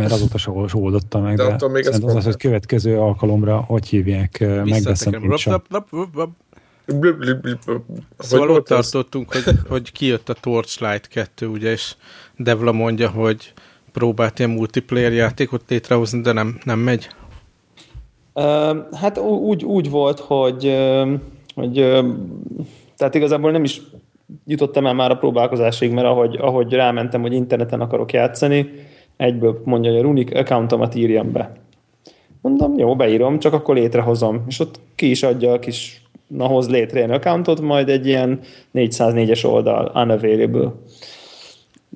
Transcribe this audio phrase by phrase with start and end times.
[0.00, 4.44] mert azóta se oldottam meg, de, de még az, az, hogy következő alkalomra, hogy hívják,
[4.64, 5.62] megveszem én sem.
[8.18, 11.94] Szóval ott tartottunk, hogy, hogy kijött a Torchlight 2, ugye, és
[12.36, 13.52] Devla mondja, hogy
[13.92, 17.08] próbált ilyen multiplayer játékot létrehozni, de nem, nem megy.
[18.92, 20.76] Hát úgy, úgy volt, hogy,
[21.54, 21.74] hogy
[22.96, 23.80] tehát igazából nem is
[24.46, 28.70] jutottam el már a próbálkozásig, mert ahogy, ahogy rámentem, hogy interneten akarok játszani,
[29.20, 31.52] egyből mondja, hogy a Runic accountomat írjam be.
[32.40, 34.44] Mondom, jó, beírom, csak akkor létrehozom.
[34.48, 38.40] És ott ki is adja a kis, na hoz létre ilyen accountot, majd egy ilyen
[38.74, 40.72] 404-es oldal, unavailable.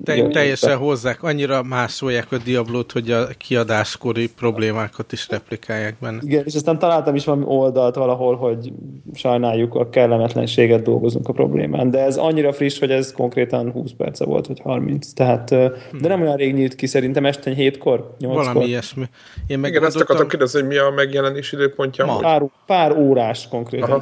[0.03, 6.19] Te, teljesen hozzák, annyira másolják a Diablót, hogy a kiadáskori problémákat is replikálják benne.
[6.21, 8.73] Igen, és aztán találtam is valami oldalt valahol, hogy
[9.13, 14.25] sajnáljuk a kellemetlenséget, dolgozunk a problémán, de ez annyira friss, hogy ez konkrétan 20 perce
[14.25, 18.35] volt, vagy 30, tehát, de nem olyan rég nyílt ki, szerintem este 7-kor, 8-kor.
[18.35, 19.05] Valami ilyesmi.
[19.47, 22.05] Én meg Igen, ezt akartam kérdezni, hogy mi a megjelenés időpontja?
[22.05, 22.17] Ma.
[22.17, 24.01] Pár, pár órás konkrétan.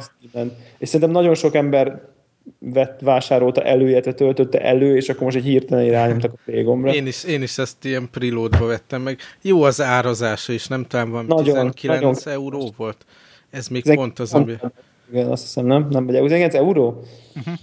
[0.78, 2.12] És szerintem nagyon sok ember
[2.58, 6.94] vett, vásárolta elő, illetve töltötte elő, és akkor most egy hirtelen rányomtak a plégomra.
[6.94, 9.18] Én is, én is ezt ilyen preloadba vettem meg.
[9.42, 13.06] Jó az árazása is, nem talán van nagyon, 19 nagyon euró volt.
[13.50, 14.52] Ez még Ez pont az, ami...
[15.10, 15.86] Igen, azt hiszem, nem?
[15.90, 17.02] Nem vagy 19 euró?
[17.36, 17.54] Uh-huh.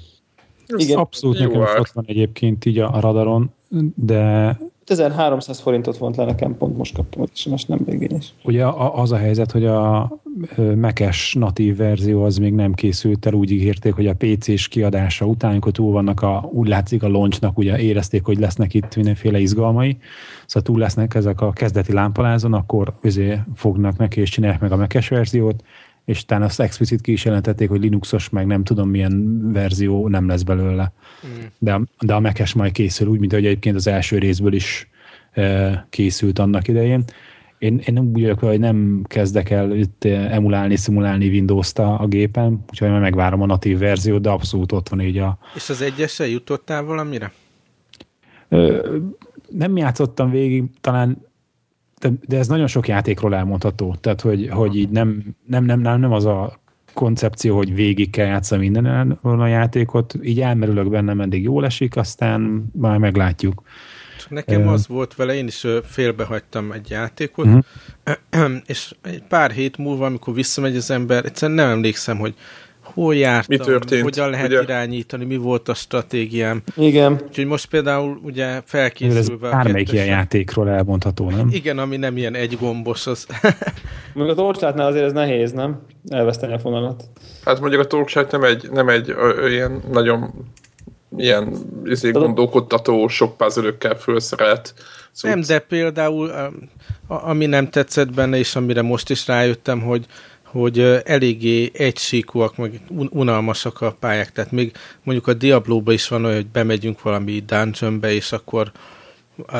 [0.76, 0.98] Igen.
[0.98, 3.54] Abszolút nekem is ott van egyébként így a radaron,
[3.96, 8.34] de 1300 forintot vont le nekem, pont most kaptam és most nem végényes.
[8.44, 10.12] Ugye az a helyzet, hogy a
[10.76, 15.52] mekes natív verzió az még nem készült el, úgy ígérték, hogy a PC-s kiadása után,
[15.52, 19.98] amikor túl vannak a, úgy látszik a launchnak, ugye érezték, hogy lesznek itt mindenféle izgalmai,
[20.46, 24.76] szóval túl lesznek ezek a kezdeti lámpalázon, akkor azért fognak neki és csinálják meg a
[24.76, 25.64] mekes verziót,
[26.06, 30.28] és utána azt explicit ki is jelentették, hogy Linuxos, meg nem tudom milyen verzió nem
[30.28, 30.94] lesz belőle.
[31.28, 31.46] Mm.
[31.60, 34.90] De, de a Mac-es majd készül úgy, mint hogy egyébként az első részből is
[35.32, 37.04] e, készült annak idején.
[37.58, 42.64] Én, én úgy vagyok, hogy nem kezdek el itt emulálni, szimulálni Windows-t a, a gépen,
[42.70, 45.38] úgyhogy majd megvárom a natív verziót, de abszolút ott van így a...
[45.56, 47.32] És az egyesre jutottál valamire?
[48.50, 48.98] Ö,
[49.50, 51.18] nem játszottam végig, talán
[52.02, 53.96] de, de ez nagyon sok játékról elmondható.
[54.02, 56.60] Tehát, hogy, hogy így nem, nem, nem, nem, nem az a
[56.94, 62.72] koncepció, hogy végig kell játszani minden a játékot, így elmerülök benne, meddig jól esik, aztán
[62.74, 63.62] már meglátjuk.
[64.30, 68.56] Nekem az volt vele, én is félbehagytam egy játékot, uh-huh.
[68.66, 72.36] és egy pár hét múlva, amikor visszamegy az ember, egyszerűen nem emlékszem, hogy
[72.94, 74.62] hol jártam, mi történt, hogyan lehet ugye?
[74.62, 76.62] irányítani, mi volt a stratégiám.
[76.76, 77.22] Igen.
[77.28, 79.48] Úgyhogy most például ugye felkészülve...
[79.48, 81.50] Ez bármelyik ilyen játékról elmondható, nem?
[81.52, 83.28] Igen, ami nem ilyen egy gombos, az...
[84.14, 85.82] Még a torcsátnál azért ez nehéz, nem?
[86.08, 87.04] Elveszteni a fonalat.
[87.44, 90.34] Hát mondjuk a torcsát nem egy, nem egy ö, ilyen nagyon
[91.18, 94.74] ilyen izé, gondolkodtató, sok puzzle felszerelt
[95.12, 96.32] Szóval nem, de például
[97.08, 100.06] ami nem tetszett benne, és amire most is rájöttem, hogy
[100.52, 104.32] hogy eléggé egysíkúak, meg unalmasak a pályák.
[104.32, 104.72] Tehát még
[105.04, 108.72] mondjuk a Diablo-ba is van olyan, hogy bemegyünk valami dungeonbe, és akkor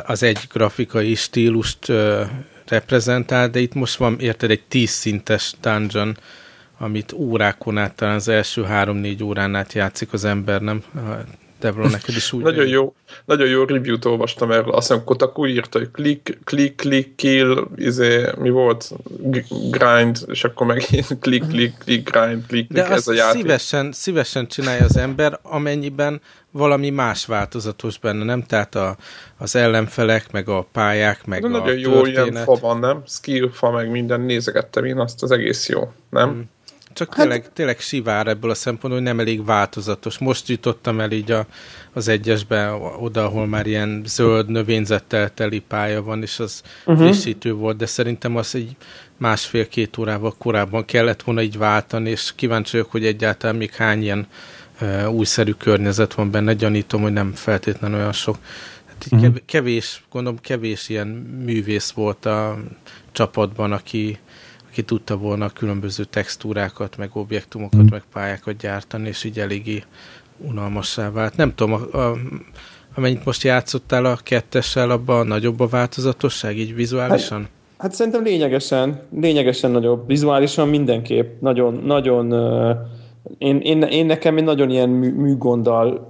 [0.06, 2.22] az egy grafikai stílust uh,
[2.68, 6.18] reprezentál, de itt most van, érted, egy tíz szintes dungeon,
[6.78, 10.84] amit órákon át, talán az első három-négy órán át játszik az ember, nem?
[11.62, 12.94] Devron, neked is úgy nagyon, jó,
[13.26, 14.72] nagyon jó review-t olvastam erről.
[14.72, 18.92] Azt hiszem Kotaku írta, hogy click, click, click, kill, izé, mi volt?
[19.72, 23.42] Grind, és akkor megint click, click, click, grind, click, De ez a játék.
[23.42, 26.22] Szívesen, szívesen csinálja az ember, amennyiben
[26.52, 28.44] valami más változatos benne, nem?
[28.44, 28.98] Tehát a,
[29.38, 33.04] az ellenfelek, meg a pályák, meg De a nagyon jó ilyen fa van, nem?
[33.08, 36.30] Skill fa, meg minden, nézegettem én azt, az egész jó, nem?
[36.30, 36.50] Hmm.
[36.94, 37.18] Csak hát...
[37.18, 40.18] tényleg, tényleg sivár ebből a szempontból, hogy nem elég változatos.
[40.18, 41.46] Most jutottam el így a,
[41.94, 47.04] az egyesbe oda, ahol már ilyen zöld növényzettel teli pálya van, és az uh-huh.
[47.04, 48.76] frissítő volt, de szerintem az egy
[49.18, 54.28] másfél-két órával korábban kellett volna így váltani, és kíváncsi vagyok, hogy egyáltalán még hány ilyen
[54.82, 56.54] uh, újszerű környezet van benne.
[56.54, 58.38] Gyanítom, hogy nem feltétlenül olyan sok.
[58.88, 59.36] Hát uh-huh.
[59.46, 61.08] kevés, gondolom kevés ilyen
[61.46, 62.58] művész volt a
[63.12, 64.20] csapatban, aki
[64.72, 67.88] aki tudta volna a különböző textúrákat, meg objektumokat, mm.
[67.90, 69.84] meg pályákat gyártani, és így eléggé
[70.38, 71.36] unalmassá vált.
[71.36, 72.18] Nem tudom, a, a,
[72.96, 77.40] amennyit most játszottál a kettessel, abban nagyobb a változatosság, így vizuálisan?
[77.40, 80.08] Hát, hát szerintem lényegesen, lényegesen nagyobb.
[80.08, 82.32] Vizuálisan mindenképp nagyon, nagyon
[83.38, 86.10] én, én, én nekem egy nagyon ilyen mű, műgonddal,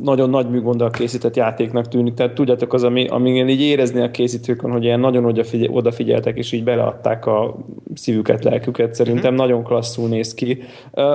[0.00, 2.14] nagyon nagy műgonddal készített játéknak tűnik.
[2.14, 6.52] Tehát tudjátok az, ami, amíg így érezni a készítőkön, hogy ilyen nagyon odafigyel, odafigyeltek, és
[6.52, 7.56] így beleadták a
[7.94, 8.94] szívüket, lelküket.
[8.94, 9.40] Szerintem mm-hmm.
[9.40, 10.62] nagyon klasszul néz ki.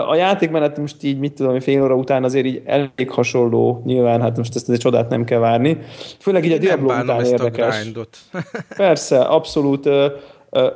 [0.09, 3.81] A játékmenet most így, mit tudom, fél óra után azért így elég hasonló.
[3.85, 5.77] Nyilván, hát most ezt egy csodát nem kell várni.
[6.19, 7.91] Főleg így a Diablo után érdekes.
[8.77, 9.89] Persze, abszolút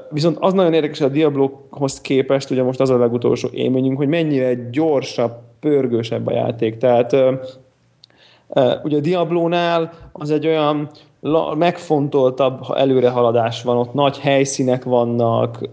[0.10, 4.54] Viszont az nagyon érdekes a Diablohoz képest, ugye most az a legutolsó élményünk, hogy mennyire
[4.54, 6.78] gyorsabb, pörgősebb a játék.
[6.78, 7.14] Tehát
[8.84, 10.90] ugye a Diablónál az egy olyan
[11.58, 15.70] megfontoltabb előrehaladás van, ott nagy helyszínek vannak,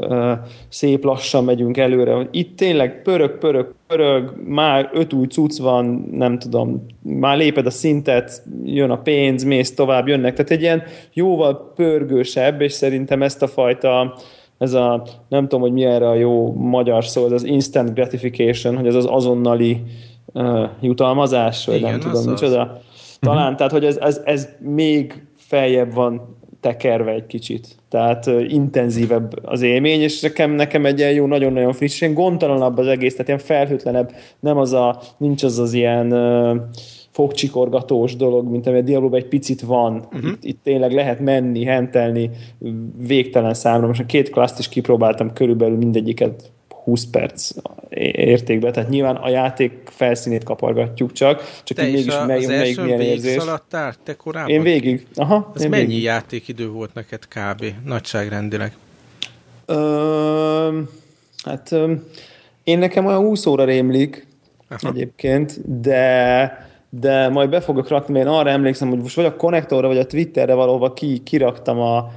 [0.69, 6.09] szép lassan megyünk előre, hogy itt tényleg pörög, pörög, pörög, már öt új cucc van,
[6.13, 10.83] nem tudom, már léped a szintet, jön a pénz, mész tovább, jönnek, tehát egy ilyen
[11.13, 14.15] jóval pörgősebb, és szerintem ezt a fajta
[14.59, 18.77] ez a, nem tudom, hogy mi erre a jó magyar szó, ez az instant gratification,
[18.77, 19.83] hogy ez az azonnali
[20.33, 22.61] uh, jutalmazás, vagy Igen, nem tudom, az micsoda.
[22.61, 23.19] Az.
[23.21, 23.57] Talán, uh-huh.
[23.57, 27.77] tehát, hogy ez, ez, ez még feljebb van tekerve egy kicsit.
[27.89, 32.79] Tehát uh, intenzívebb az élmény, és nekem, nekem egy ilyen jó, nagyon-nagyon friss, ilyen gondtalanabb
[32.79, 36.57] az egész, tehát ilyen felhőtlenebb, nem az a, nincs az az ilyen uh,
[37.11, 40.07] fogcsikorgatós dolog, mint ami a dialóban egy picit van.
[40.13, 40.31] Uh-huh.
[40.31, 42.31] Itt, itt tényleg lehet menni, hentelni
[43.07, 43.87] végtelen számra.
[43.87, 46.53] Most a két klaszt is kipróbáltam, körülbelül mindegyiket
[46.87, 47.51] 20 perc
[48.15, 52.81] értékben, tehát nyilván a játék felszínét kapargatjuk csak, csak Te így mégis a, mely, melyik
[52.81, 53.43] milyen érzés.
[53.43, 54.51] szaladtál te korábban?
[54.51, 55.07] Én végig.
[55.15, 56.03] Aha, Ez én mennyi végig.
[56.03, 57.65] játékidő volt neked kb.
[57.85, 58.77] nagyságrendileg?
[59.67, 60.81] Ö,
[61.45, 61.93] hát ö,
[62.65, 64.27] én nekem olyan 20 óra rémlik
[64.69, 64.89] Aha.
[64.95, 69.37] egyébként, de de majd be fogok rakni, mert én arra emlékszem, hogy most vagy a
[69.37, 72.11] konnektorra, vagy a Twitterre valahova ki, kiraktam a,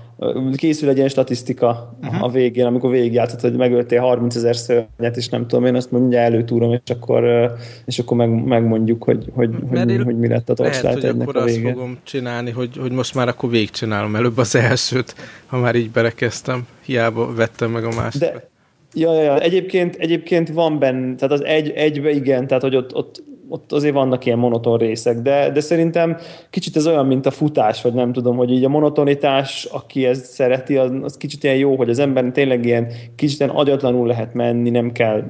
[0.56, 2.24] készül egy ilyen statisztika uh-huh.
[2.24, 6.34] a végén, amikor végigjátszott, hogy megöltél 30 ezer szörnyet, és nem tudom, én azt mindjárt
[6.34, 7.52] előtúrom, és akkor,
[7.86, 11.44] és akkor meg, megmondjuk, hogy, hogy, hogy, hogy, mi lett a torcslát ennek akkor a
[11.44, 11.68] vége.
[11.68, 15.92] azt fogom csinálni, hogy, hogy most már akkor végigcsinálom előbb az elsőt, ha már így
[15.92, 16.68] belekezdtem.
[16.86, 18.34] Hiába vettem meg a másikat.
[18.34, 18.50] De,
[18.94, 22.96] ja, ja, ja, egyébként, egyébként van benne, tehát az egy, egybe igen, tehát hogy ott,
[22.96, 26.18] ott ott azért vannak ilyen monoton részek, de, de szerintem
[26.50, 30.26] kicsit ez olyan, mint a futás, vagy nem tudom, hogy így a monotonitás, aki ezt
[30.26, 34.34] szereti, az, az kicsit ilyen jó, hogy az ember tényleg ilyen kicsit ilyen agyatlanul lehet
[34.34, 35.24] menni, nem kell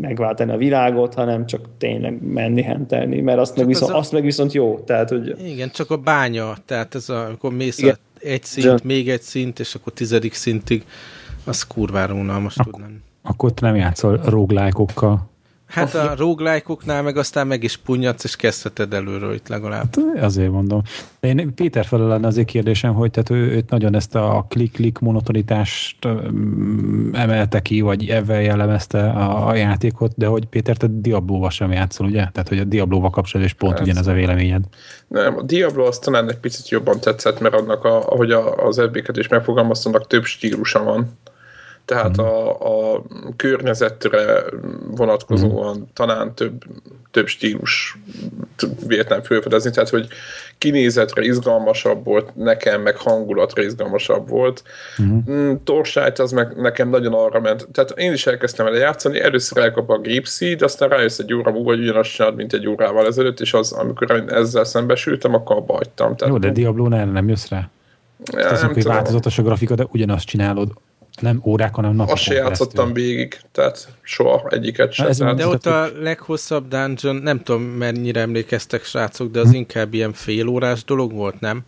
[0.00, 3.96] megváltani a világot, hanem csak tényleg menni, hentelni, mert azt, meg viszont, a...
[3.96, 4.78] azt meg viszont jó.
[4.78, 5.34] Tehát, hogy...
[5.46, 7.98] Igen, csak a bánya, tehát ez a, amikor mész Igen.
[8.20, 8.80] egy szint, Igen.
[8.84, 10.84] még egy szint, és akkor tizedik szintig,
[11.44, 13.02] az kurvára unalmas Ak- tudnám.
[13.22, 15.32] Akkor te nem játszol roguelike-okkal.
[15.66, 19.82] Hát a roguelike meg aztán meg is punyadsz, és kezdheted előről itt legalább.
[19.82, 20.82] Hát, azért mondom.
[21.20, 24.98] De én Péter felel lenne azért kérdésem, hogy tehát ő, őt nagyon ezt a klik-klik
[24.98, 26.08] monotonitást
[27.12, 32.06] emelte ki, vagy ebben jellemezte a, a játékot, de hogy Péter, te Diablo-val sem játszol,
[32.06, 32.28] ugye?
[32.32, 34.64] Tehát, hogy a Diablo-val kapcsolatban is pont ugyanez a véleményed.
[35.08, 38.78] Nem, a Diablo azt talán egy picit jobban tetszett, mert annak, a, ahogy a, az
[38.78, 41.18] ebbéket is megfogalmaztanak, több stílusa van
[41.84, 42.24] tehát mm.
[42.24, 43.02] a, a
[43.36, 44.44] környezetre
[44.90, 45.82] vonatkozóan mm.
[45.92, 46.62] talán több,
[47.10, 47.98] több stílus
[48.86, 50.08] véletlen felfedezni, tehát hogy
[50.58, 54.62] kinézetre izgalmasabb volt, nekem meg hangulatra izgalmasabb volt.
[55.02, 55.52] Mm.
[55.64, 57.68] Torsájt az meg nekem nagyon arra ment.
[57.72, 60.26] Tehát én is elkezdtem el játszani, először elkap a Grip
[60.58, 63.72] de aztán rájössz egy óra múlva, hogy ugyanazt csinálod, mint egy órával ezelőtt, és az,
[63.72, 66.16] amikor én ezzel szembesültem, akkor abba hagytam.
[66.16, 67.68] Tehát Jó, de Diablo-nál nem jössz rá?
[68.32, 70.72] Ja, Tehát nem hogy változatos a grafika, de ugyanazt csinálod
[71.20, 75.06] nem órák, hanem napokon Azt se játszottam végig, tehát soha egyiket sem.
[75.06, 79.54] Ez de ott a leghosszabb dungeon, nem tudom mennyire emlékeztek srácok, de az hm.
[79.54, 81.62] inkább ilyen fél órás dolog volt, nem?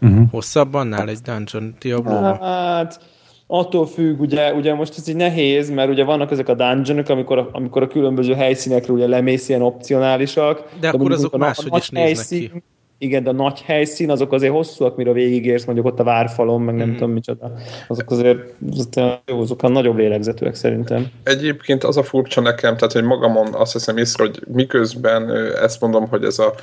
[0.00, 0.30] Uh-huh.
[0.30, 3.00] Hosszabb annál egy dungeon diablo Hát
[3.46, 7.38] attól függ, ugye, ugye most ez így nehéz, mert ugye vannak ezek a dungeonok, amikor
[7.38, 10.62] a, amikor a különböző helyszínekre ugye lemész ilyen opcionálisak.
[10.72, 12.62] De, de akkor azok máshogy is néznek helyszín, ki
[13.04, 16.74] igen, de a nagy helyszín, azok azért hosszúak, mire végigérsz, mondjuk ott a várfalon, meg
[16.74, 16.92] nem mm.
[16.92, 17.52] tudom micsoda.
[17.88, 18.38] Azok azért
[18.70, 21.06] azok, jó, azok a nagyobb lélegzetűek szerintem.
[21.22, 25.30] Egyébként az a furcsa nekem, tehát hogy magamon azt hiszem észre, hogy miközben
[25.62, 26.54] ezt mondom, hogy ez a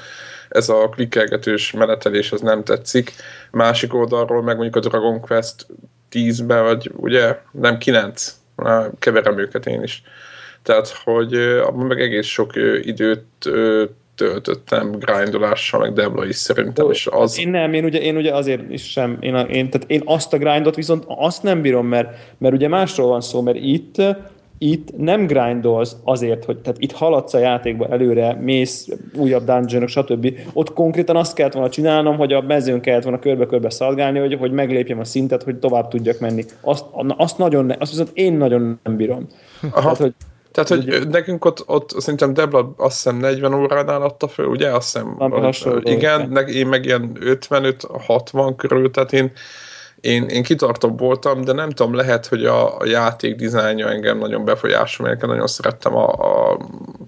[0.49, 3.13] ez a klikkelgetős menetelés az nem tetszik.
[3.51, 5.65] Másik oldalról meg mondjuk a Dragon Quest
[6.11, 8.35] 10-ben, vagy ugye nem 9,
[8.99, 10.03] keverem őket én is.
[10.63, 13.49] Tehát, hogy abban meg egész sok időt
[14.21, 17.39] töltöttem grindolással, meg Debla is szerintem, és az...
[17.39, 20.37] Én nem, én ugye, én ugye azért is sem, én, én, tehát én azt a
[20.37, 24.01] grindot viszont azt nem bírom, mert, mert ugye másról van szó, mert itt
[24.63, 28.87] itt nem grindolsz azért, hogy tehát itt haladsz a játékba előre, mész,
[29.17, 30.33] újabb dungeonok, stb.
[30.53, 34.51] Ott konkrétan azt kellett volna csinálnom, hogy a mezőn kellett volna körbe-körbe szalgálni, hogy, hogy
[34.51, 36.45] meglépjem a szintet, hogy tovább tudjak menni.
[36.61, 36.85] Azt,
[37.17, 39.27] azt nagyon, azt viszont én nagyon nem bírom.
[39.61, 39.81] Aha.
[39.81, 40.13] Tehát, hogy
[40.51, 44.69] Tehát, hogy ugye, nekünk ott, ott szerintem Debla azt hiszem 40 óránál adta föl, ugye?
[44.69, 45.15] Azt hiszem,
[45.83, 49.31] igen, igen, én meg ilyen 55-60 körül, tehát én
[50.01, 54.45] én, én kitartóbb voltam, de nem tudom, lehet, hogy a, a játék dizájnja engem nagyon
[54.45, 56.59] befolyásol, mert nagyon szerettem a, a,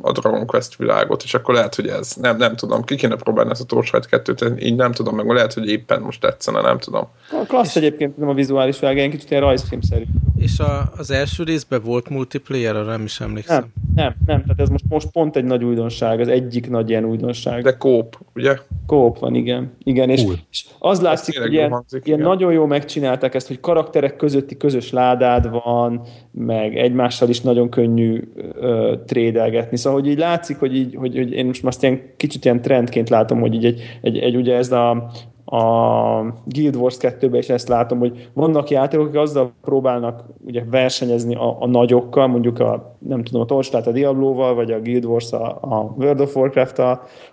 [0.02, 3.52] a Dragon Quest világot, és akkor lehet, hogy ez, nem, nem tudom, ki kéne próbálni
[3.52, 7.08] ezt a Torchlight 2-t, így nem tudom, meg lehet, hogy éppen most tetszene, nem tudom.
[7.32, 10.04] A klassz egyébként nem a vizuális világ, egy kicsit ilyen rajzfilmszerű.
[10.44, 13.56] És a, az első részben volt multiplayer, arra nem is emlékszem.
[13.56, 17.06] Nem, nem, nem, tehát ez most, most pont egy nagy újdonság, az egyik nagy ilyen
[17.06, 17.64] újdonság.
[17.64, 18.58] De kóp, ugye?
[18.86, 19.72] Kóp van, igen.
[19.84, 24.16] Igen, és, és az látszik, hogy ilyen, hangzik, ilyen nagyon jó megcsinálták ezt, hogy karakterek
[24.16, 28.22] közötti közös ládád van, meg egymással is nagyon könnyű
[28.54, 29.78] ö, trédelgetni.
[29.78, 33.10] Szóval, hogy így látszik, hogy, így, hogy, hogy én most már ilyen kicsit ilyen trendként
[33.10, 35.12] látom, hogy így egy, egy, egy ugye ez a
[35.54, 41.36] a Guild Wars 2-ben is ezt látom, hogy vannak játékok, akik azzal próbálnak ugye versenyezni
[41.36, 45.32] a, a nagyokkal, mondjuk a, nem tudom, a Torchlight a Diablo-val, vagy a Guild Wars
[45.32, 46.82] a, a World of warcraft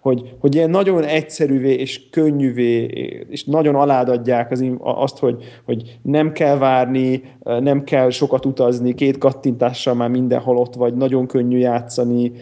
[0.00, 2.84] hogy, hogy ilyen nagyon egyszerűvé és könnyűvé,
[3.30, 9.18] és nagyon aládadják az, azt, hogy, hogy nem kell várni, nem kell sokat utazni, két
[9.18, 12.32] kattintással már mindenhol ott vagy, nagyon könnyű játszani,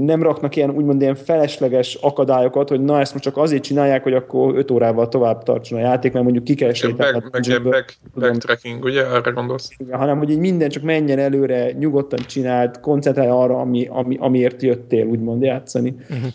[0.00, 4.14] nem raknak ilyen úgymond ilyen felesleges akadályokat, hogy na ezt most csak azért csinálják, hogy
[4.14, 7.18] akkor 5 órával tovább tartson a játék, mert mondjuk ki kell sétálni.
[7.18, 9.06] Back, back, back, backtracking, ugye?
[9.06, 9.70] Erre gondolsz?
[9.78, 14.62] Igen, hanem, hogy így minden csak menjen előre, nyugodtan csinált, koncentrálj arra, ami, ami, amiért
[14.62, 15.94] jöttél, úgymond játszani.
[16.10, 16.32] Uh-huh.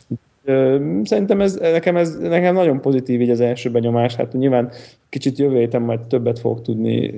[1.04, 4.16] Szerintem ez, nekem, ez, nekem nagyon pozitív így az első benyomás.
[4.16, 4.72] Hát nyilván
[5.12, 7.13] kicsit jövő héten majd többet fogok tudni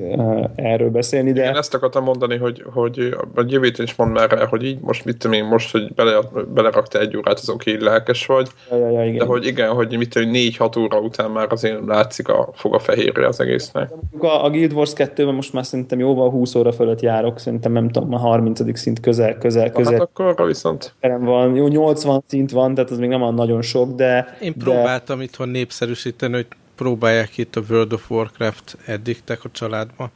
[0.56, 1.32] erről beszélni.
[1.32, 1.46] De...
[1.46, 4.80] Én ezt akartam mondani, hogy, hogy a jövő héten is mond már rá, hogy így
[4.80, 6.20] most mit tudom én most, hogy bele,
[6.54, 8.48] belerakta egy órát, az oké, lelkes vagy.
[8.70, 9.18] Ja, ja, ja, igen.
[9.18, 12.80] De hogy igen, hogy mit tudom, négy-hat óra után már azért látszik a fog a
[12.80, 13.92] fehérre az egésznek.
[14.20, 17.90] A, a Guild Wars 2-ben most már szerintem jóval 20 óra fölött járok, szerintem nem
[17.90, 18.78] tudom, a 30.
[18.80, 19.94] szint közel, közel, közel.
[19.94, 20.94] Hát akkor viszont.
[21.20, 24.38] Van, jó, 80 szint van, tehát az még nem van nagyon sok, de...
[24.42, 25.24] Én próbáltam de...
[25.24, 30.12] itthon népszerűsíteni, hogy próbálják itt a World of Warcraft eddiktek a családba,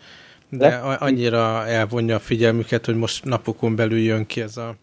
[0.49, 4.75] de, de annyira elvonja a figyelmüket, hogy most napokon belül jön ki ez a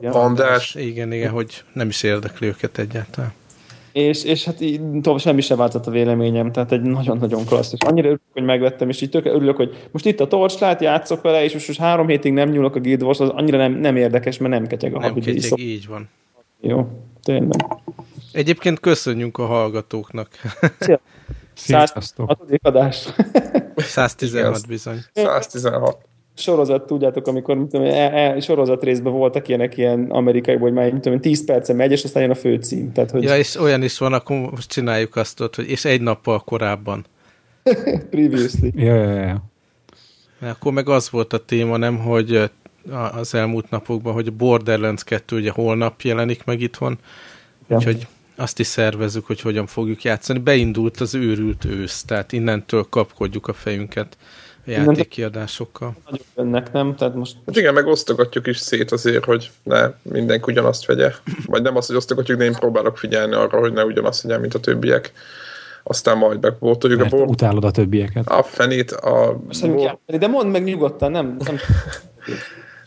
[0.00, 0.74] Vandás.
[0.74, 3.32] Igen, igen, hogy nem is érdekli őket egyáltalán.
[3.92, 7.72] És, és hát így tovább semmi sem változott a véleményem, tehát egy nagyon-nagyon klassz.
[7.72, 11.22] És annyira örülök, hogy megvettem, és így tök örülök, hogy most itt a Torchlight, játszok
[11.22, 13.96] vele, és most, most három hétig nem nyúlok a Guild Wars, az annyira nem, nem
[13.96, 16.08] érdekes, mert nem ketyeg a Nem ketyeg, így van.
[16.60, 16.88] Jó,
[17.22, 17.66] tényleg.
[18.38, 20.28] Egyébként köszönjük a hallgatóknak.
[20.78, 21.00] Szia.
[21.54, 22.46] Sziasztok.
[22.62, 23.08] adás.
[23.76, 24.98] 116 bizony.
[25.12, 25.98] 116
[26.36, 30.92] sorozat, tudjátok, amikor mit tudom, e, e, sorozat részben voltak ilyenek ilyen amerikai, hogy már
[30.92, 32.92] mit tudom, 10 percen megy, és aztán jön a főcím.
[32.92, 33.22] Tehát, hogy...
[33.22, 37.04] Ja, és olyan is van, akkor most csináljuk azt ott, hogy és egy nappal korábban.
[38.10, 38.68] Previously.
[38.74, 39.42] Ja, ja, ja.
[40.38, 42.50] Mert akkor meg az volt a téma, nem, hogy
[43.12, 46.98] az elmúlt napokban, hogy a Borderlands 2 ugye holnap jelenik meg itthon,
[47.68, 47.76] ja.
[47.76, 48.06] úgyhogy
[48.38, 50.38] azt is szervezzük, hogy hogyan fogjuk játszani.
[50.38, 54.16] Beindult az őrült ősz, tehát innentől kapkodjuk a fejünket
[54.66, 55.96] a játékkiadásokkal.
[56.10, 56.94] Nagyon jönnek, nem?
[56.96, 57.36] Tehát most...
[57.46, 61.12] Hát igen, meg osztogatjuk is szét azért, hogy ne mindenki ugyanazt vegye.
[61.46, 64.54] Vagy nem az, hogy osztogatjuk, de én próbálok figyelni arra, hogy ne ugyanazt vegye, mint
[64.54, 65.12] a többiek.
[65.82, 67.26] Aztán majd megvótoljuk a bor...
[67.26, 68.28] utálod a többieket.
[68.28, 69.40] A fenét, a...
[69.60, 69.98] Bor...
[70.06, 71.36] De mondd meg nyugodtan, nem...
[71.44, 71.56] nem...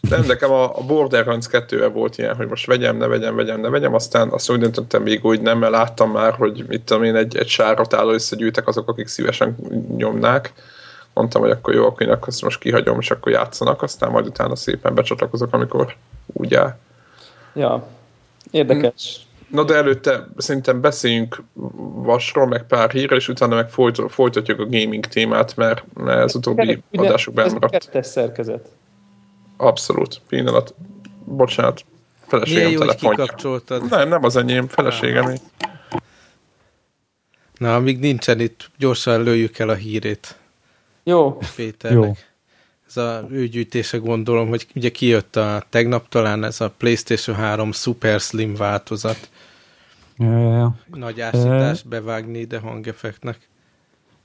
[0.09, 3.69] Nem, nekem a, a Borderlands 2 volt ilyen, hogy most vegyem, ne vegyem, vegyem, ne
[3.69, 7.15] vegyem, aztán azt úgy döntöttem még úgy nem, mert láttam már, hogy mit tudom én,
[7.15, 9.55] egy, egy sárat álló összegyűjtek azok, akik szívesen
[9.95, 10.53] nyomnák.
[11.13, 14.55] Mondtam, hogy akkor jó, akkor én azt most kihagyom, és akkor játszanak, aztán majd utána
[14.55, 16.77] szépen becsatlakozok, amikor úgy áll.
[17.53, 17.87] Ja,
[18.51, 19.25] érdekes.
[19.47, 21.43] Na de előtte szerintem beszéljünk
[21.93, 26.35] Vasról, meg pár hírre, és utána meg folyt, folytatjuk a gaming témát, mert, mert ez
[26.35, 27.73] utóbbi adásokban maradt.
[27.73, 28.67] Ez kettes szerkezet.
[29.61, 30.21] Abszolút.
[30.27, 30.73] Pillanat.
[31.25, 31.85] Bocsánat.
[32.27, 33.97] Feleségem Milyen jó, telefonja.
[33.97, 35.33] Nem, nem az enyém, feleségem.
[37.57, 40.35] Na, amíg nincsen itt, gyorsan lőjük el a hírét.
[41.03, 41.37] Jó.
[41.55, 42.03] Péternek.
[42.03, 42.13] Jó.
[42.87, 47.71] Ez a ő gyűjtése gondolom, hogy ugye kijött a tegnap talán ez a PlayStation 3
[47.71, 49.29] Super Slim változat.
[50.17, 50.75] Ja, ja, ja.
[50.85, 53.49] Nagy ásítást bevágni ide hangeffektnek.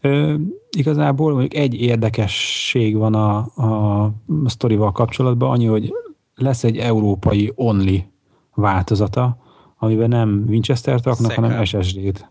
[0.06, 0.34] Ö,
[0.76, 4.12] igazából mondjuk egy érdekesség van a, a, a
[4.46, 5.92] sztorival kapcsolatban, annyi, hogy
[6.34, 8.06] lesz egy európai only
[8.54, 9.38] változata,
[9.78, 11.48] amiben nem Winchester-t raknak, Szekál.
[11.48, 12.30] hanem SSD-t.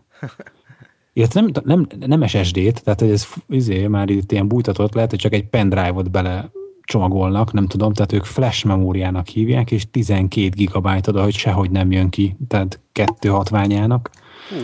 [1.12, 5.32] Illetve nem, nem, nem SSD-t, tehát ez izé, már itt ilyen bújtatott, lehet, hogy csak
[5.32, 6.50] egy pendrive-ot bele
[6.82, 11.90] csomagolnak, nem tudom, tehát ők flash memóriának hívják, és 12 gigabyte oda, hogy sehogy nem
[11.90, 14.10] jön ki, tehát kettő hatványának.
[14.48, 14.56] Hú,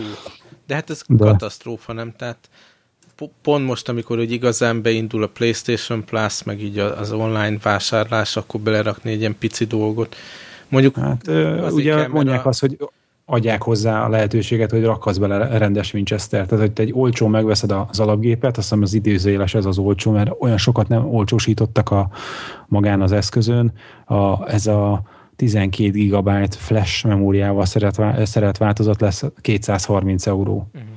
[0.67, 1.25] de hát ez De...
[1.25, 2.13] katasztrófa, nem?
[2.17, 2.49] Tehát
[3.41, 8.59] pont most, amikor úgy igazán beindul a PlayStation Plus, meg így az online vásárlás, akkor
[8.59, 10.15] belerakni egy ilyen pici dolgot.
[10.67, 11.27] Mondjuk hát,
[11.71, 12.49] ugye mondják a...
[12.49, 12.77] azt, hogy
[13.25, 16.45] adják hozzá a lehetőséget, hogy rakhatsz bele rendes Winchester.
[16.45, 20.11] Tehát, hogy te egy olcsó megveszed az alapgépet, azt hiszem az időzéles ez az olcsó,
[20.11, 22.09] mert olyan sokat nem olcsósítottak a
[22.67, 23.73] magán az eszközön.
[24.05, 25.01] A, ez a
[25.35, 30.67] 12 gigabyte flash memóriával szeret, szeret változat lesz 230 euró.
[30.73, 30.89] Uh-huh.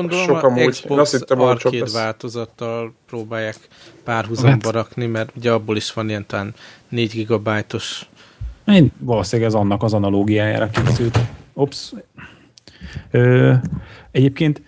[0.00, 1.92] Gondolom Sok a Xbox hittem, Arcade lesz.
[1.92, 3.56] változattal próbálják
[4.04, 6.54] párhuzamba rakni, mert ugye abból is van ilyen tán
[6.88, 8.08] 4 gigabájtos
[8.66, 11.18] én valószínűleg ez annak az analógiájára készült.
[11.54, 11.92] Ops.
[13.10, 13.52] Ö,
[14.10, 14.62] egyébként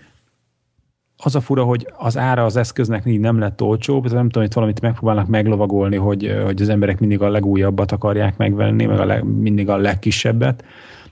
[1.17, 4.55] az a fura, hogy az ára az eszköznek így nem lett olcsóbb, nem tudom, hogy
[4.55, 9.25] valamit megpróbálnak meglovagolni, hogy, hogy az emberek mindig a legújabbat akarják megvenni, meg a leg,
[9.25, 10.65] mindig a legkisebbet,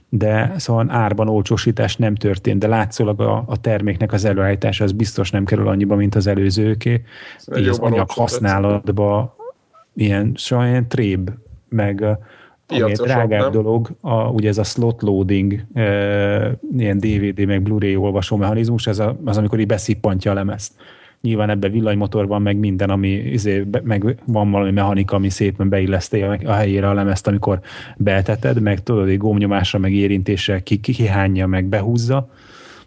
[0.09, 5.31] de szóval árban olcsósítás nem történt, de látszólag a, a terméknek az előállítása az biztos
[5.31, 7.03] nem kerül annyiba, mint az előzőké.
[7.57, 9.35] Így az anyag használatba
[9.93, 11.29] ilyen, szóval ilyen tréb,
[11.69, 12.17] meg
[12.67, 13.51] ami egy drágább nem?
[13.51, 15.83] dolog, a, ugye ez a slot loading, e,
[16.77, 20.73] ilyen DVD meg Blu-ray olvasó mechanizmus, ez a, az, amikor így beszippantja a lemezt.
[21.21, 26.21] Nyilván ebben villanymotor van, meg minden, ami izé, meg van valami mechanika, ami szépen beilleszti
[26.21, 27.59] a helyére a lemezt, amikor
[27.97, 32.29] beteted, meg tudod, hogy gomnyomásra, meg érintésre kihányja, meg behúzza.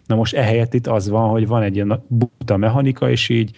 [0.05, 3.51] Na most ehelyett itt az van, hogy van egy ilyen buta mechanika, és így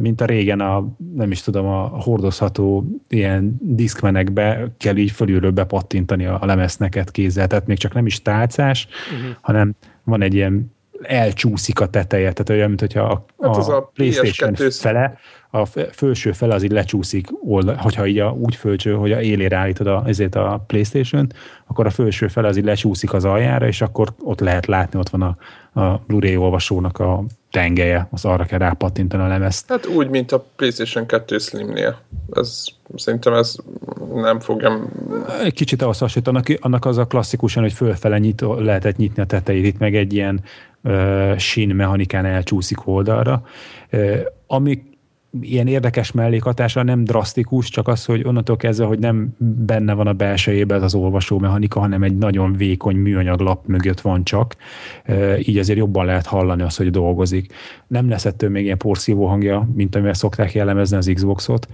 [0.00, 6.24] mint a régen a, nem is tudom, a hordozható ilyen diszkmenekbe kell így fölülről bepattintani
[6.26, 9.36] a, a lemeznek kézzel, tehát még csak nem is tálcás, uh-huh.
[9.40, 9.72] hanem
[10.04, 14.54] van egy ilyen elcsúszik a teteje, tehát olyan, mint hogyha a, hát a, a PlayStation
[14.70, 15.18] fele,
[15.50, 19.56] a felső fele az így lecsúszik, oldal, hogyha így a, úgy fölcső, hogy a élére
[19.56, 21.32] állítod a, ezért a playstation
[21.66, 25.08] akkor a felső fele az így lecsúszik az aljára, és akkor ott lehet látni, ott
[25.08, 25.36] van a,
[25.80, 29.68] a Blu-ray olvasónak a tengelye, az arra kell rápattintani a lemezt.
[29.68, 31.98] Hát úgy, mint a PlayStation 2 Slimnél.
[32.32, 32.64] Ez,
[32.94, 33.56] szerintem ez
[34.14, 34.88] nem fogja...
[35.42, 39.66] Egy kicsit ahhoz hasonlít, annak az a klasszikusan, hogy fölfele nyit, lehetett nyitni a tetejét,
[39.66, 40.40] itt meg egy ilyen
[40.82, 43.42] uh, sín mechanikán elcsúszik oldalra.
[43.92, 44.89] Uh, ami
[45.40, 50.12] ilyen érdekes mellékhatása nem drasztikus, csak az, hogy onnantól kezdve, hogy nem benne van a
[50.12, 54.56] belsejében az olvasó mechanika, hanem egy nagyon vékony műanyag lap mögött van csak,
[55.38, 57.52] így azért jobban lehet hallani azt, hogy dolgozik.
[57.86, 61.68] Nem lesz ettől még ilyen porszívó hangja, mint amivel szokták jellemezni az Xboxot,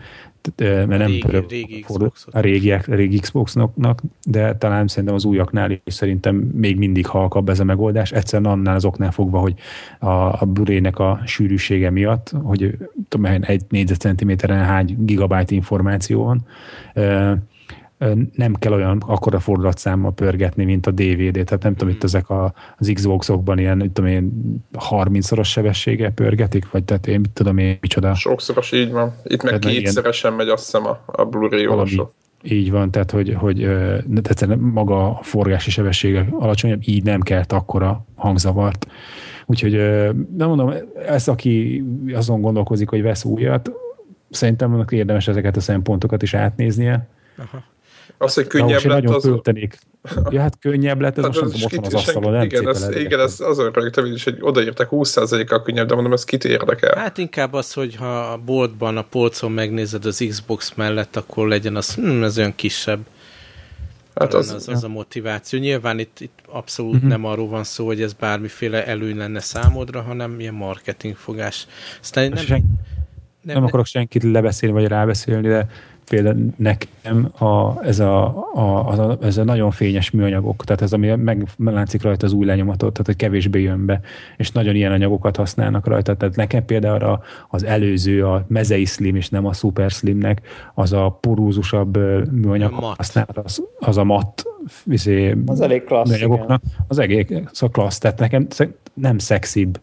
[0.57, 1.85] mert nem régi, pörög, régi
[2.31, 7.49] a régi, a régi Xboxnak, de talán szerintem az újaknál is szerintem még mindig halkabb
[7.49, 8.13] ez a megoldás.
[8.13, 9.55] Egyszerűen annál az oknál fogva, hogy
[9.99, 12.77] a, a Blu-ray-nek a sűrűsége miatt, hogy
[13.09, 16.47] tudom, egy négyzetcentiméteren hány gigabyte információ van,
[18.33, 22.07] nem kell olyan akkora fordulatszámmal pörgetni, mint a DVD, tehát nem tudom, itt hmm.
[22.07, 24.33] ezek a, az Xbox-okban ilyen, tudom én,
[24.91, 28.15] 30-szoros sebessége pörgetik, vagy tehát én mit tudom én, micsoda.
[28.15, 29.15] Sokszoros így van.
[29.25, 32.13] Itt meg kétszeresen megy azt hiszem a, a Blu-ray olvasó.
[32.43, 33.57] Így van, tehát hogy, hogy
[34.23, 38.87] tehát maga a forgási sebessége alacsonyabb, így nem kelt akkora hangzavart.
[39.47, 39.73] Úgyhogy
[40.37, 40.75] nem mondom,
[41.07, 43.71] ez aki azon gondolkozik, hogy vesz újat,
[44.31, 47.09] szerintem annak érdemes ezeket a szempontokat is átnéznie.
[47.37, 47.63] Aha.
[48.19, 49.23] Az, hogy könnyebb lett, nagyon az...
[49.23, 49.79] Költenék.
[50.31, 52.69] Ja, hát könnyebb lett, ez hát most nem tudom, ott van az asztalon, nem Igen,
[52.69, 56.95] ez, igen ez azon rögtön is, hogy odaírtak 20%-kal könnyebb, de mondom, ez kit érdekel.
[56.99, 61.77] Hát inkább az, hogy ha a boltban, a polcon megnézed az Xbox mellett, akkor legyen
[61.77, 63.01] az, hm, ez olyan kisebb.
[64.21, 65.59] Hát az, az, az a motiváció.
[65.59, 67.09] Nyilván itt, itt abszolút uh-huh.
[67.09, 71.67] nem arról van szó, hogy ez bármiféle előny lenne számodra, hanem ilyen marketingfogás.
[72.01, 72.63] Aztán nem, nem,
[73.43, 75.69] nem akarok senkit lebeszélni, vagy rábeszélni, de
[76.11, 81.15] például nekem a, ez, a, a, a, ez a nagyon fényes műanyagok, tehát ez ami
[81.15, 84.01] meg, meglátszik rajta az új lenyomatot, tehát hogy kevésbé jön be,
[84.37, 86.17] és nagyon ilyen anyagokat használnak rajta.
[86.17, 90.41] Tehát nekem például az előző, a mezei slim, és nem a super slimnek,
[90.75, 91.99] az a porózusabb
[92.33, 94.45] műanyag használat, az, az a matt
[94.85, 98.47] vizé, az elég klassz, műanyagoknak, az egész a klassz, tehát nekem
[98.95, 99.79] nem szexibb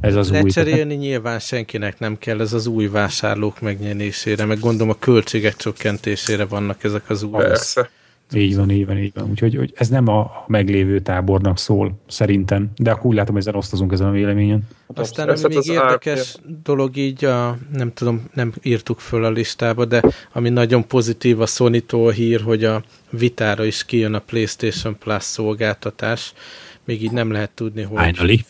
[0.00, 1.00] ez az Lecserélni új.
[1.00, 6.84] nyilván senkinek nem kell, ez az új vásárlók megnyerésére, meg gondolom a költségek csökkentésére vannak
[6.84, 7.42] ezek az új.
[7.42, 7.90] Persze.
[8.34, 9.30] Így van, így van, így van.
[9.30, 12.70] Úgyhogy hogy ez nem a meglévő tábornak szól, szerintem.
[12.76, 14.68] De akkor úgy látom, hogy ezen osztozunk ezen a véleményen.
[14.86, 16.54] Aztán ami még érdekes ár...
[16.62, 21.46] dolog így, a, nem tudom, nem írtuk föl a listába, de ami nagyon pozitív a
[21.46, 26.32] sony hír, hogy a Vitára is kijön a PlayStation Plus szolgáltatás.
[26.84, 28.04] Még így nem lehet tudni, hogy...
[28.04, 28.44] Finally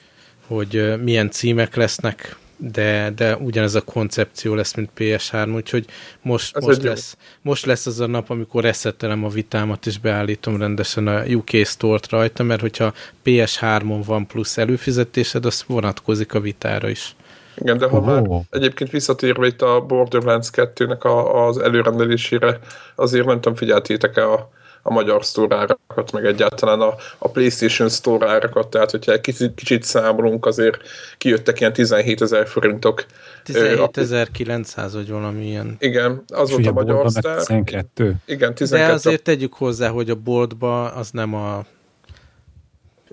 [0.57, 5.85] hogy milyen címek lesznek, de, de ugyanez a koncepció lesz, mint PS3, úgyhogy
[6.23, 11.07] most, most, lesz, most lesz az a nap, amikor reszettelem a vitámat, és beállítom rendesen
[11.07, 12.93] a UK Store-t rajta, mert hogyha
[13.25, 17.17] PS3-on van plusz előfizetésed, az vonatkozik a vitára is.
[17.57, 18.07] Igen, de ha oh.
[18.07, 22.59] már egyébként visszatérve itt a Borderlands 2-nek a, az előrendelésére,
[22.95, 24.51] azért nem tudom, figyeltétek-e a,
[24.83, 29.55] a magyar store árakat, meg egyáltalán a, a PlayStation store árakat, tehát hogyha egy kicsit,
[29.55, 30.77] kicsit számolunk, azért
[31.19, 33.05] kijöttek ilyen 17 ezer forintok.
[33.47, 35.77] 17.900 vagy valami ilyen.
[35.79, 37.37] Igen, az volt a magyar sztár.
[37.37, 38.14] 12.
[38.25, 38.87] Igen, 12.
[38.87, 41.64] De azért tegyük hozzá, hogy a boltba az nem a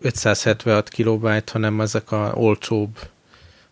[0.01, 2.89] 576 kilobájt, hanem ezek a olcsóbb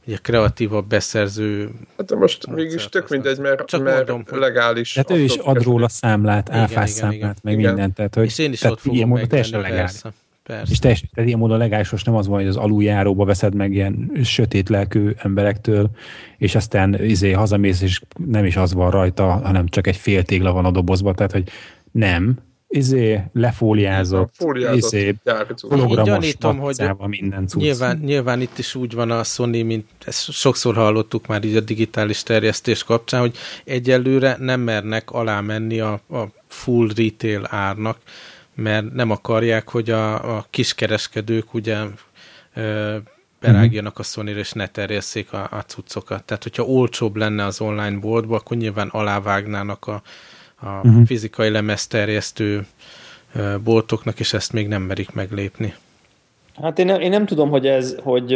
[0.07, 4.93] ugye kreatívabb beszerző Hát de most mégis tök mindegy, mert, Csak mert mondom, legális.
[4.93, 7.73] Tehát ő is ad róla számlát, áfás számlát, meg igen.
[7.73, 7.93] mindent.
[7.93, 9.91] Tehát, hogy, és én is tehát ott fogom módon teljesen legális.
[9.91, 10.13] Persze.
[10.43, 10.71] Persze.
[10.71, 13.73] És teljesen, tehát ilyen módon legális most nem az van, hogy az aluljáróba veszed meg
[13.73, 15.89] ilyen sötét lelkű emberektől,
[16.37, 20.51] és aztán izé hazamész, és nem is az van rajta, hanem csak egy fél tégla
[20.51, 21.49] van a dobozba, tehát hogy
[21.91, 22.37] nem,
[22.75, 25.15] izé lefóliázott, fóliázott izé,
[25.61, 27.61] hologramos hogy minden cucc.
[27.61, 31.59] Nyilván, nyilván itt is úgy van a Sony, mint ezt sokszor hallottuk már így a
[31.59, 37.97] digitális terjesztés kapcsán, hogy egyelőre nem mernek alá menni a, a full retail árnak,
[38.55, 41.77] mert nem akarják, hogy a, a kiskereskedők ugye
[42.53, 42.97] ö,
[43.39, 46.23] berágjanak a sony és ne terjesszék a, a cuccokat.
[46.23, 50.01] Tehát, hogyha olcsóbb lenne az online boltba, akkor nyilván alávágnának a,
[50.65, 51.05] a uh-huh.
[51.05, 52.65] fizikai lemezterjesztő
[53.63, 55.73] boltoknak, és ezt még nem merik meglépni.
[56.61, 58.35] Hát én nem, én nem tudom, hogy ez, hogy...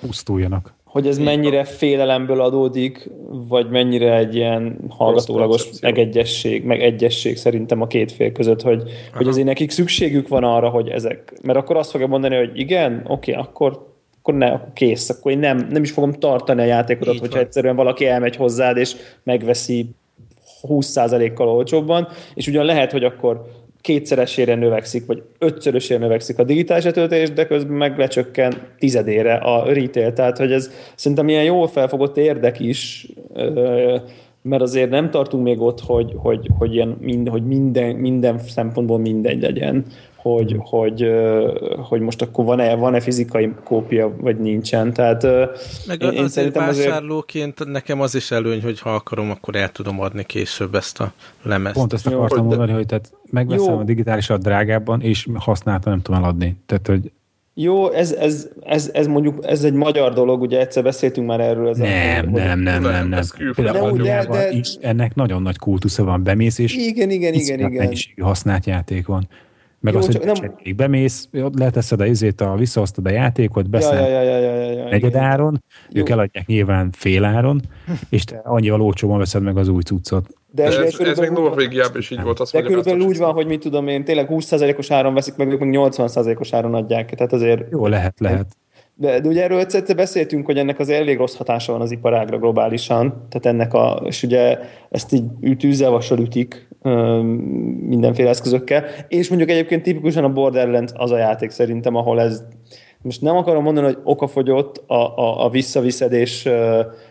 [0.00, 0.74] Pusztuljanak.
[0.84, 7.86] Hogy ez mennyire félelemből adódik, vagy mennyire egy ilyen hallgatólagos megegyesség, meg egyesség szerintem a
[7.86, 8.82] két fél között, hogy,
[9.14, 13.04] hogy azért nekik szükségük van arra, hogy ezek, mert akkor azt fogja mondani, hogy igen,
[13.06, 13.88] oké, okay, akkor
[14.22, 17.36] akkor ne, akkor kész, akkor én nem, nem is fogom tartani a játékodat, Így hogyha
[17.36, 17.44] van.
[17.44, 19.90] egyszerűen valaki elmegy hozzád, és megveszi
[20.68, 23.44] 20%-kal olcsóbban, és ugyan lehet, hogy akkor
[23.80, 30.12] kétszeresére növekszik, vagy ötszörösére növekszik a digitális letöltés, de közben meg lecsökken tizedére a retail.
[30.12, 33.06] Tehát, hogy ez szerintem ilyen jól felfogott érdek is,
[34.42, 38.98] mert azért nem tartunk még ott, hogy, hogy, hogy, ilyen, mind, hogy minden, minden szempontból
[38.98, 39.84] mindegy legyen
[40.22, 41.10] hogy, hogy,
[41.88, 44.92] hogy most akkor van-e, van-e fizikai kópia, vagy nincsen.
[44.92, 45.22] Tehát,
[45.86, 47.72] Meg én, én azért vásárlóként azért...
[47.74, 51.74] nekem az is előny, hogy ha akarom, akkor el tudom adni később ezt a lemezt.
[51.74, 52.76] Pont ezt akartam Jó, mondani, de...
[52.76, 53.78] hogy tehát megveszem Jó.
[53.78, 56.56] a digitálisat drágábban, és használta nem tudom eladni.
[56.66, 57.10] Tehát, hogy
[57.54, 61.68] jó, ez, ez, ez, ez mondjuk, ez egy magyar dolog, ugye egyszer beszéltünk már erről.
[61.68, 63.22] Ez nem, a, nem, nem, nem, nem.
[63.54, 67.58] Például de, de, de, is ennek nagyon nagy kultusza van, bemész, és igen, igen, igen,
[67.58, 67.72] igen.
[67.72, 69.28] mennyiségű használt játék van.
[69.80, 70.54] Meg Jó, az, hogy nem...
[70.76, 75.14] bemész, leteszed a izét, a, visszahoztad a játékot, beszél ja, ja, ja, ja, ja, negyed
[75.14, 76.00] áron, Jó.
[76.00, 77.60] ők eladják nyilván fél áron,
[78.08, 80.26] és te annyival olcsóban veszed meg az új cuccot.
[80.52, 82.40] De, ez, ez, ez még Norvégiában is így volt.
[82.40, 85.58] Azt de körülbelül úgy van, hogy mit tudom én, tényleg 20%-os áron veszik meg, ők
[85.58, 87.14] meg 80%-os áron adják.
[87.14, 87.70] Tehát azért...
[87.70, 88.46] Jó, lehet, lehet.
[89.00, 92.38] De, de ugye erről egyszer beszéltünk, hogy ennek az elég rossz hatása van az iparágra
[92.38, 94.58] globálisan, tehát ennek a, és ugye
[94.90, 96.68] ezt így tűzzel ütik
[97.86, 102.42] mindenféle eszközökkel, és mondjuk egyébként tipikusan a Borderlands az a játék szerintem, ahol ez,
[103.02, 106.48] most nem akarom mondani, hogy okafogyott a, a, a visszaviszedés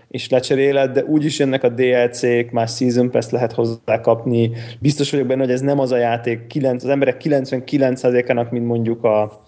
[0.08, 4.52] és lecseréled, de úgyis jönnek a DLC-k, más Season Pass lehet hozzá kapni.
[4.80, 9.04] Biztos vagyok benne, hogy ez nem az a játék, 9, az emberek 99%-ának, mint mondjuk
[9.04, 9.44] a,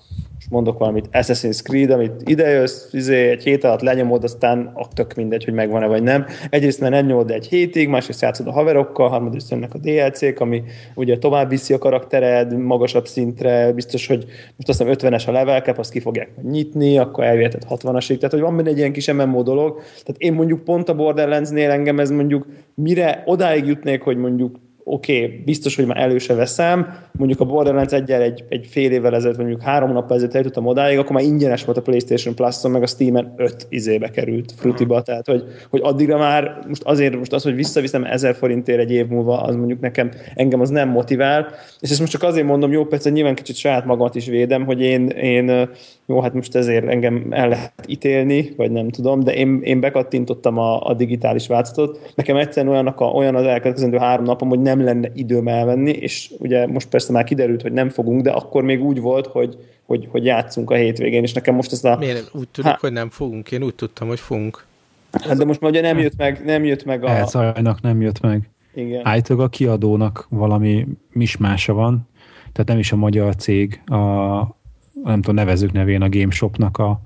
[0.52, 5.54] mondok valamit, Assassin's Creed, amit idejössz, izé, egy hét alatt lenyomod, aztán tök mindegy, hogy
[5.54, 6.26] megvan-e vagy nem.
[6.50, 10.64] Egyrészt mert nem nyomod egy hétig, másrészt játszod a haverokkal, harmadrészt jönnek a DLC-k, ami
[10.96, 15.62] ugye tovább viszi a karaktered magasabb szintre, biztos, hogy most azt hiszem 50-es a level
[15.62, 19.12] cap, azt ki fogják nyitni, akkor elviheted 60-asig, tehát hogy van benne egy ilyen kis
[19.12, 19.76] MMO dolog.
[19.76, 24.60] Tehát én mondjuk pont a Borderlands-nél engem ez mondjuk mire odáig jutnék, hogy mondjuk
[24.92, 29.16] oké, okay, biztos, hogy már előse veszem, mondjuk a Borderlands egyel egy, egy fél évvel
[29.16, 32.82] ezelőtt, mondjuk három nappal ezelőtt eljutottam odáig, akkor már ingyenes volt a PlayStation Plus-on, meg
[32.82, 37.44] a Steam-en öt izébe került frutiba, tehát hogy, hogy addigra már most azért most az,
[37.44, 41.48] hogy visszaviszem ezer forintért egy év múlva, az mondjuk nekem, engem az nem motivál,
[41.80, 44.82] és ezt most csak azért mondom, jó, persze nyilván kicsit saját magamat is védem, hogy
[44.82, 45.70] én, én
[46.12, 50.58] jó, hát most ezért engem el lehet ítélni, vagy nem tudom, de én, én bekattintottam
[50.58, 52.12] a, a digitális változatot.
[52.16, 56.32] Nekem egyszerűen olyanak a, olyan az elkövetkezendő három napom, hogy nem lenne időm elvenni, és
[56.40, 60.08] ugye most persze már kiderült, hogy nem fogunk, de akkor még úgy volt, hogy, hogy,
[60.12, 61.98] hogy játszunk a hétvégén, és nekem most ez a...
[61.98, 62.30] Miért?
[62.34, 63.52] Úgy tudjuk, hogy nem fogunk?
[63.52, 64.66] Én úgy tudtam, hogy fogunk.
[65.12, 67.10] Hát de most már ugye nem jött meg, nem jött meg a...
[67.10, 68.50] Elszajnak nem jött meg.
[68.74, 69.06] Igen.
[69.06, 72.10] Állítólag a kiadónak valami mismása van,
[72.52, 74.61] tehát nem is a magyar cég, a,
[75.04, 77.02] nem tudom, nevezük nevén a GameShopnak a,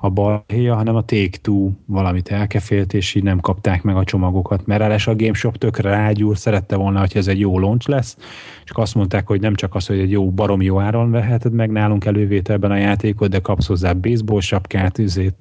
[0.00, 4.80] a balhéja, hanem a Take-Two valamit elkefélt, és így nem kapták meg a csomagokat, mert
[4.80, 8.16] eles a GameShop tökre rágyúr, szerette volna, hogy ez egy jó launch lesz,
[8.64, 11.70] és azt mondták, hogy nem csak az, hogy egy jó, barom jó áron veheted meg
[11.70, 15.34] nálunk elővételben a játékot, de kapsz hozzá baseball sapkát, üzét,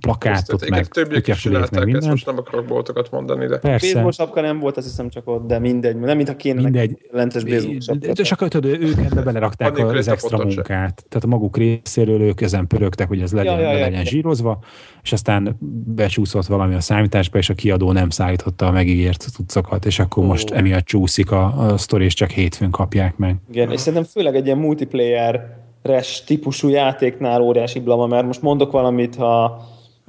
[0.00, 3.58] plakátot, meg többiek is csinálták meg ezt, most nem akarok boltokat mondani, de...
[3.58, 3.86] Persze.
[3.86, 6.98] Baseball sapka nem volt, azt hiszem csak ott, de mindegy, nem mintha kéne mindegy.
[7.10, 8.12] lentes baseball sapka.
[8.12, 11.04] De csak tudod, ők ebbe belerakták az extra munkát.
[11.08, 14.58] Tehát a maguk részéről ők ezen pörögtek, hogy ez legyen, ja, ja, ja, legyen zsírozva,
[15.02, 15.56] és aztán
[15.94, 20.28] becsúszott valami a számításba, és a kiadó nem szállította a megígért cuccokat, és akkor oh.
[20.28, 23.36] most emiatt csúszik a, a sztori, és csak hétfőn kapják meg.
[23.52, 28.72] Igen, és szerintem főleg egy ilyen multiplayer res típusú játéknál óriási blama, mert most mondok
[28.72, 29.62] valamit, ha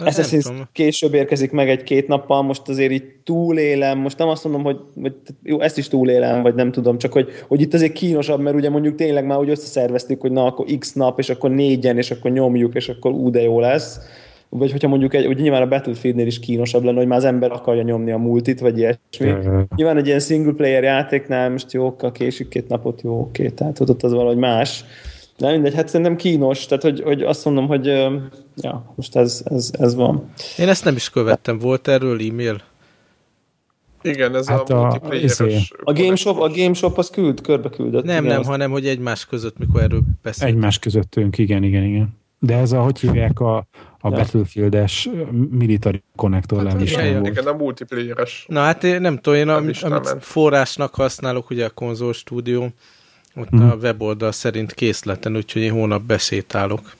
[0.05, 4.79] Assassin's később érkezik meg egy-két nappal, most azért így túlélem, most nem azt mondom, hogy,
[5.01, 8.55] hogy jó, ezt is túlélem, vagy nem tudom, csak hogy, hogy itt azért kínosabb, mert
[8.55, 12.11] ugye mondjuk tényleg már úgy összeszerveztük, hogy na, akkor x nap, és akkor négyen, és
[12.11, 13.99] akkor nyomjuk, és akkor ú, de jó lesz.
[14.49, 17.51] Vagy hogyha mondjuk egy, ugye nyilván a Battlefieldnél is kínosabb lenne, hogy már az ember
[17.51, 19.39] akarja nyomni a multit, vagy ilyesmi.
[19.39, 19.61] Uh-huh.
[19.75, 23.79] Nyilván egy ilyen single player játéknál most jó, a késik két napot, jó, oké, tehát
[23.79, 24.85] ott az valahogy más.
[25.37, 28.07] De mindegy, hát szerintem kínos, tehát hogy, hogy azt mondom, hogy
[28.55, 30.31] ja, most ez, ez, ez van.
[30.57, 32.61] Én ezt nem is követtem, volt erről e-mail?
[34.01, 35.57] Igen, ez hát a, a izé.
[35.83, 38.03] A Game Shop, a Game Shop az küld, körbe küldött.
[38.03, 38.49] Nem, igen, nem, azt...
[38.49, 40.55] hanem hogy egymás között, mikor erről beszélünk.
[40.55, 42.19] Egymás közöttünk, igen, igen, igen.
[42.39, 43.57] De ez a, hogy hívják a,
[43.99, 44.09] a ja.
[44.09, 45.09] Battlefield-es
[45.49, 48.45] military connector hát, igen, igen, a multiplayeres.
[48.47, 52.69] Na hát én nem tudom, én nem amit, amit forrásnak használok, ugye a konzol stúdió,
[53.35, 53.69] ott hmm.
[53.69, 56.93] a weboldal szerint készleten, úgyhogy én hónap besétálok.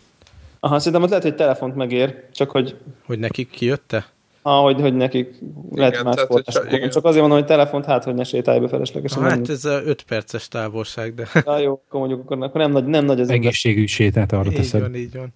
[0.64, 2.76] Aha, szerintem ott lehet, hogy telefont megér, csak hogy...
[3.06, 4.06] Hogy nekik kijötte?
[4.42, 5.36] Ah, hogy, hogy nekik
[5.72, 6.90] lehet igen, más forrás.
[6.90, 9.24] Csak azért mondom, hogy telefont, hát, hogy ne sétálj be feleslegesen.
[9.24, 11.28] Hát ez a 5 perces távolság, de...
[11.46, 14.82] Na jó, akkor mondjuk akkor, akkor nem nagy, nem nagy az Egészségügy sétát arra teszed.
[14.82, 15.32] Így van, így van.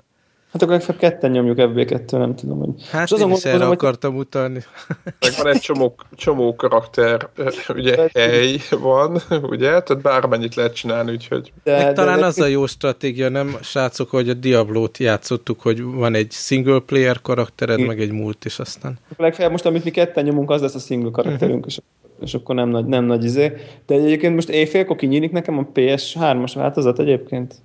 [0.55, 2.59] Hát akkor legfeljebb ketten nyomjuk FB2, nem tudom.
[2.59, 2.89] Hogy...
[2.89, 4.19] Hát én is erre akartam hogy...
[4.19, 4.59] utalni.
[5.19, 7.29] Meg van egy csomó, csomó karakter,
[7.75, 11.53] ugye hely van, ugye, tehát bármennyit lehet csinálni, úgyhogy...
[11.63, 15.83] De, Meg talán de, az a jó stratégia, nem srácok, hogy a Diablo-t játszottuk, hogy
[15.83, 18.97] van egy single player karaktered, meg egy múlt is aztán.
[19.17, 21.79] Legfeljebb most, amit mi ketten nyomunk, az lesz a single karakterünk, és,
[22.21, 23.51] és akkor nem nagy, nem nagy izé.
[23.85, 27.55] De egyébként most éjfélkor kinyílik nekem a PS3-as változat egyébként.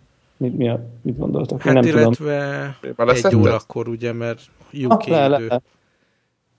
[0.41, 1.63] Mit, mi a, mit gondoltak?
[1.63, 3.09] Hát nem illetve tudom.
[3.09, 4.41] egy órakor, ugye, mert
[4.85, 5.47] UK ah, le, idő.
[5.47, 5.61] Le.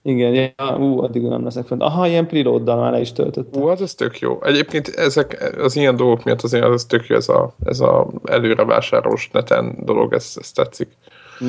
[0.03, 1.81] Igen, ja, ú, addig nem leszek fent.
[1.81, 3.61] Aha, ilyen preloaddal már le is töltöttem.
[3.61, 4.43] Ú, hát ez tök jó.
[4.43, 8.65] Egyébként ezek, az ilyen dolgok miatt azért az tök jó, ez a, ez a előre
[8.65, 10.87] vásárolós neten dolog, ez, ez tetszik.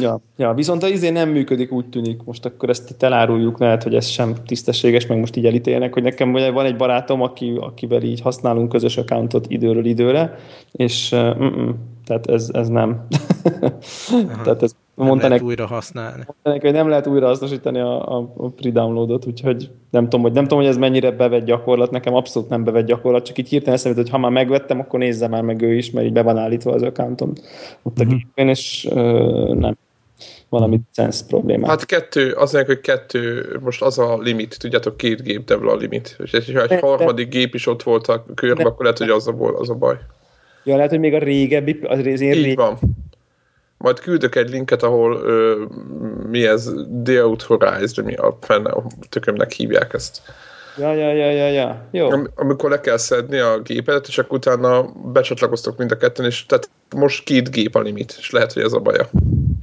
[0.01, 2.23] Ja, ja, viszont az izé nem működik, úgy tűnik.
[2.25, 6.03] Most akkor ezt itt eláruljuk, lehet, hogy ez sem tisztességes, meg most így elítélnek, hogy
[6.03, 10.39] nekem van egy barátom, aki, akivel így használunk közös accountot időről időre,
[10.73, 13.07] és uh, tehát ez, ez nem.
[14.45, 16.25] tehát ez nem mondta lehet újra használni.
[16.43, 20.43] Mondta hogy nem lehet újra hasznosítani a, a, a pre-downloadot, úgyhogy nem tudom, hogy, nem
[20.43, 24.01] tudom, hogy ez mennyire bevett gyakorlat, nekem abszolút nem bevett gyakorlat, csak így hirtelen eszembe
[24.01, 26.73] hogy ha már megvettem, akkor nézze már meg ő is, mert így be van állítva
[26.73, 27.33] az accountom
[27.83, 28.17] ott a mm-hmm.
[28.17, 29.77] gépen, és ö, nem
[30.49, 31.71] valami sense problémát.
[31.71, 36.17] Hát kettő, azért, hogy kettő, most az a limit, tudjátok, két gép a limit.
[36.19, 39.35] És ha egy harmadik gép is ott volt a körbe, akkor lehet, hogy az a,
[39.59, 39.99] az a baj.
[40.65, 42.57] Ja, lehet, hogy még a régebbi, az én Így rég...
[42.57, 42.79] van.
[43.79, 45.65] Majd küldök egy linket, ahol ö,
[46.31, 46.73] mi ez,
[47.05, 50.23] The Authorized, mi a fenne, a tökömnek hívják ezt.
[50.79, 51.85] Ja, ja, ja, ja, ja.
[51.91, 52.11] Jó.
[52.11, 56.47] Am- amikor le kell szedni a gépet, és akkor utána becsatlakoztok mind a ketten, és
[56.47, 59.09] tehát most két gép a limit, és lehet, hogy ez a baja.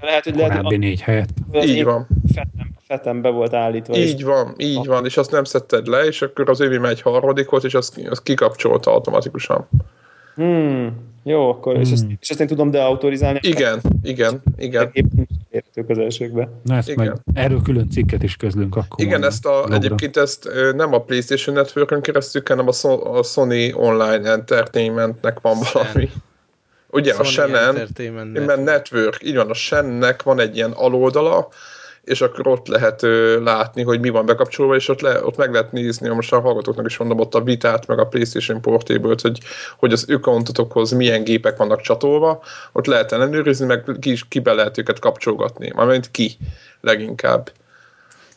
[0.01, 1.29] Lehet, hogy lehet, hogy négy helyet.
[1.53, 2.07] Így van.
[2.33, 3.95] Fetem, fetembe volt állítva.
[3.95, 7.63] Így van, így van, és azt nem szedted le, és akkor az övé megy harmadikot,
[7.63, 9.69] és azt, azt kikapcsolta automatikusan.
[10.39, 11.81] Hmm, jó, akkor, hmm.
[11.81, 13.39] és, ezt, és ezt én tudom deautorizálni?
[13.41, 14.91] Igen, igen, igen.
[15.49, 16.49] Értő közelségbe.
[16.63, 17.05] Na ezt igen.
[17.05, 19.05] Majd erről külön cikket is közlünk akkor.
[19.05, 23.71] Igen, ezt a, egyébként ezt nem a PlayStation Network-ön keresztül, hanem a, so, a Sony
[23.73, 26.09] Online Entertainmentnek van valami.
[26.91, 28.63] Ugye Sony a Shannon, Network.
[28.63, 31.47] Network, így van, a Shennek van egy ilyen aloldala,
[32.09, 35.51] és akkor ott lehet ö, látni, hogy mi van bekapcsolva, és ott, le, ott meg
[35.51, 39.39] lehet nézni, most a hallgatóknak is mondom, ott a vitát, meg a PlayStation portable hogy,
[39.77, 44.77] hogy az accountotokhoz milyen gépek vannak csatolva, ott lehet ellenőrizni, meg ki, ki be lehet
[44.77, 46.37] őket kapcsolgatni, mármint ki
[46.81, 47.51] leginkább.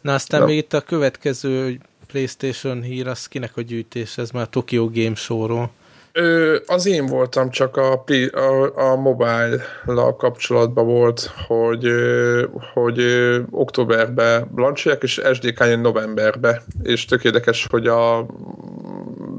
[0.00, 0.46] Na aztán Na.
[0.46, 5.70] még itt a következő PlayStation hír, az kinek a gyűjtés, ez már Tokyo Game Show-ról.
[6.12, 11.88] Ö, az én voltam, csak a, a, a mobile-la kapcsolatban volt, hogy,
[12.72, 13.00] hogy
[13.50, 18.26] októberben lancsolják, és SDK jön novemberbe, és tök érdekes, hogy a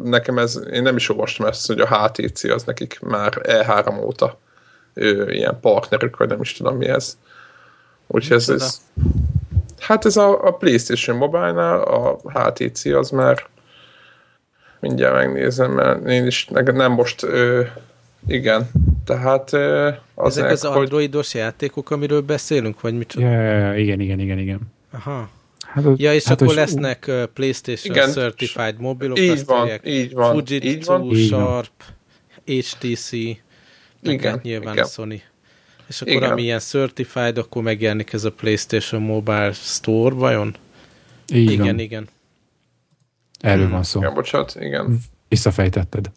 [0.03, 4.39] nekem ez, én nem is olvastam ezt, hogy a HTC az nekik már E3 óta
[4.93, 7.17] ő, ilyen partnerük, vagy nem is tudom mi ez.
[8.07, 8.81] Úgyhogy ez, ez
[9.79, 13.45] hát ez a, a PlayStation Mobile-nál, a HTC az már
[14.83, 17.61] mindjárt megnézem, mert én is nem most, ö,
[18.27, 18.69] igen,
[19.05, 19.53] Tehát
[20.13, 20.77] az Ezek az hogy...
[20.77, 23.13] androidos játékok, amiről beszélünk, vagy mit?
[23.13, 24.59] Ja, ja, ja, igen, igen, igen, igen.
[24.91, 25.29] Aha.
[25.65, 30.31] Hát, ja, és hát akkor lesznek uh, PlayStation igen, Certified mobilok, így van, így van,
[30.31, 31.15] Fujitsu, így van.
[31.15, 31.83] Sharp,
[32.45, 33.11] HTC,
[34.01, 34.85] igen, hát nyilván igen.
[34.85, 35.21] a Sony.
[35.87, 36.31] És akkor igen.
[36.31, 40.55] ami ilyen Certified, akkor megjelenik ez a PlayStation Mobile Store, vajon?
[41.33, 41.79] Így igen, van.
[41.79, 42.07] igen.
[43.43, 43.99] Erről van szó.
[43.99, 44.99] Igen, bocsánat, igen.
[45.27, 46.11] Visszafejtetted.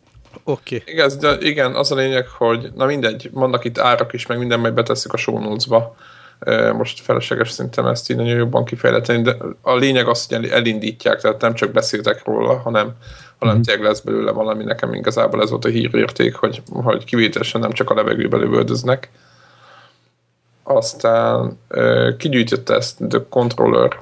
[0.44, 0.76] Oké.
[0.76, 0.92] Okay.
[0.92, 4.60] Igen, de igen, az a lényeg, hogy na mindegy, vannak itt árak is, meg minden,
[4.60, 5.96] majd betesszük a show notes-ba.
[6.72, 11.40] Most felesleges szinten ezt így nagyon jobban kifejleteni, de a lényeg az, hogy elindítják, tehát
[11.40, 12.92] nem csak beszéltek róla, hanem,
[13.38, 13.60] hanem mm.
[13.60, 14.64] tényleg lesz belőle valami.
[14.64, 19.10] Nekem igazából ez volt a hírérték, hogy, hogy kivételesen nem csak a levegőbe lövöldöznek.
[20.62, 21.58] Aztán
[22.18, 24.00] kigyűjtötte ezt The Controller.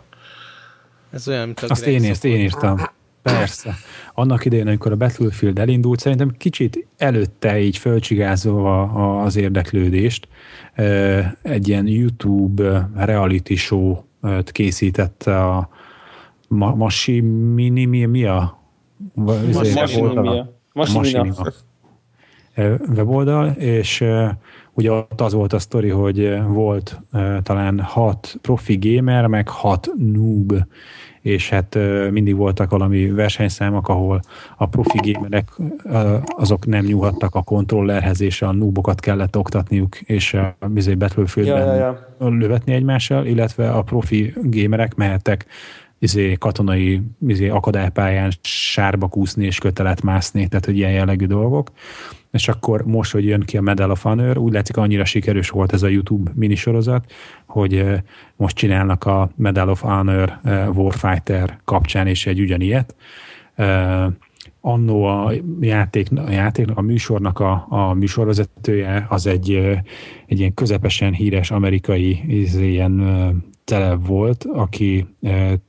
[1.12, 2.92] Ez olyan, mint a Azt én, ezt én írtam.
[3.32, 3.74] Persze.
[4.14, 8.82] Annak idején, amikor a Battlefield elindult, szerintem kicsit előtte így fölcsigázolva
[9.22, 10.28] az érdeklődést,
[11.42, 13.96] egy ilyen YouTube reality show
[14.44, 15.68] készített a
[16.48, 18.58] Masi Mini, mi, mi a?
[20.72, 21.52] Masinimia.
[22.94, 24.04] weboldal, és
[24.72, 27.00] ugye ott az volt a sztori, hogy volt
[27.42, 30.54] talán hat profi gamer, meg hat noob,
[31.24, 31.78] és hát
[32.10, 34.20] mindig voltak valami versenyszámok, ahol
[34.56, 35.48] a profi gamerek
[36.26, 41.74] azok nem nyúlhattak a kontrollerhez, és a noobokat kellett oktatniuk, és a bizony Battlefieldben ja,
[41.74, 42.28] ja, ja.
[42.28, 45.46] lövetni egymással, illetve a profi gamerek mehettek
[45.98, 51.70] izé, katonai izé, akadálypályán sárba kúszni és kötelet mászni, tehát hogy ilyen jellegű dolgok.
[52.34, 55.72] És akkor most, hogy jön ki a Medal of Honor, úgy látszik, annyira sikeres volt
[55.72, 57.12] ez a YouTube minisorozat,
[57.46, 57.84] hogy
[58.36, 60.38] most csinálnak a Medal of Honor
[60.74, 62.94] Warfighter kapcsán is egy ugyanilyet.
[64.60, 69.54] Annó a játék, a játék, a műsornak a, a műsorvezetője az egy,
[70.26, 72.22] egy ilyen közepesen híres amerikai
[72.56, 73.02] ilyen
[73.64, 75.06] celeb volt, aki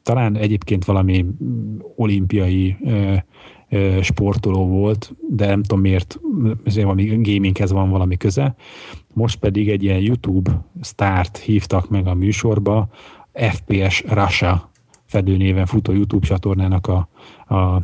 [0.03, 1.25] talán egyébként valami
[1.95, 2.77] olimpiai
[4.01, 6.19] sportoló volt, de nem tudom miért,
[6.63, 8.55] ezért valami gaminghez van valami köze.
[9.13, 12.87] Most pedig egy ilyen YouTube sztárt hívtak meg a műsorba,
[13.33, 14.69] FPS Russia
[15.05, 17.07] fedőnéven futó YouTube csatornának a,
[17.47, 17.81] a, a,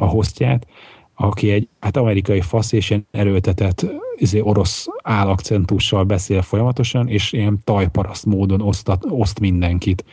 [0.00, 0.66] a hostját,
[1.14, 7.60] aki egy hát amerikai fasz és ilyen erőltetett izé, orosz állakcentussal beszél folyamatosan, és ilyen
[7.64, 10.04] tajparaszt módon osztat, oszt mindenkit.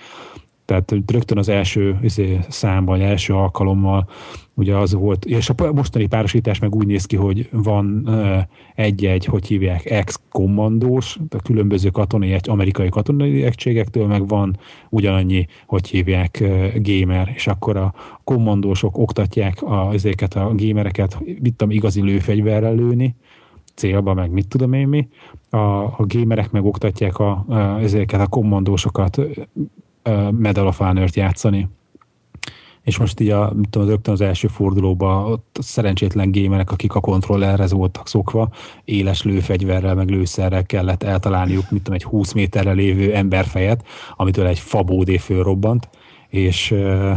[0.66, 4.10] Tehát rögtön az első izé, számban, első alkalommal
[4.62, 8.10] ugye az volt, és a mostani párosítás meg úgy néz ki, hogy van
[8.76, 14.58] egy-egy, hogy hívják, ex-kommandós, a különböző katonai, amerikai katonai egységektől, meg van
[14.90, 16.44] ugyanannyi, hogy hívják,
[16.76, 17.94] gamer, és akkor a
[18.24, 23.16] kommandósok oktatják a, ezeket a gamereket, mit tudom, igazi lőfegyverrel lőni,
[23.76, 25.08] célba, meg mit tudom én mi.
[25.50, 29.22] A, a gamerek meg oktatják a, a, ezeket a kommandósokat
[30.32, 31.68] Medal of Honor-t játszani.
[32.84, 37.72] És most így a, tudom, rögtön az első fordulóban ott szerencsétlen gémerek, akik a kontrollerhez
[37.72, 38.50] voltak szokva,
[38.86, 44.60] éles lőfegyverrel, meg lőszerrel kellett eltalálniuk, mit tudom, egy 20 méterre lévő emberfejet, amitől egy
[44.60, 45.90] fabódé fölrobbant,
[46.30, 47.14] és ö,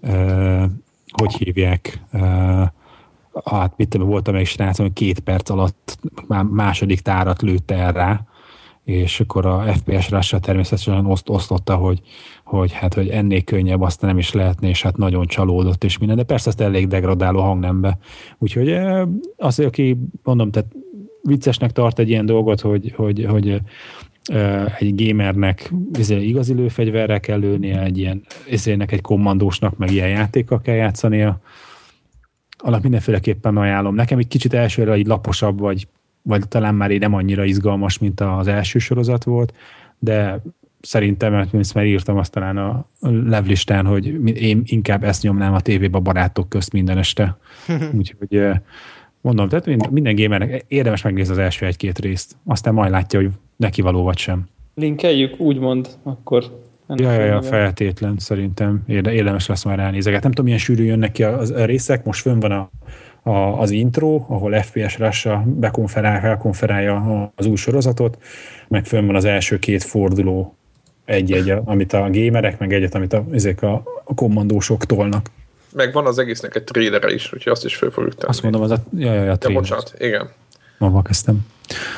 [0.00, 0.64] ö,
[1.12, 2.62] hogy hívják, ö,
[3.44, 7.92] hát mit tudom, voltam egy srác, hogy két perc alatt már második tárat lőtte el
[7.92, 8.26] rá,
[8.86, 12.00] és akkor a FPS Russia természetesen oszt, osztotta, hogy,
[12.44, 16.16] hogy, hát, hogy ennél könnyebb aztán nem is lehetne, és hát nagyon csalódott és minden,
[16.16, 17.98] de persze ezt elég degradáló hangnembe.
[18.38, 18.78] Úgyhogy
[19.36, 20.68] az, aki mondom, tehát
[21.22, 23.60] viccesnek tart egy ilyen dolgot, hogy, hogy, hogy
[24.78, 30.60] egy gamernek izé, igazi lőfegyverre kell lőnie, egy ilyen izének, egy kommandósnak, meg ilyen játékkal
[30.60, 31.40] kell játszania.
[32.58, 33.94] Alap mindenféleképpen ajánlom.
[33.94, 35.86] Nekem egy kicsit elsőre egy laposabb, vagy
[36.26, 39.54] vagy talán már így nem annyira izgalmas, mint az első sorozat volt,
[39.98, 40.42] de
[40.80, 45.98] szerintem, mert már írtam azt talán a levlistán, hogy én inkább ezt nyomnám a tévébe
[45.98, 47.36] a barátok közt minden este.
[47.98, 48.48] Úgyhogy
[49.20, 53.82] mondom, tehát minden gamernek érdemes megnézni az első egy-két részt, aztán majd látja, hogy neki
[53.82, 54.48] való vagy sem.
[54.74, 60.22] Linkeljük, úgymond, akkor Ja, ja, ja, feltétlen szerintem érdemes lesz már ránézeget.
[60.22, 62.70] Nem tudom, milyen sűrű jönnek ki a, a részek, most fönn van a
[63.26, 68.18] a, az intro, ahol FPS Russia bekonferál, felkonferálja az új sorozatot,
[68.68, 70.56] meg fönn van az első két forduló
[71.04, 75.30] egy-egy, amit a gamerek, meg egyet, amit a, ezek a, a kommandósok tolnak.
[75.72, 78.28] Meg van az egésznek egy trailere is, úgyhogy azt is föl fogjuk tenni.
[78.28, 80.28] Azt mondom, az a, ja, ja, ja, De bocsánat, igen.
[80.78, 81.46] Ma kezdtem.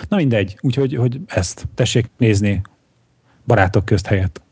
[0.08, 2.62] Na mindegy, úgyhogy hogy ezt tessék nézni
[3.46, 4.42] barátok közt helyett.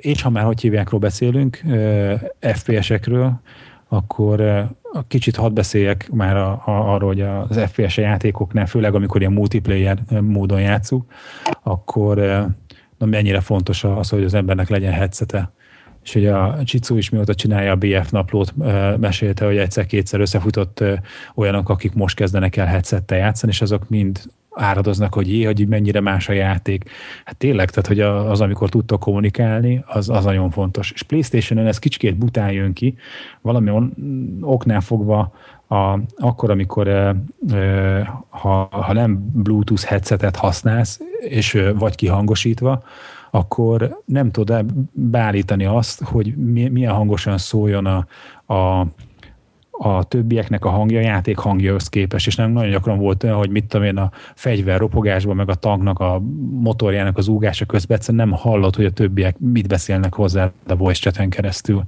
[0.00, 1.60] És ha már hogy hívjákról beszélünk,
[2.40, 3.40] FPS-ekről,
[3.88, 4.66] akkor
[5.08, 9.98] kicsit hadd beszéljek már a, a, arról, hogy az FPS játékoknál, főleg amikor ilyen multiplayer
[10.20, 11.04] módon játszunk,
[11.62, 12.16] akkor
[12.98, 15.52] na mennyire fontos az, hogy az embernek legyen headsete.
[16.02, 18.54] És hogy a Csicó is mióta csinálja a BF naplót,
[18.98, 20.84] mesélte, hogy egyszer-kétszer összefutott
[21.34, 24.20] olyanok, akik most kezdenek el headsettel játszani, és azok mind
[24.56, 26.90] áradoznak, hogy jé, hogy mennyire más a játék.
[27.24, 30.90] Hát tényleg, tehát hogy az, amikor tudtok kommunikálni, az, az nagyon fontos.
[30.90, 32.94] És Playstation-en ez kicsikét bután jön ki,
[33.40, 33.90] valami
[34.40, 35.32] oknál fogva
[35.68, 37.16] a, akkor, amikor e,
[37.52, 42.82] e, ha, ha nem Bluetooth headsetet használsz, és e, vagy kihangosítva,
[43.30, 46.36] akkor nem tudod beállítani azt, hogy
[46.70, 48.06] milyen hangosan szóljon a,
[48.54, 48.86] a
[49.78, 53.50] a többieknek a hangja, a játék hangja képes, és nem nagyon gyakran volt olyan, hogy
[53.50, 58.28] mit tudom én, a fegyver ropogásban, meg a tanknak, a motorjának az úgása közben egyszerűen
[58.28, 61.82] nem hallott, hogy a többiek mit beszélnek hozzá a voice chaten keresztül.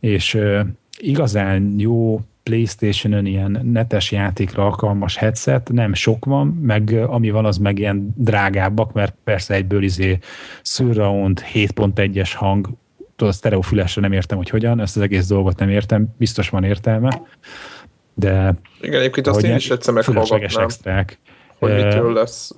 [0.00, 0.60] És uh,
[0.98, 7.56] igazán jó Playstation-ön ilyen netes játékra alkalmas headset, nem sok van, meg ami van, az
[7.56, 10.18] meg ilyen drágábbak, mert persze egyből izé
[10.62, 12.68] surround 7.1-es hang
[13.18, 16.64] tudod, a sztereofülesre nem értem, hogy hogyan, ezt az egész dolgot nem értem, biztos van
[16.64, 17.22] értelme,
[18.14, 18.54] de...
[18.80, 20.64] Igen, egyébként azt én is egyszer meghallgatnám.
[20.64, 21.18] extrák.
[21.58, 22.54] Hogy mitől lesz,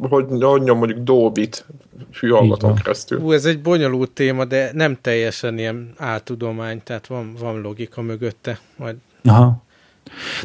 [0.00, 1.66] hogy, hogy nyom mondjuk Dolbit
[2.12, 3.20] fülhallgatón keresztül.
[3.20, 8.58] Ú, ez egy bonyolult téma, de nem teljesen ilyen áltudomány, tehát van, van logika mögötte.
[8.76, 9.62] Majd Aha.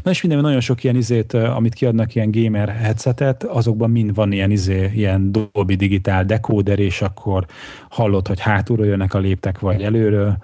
[0.04, 4.32] Na és minden nagyon sok ilyen izét, amit kiadnak ilyen gamer headsetet, azokban mind van
[4.32, 7.46] ilyen izé, ilyen Dolby Digital decoder, és akkor
[7.90, 10.38] hallod, hogy hátulról jönnek a léptek, vagy előről,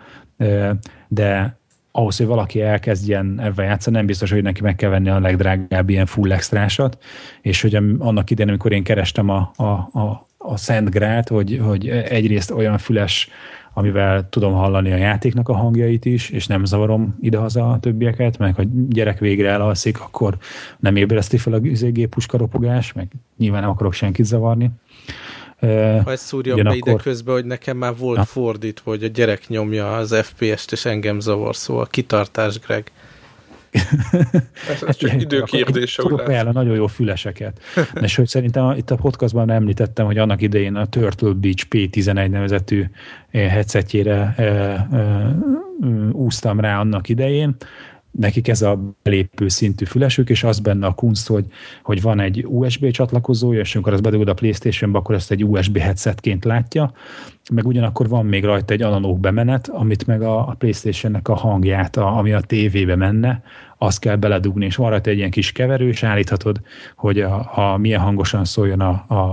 [1.08, 1.58] de
[1.92, 5.90] ahhoz, hogy valaki elkezdjen ebben játszani, nem biztos, hogy neki meg kell venni a legdrágább
[5.90, 6.98] ilyen full extrásat,
[7.42, 11.90] és hogy annak idején, amikor én kerestem a, a, a, a Szent Grát, hogy, hogy
[11.90, 13.30] egyrészt olyan füles
[13.78, 18.56] amivel tudom hallani a játéknak a hangjait is, és nem zavarom idehaza a többieket, meg
[18.56, 20.38] ha gyerek végre elalszik, akkor
[20.80, 23.08] nem ébreszti fel a géppuska ropogás, meg
[23.38, 24.70] nyilván nem akarok senkit zavarni.
[25.60, 28.24] Ha ezt szúrjam be ide közben, hogy nekem már volt ha?
[28.24, 32.92] fordítva, hogy a gyerek nyomja az FPS-t, és engem zavar, szóval kitartás, Greg.
[34.70, 36.02] Ez, ez csak időkérdése.
[36.02, 37.62] Tudok ajánlani nagyon jó füleseket.
[38.02, 42.84] És hogy szerintem itt a podcastban említettem, hogy annak idején a Turtle Beach P11 nevezetű
[43.32, 44.86] eh, headsetjére e, e,
[46.12, 47.56] úsztam rá annak idején,
[48.18, 51.46] nekik ez a belépő szintű fülesük, és az benne a kunst, hogy,
[51.84, 55.78] hogy van egy USB csatlakozója, és amikor az bedugod a Playstation-be, akkor ezt egy USB
[55.78, 56.94] headsetként látja,
[57.52, 61.98] meg ugyanakkor van még rajta egy analóg bemenet, amit meg a, a Playstation-nek a hangját,
[61.98, 63.44] a, ami a tévébe menne,
[63.78, 66.62] azt kell beledugni, és van rajta egy ilyen kis keverő, és állíthatod,
[66.96, 69.24] hogy a, a milyen hangosan szóljon a, a,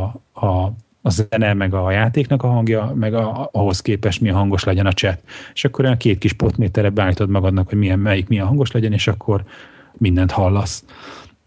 [0.46, 0.72] a
[1.02, 4.92] a zene, meg a játéknak a hangja, meg a, ahhoz képest milyen hangos legyen a
[4.92, 5.22] chat.
[5.54, 9.08] És akkor olyan két kis potméterre beállítod magadnak, hogy milyen, melyik milyen hangos legyen, és
[9.08, 9.44] akkor
[9.92, 10.84] mindent hallasz.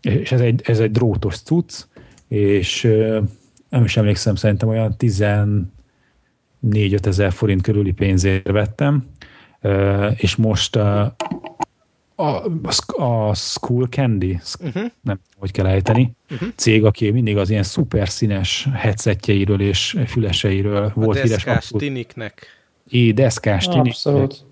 [0.01, 1.85] És ez egy, ez egy drótos cucc,
[2.27, 2.81] és
[3.69, 5.67] nem is emlékszem, szerintem olyan 14
[7.01, 9.05] ezer forint körüli pénzért vettem,
[10.15, 10.79] és most
[12.15, 12.43] a,
[13.03, 14.83] a School Candy, uh-huh.
[15.01, 16.49] nem hogy kell ejteni, uh-huh.
[16.55, 21.43] cég, aki mindig az ilyen szuper színes headsetjeiről és füleseiről a volt híres.
[21.43, 22.47] Deszkás tiniknek.
[22.89, 23.91] É, deszkás tinik.
[23.91, 24.45] Abszolút.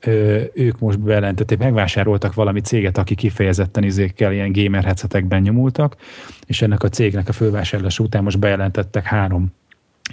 [0.00, 5.96] Ö, ők most bejelentették, megvásároltak valami céget, aki kifejezetten izékkel ilyen gamer headsetekben nyomultak,
[6.46, 9.46] és ennek a cégnek a fölvásárlás után most bejelentettek három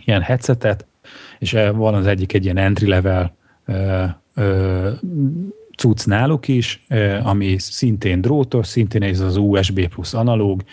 [0.06, 0.86] ilyen headsetet,
[1.40, 4.04] és van az egyik egy ilyen entry level ö,
[4.34, 4.90] ö,
[5.80, 6.86] cucc náluk is,
[7.24, 10.64] ami szintén drótos, szintén ez az USB plusz analóg,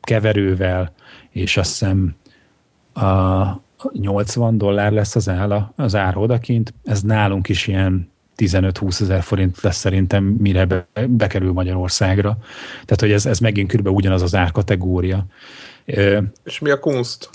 [0.00, 0.92] keverővel,
[1.30, 2.14] és azt hiszem
[2.94, 3.60] a
[3.92, 6.74] 80 dollár lesz az, áll, az ár odakint.
[6.84, 12.38] Ez nálunk is ilyen 15-20 ezer forint lesz szerintem, mire be, bekerül Magyarországra.
[12.72, 15.24] Tehát, hogy ez, ez megint körülbelül ugyanaz az árkategória.
[16.44, 17.30] És mi a kunst?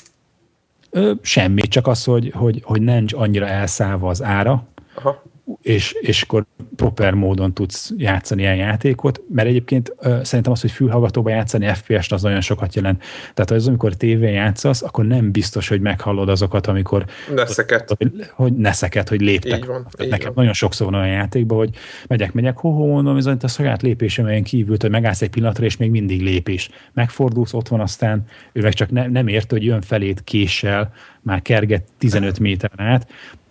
[1.22, 5.24] Semmi, csak az, hogy, hogy, hogy nincs annyira elszállva az ára, Aha
[5.62, 6.46] és, és akkor
[6.76, 12.12] proper módon tudsz játszani ilyen játékot, mert egyébként ö, szerintem az, hogy fülhallgatóba játszani FPS-t
[12.12, 13.04] az nagyon sokat jelent.
[13.34, 17.94] Tehát az, amikor tévén játszasz, akkor nem biztos, hogy meghallod azokat, amikor neszeket.
[17.98, 19.58] Hogy, hogy neszeket, hogy léptek.
[19.58, 20.36] Így van, így nekem van.
[20.36, 21.70] nagyon sokszor van olyan játékban, hogy
[22.08, 25.78] megyek, megyek, ho, ho mondom, bizony a saját lépésemelyen kívül, hogy megállsz egy pillanatra, és
[25.78, 26.70] még mindig lépés.
[26.94, 28.24] Megfordulsz, ott van aztán,
[28.54, 33.08] ő meg csak ne, nem ért, hogy jön felét késsel, már kerget 15 méteren át,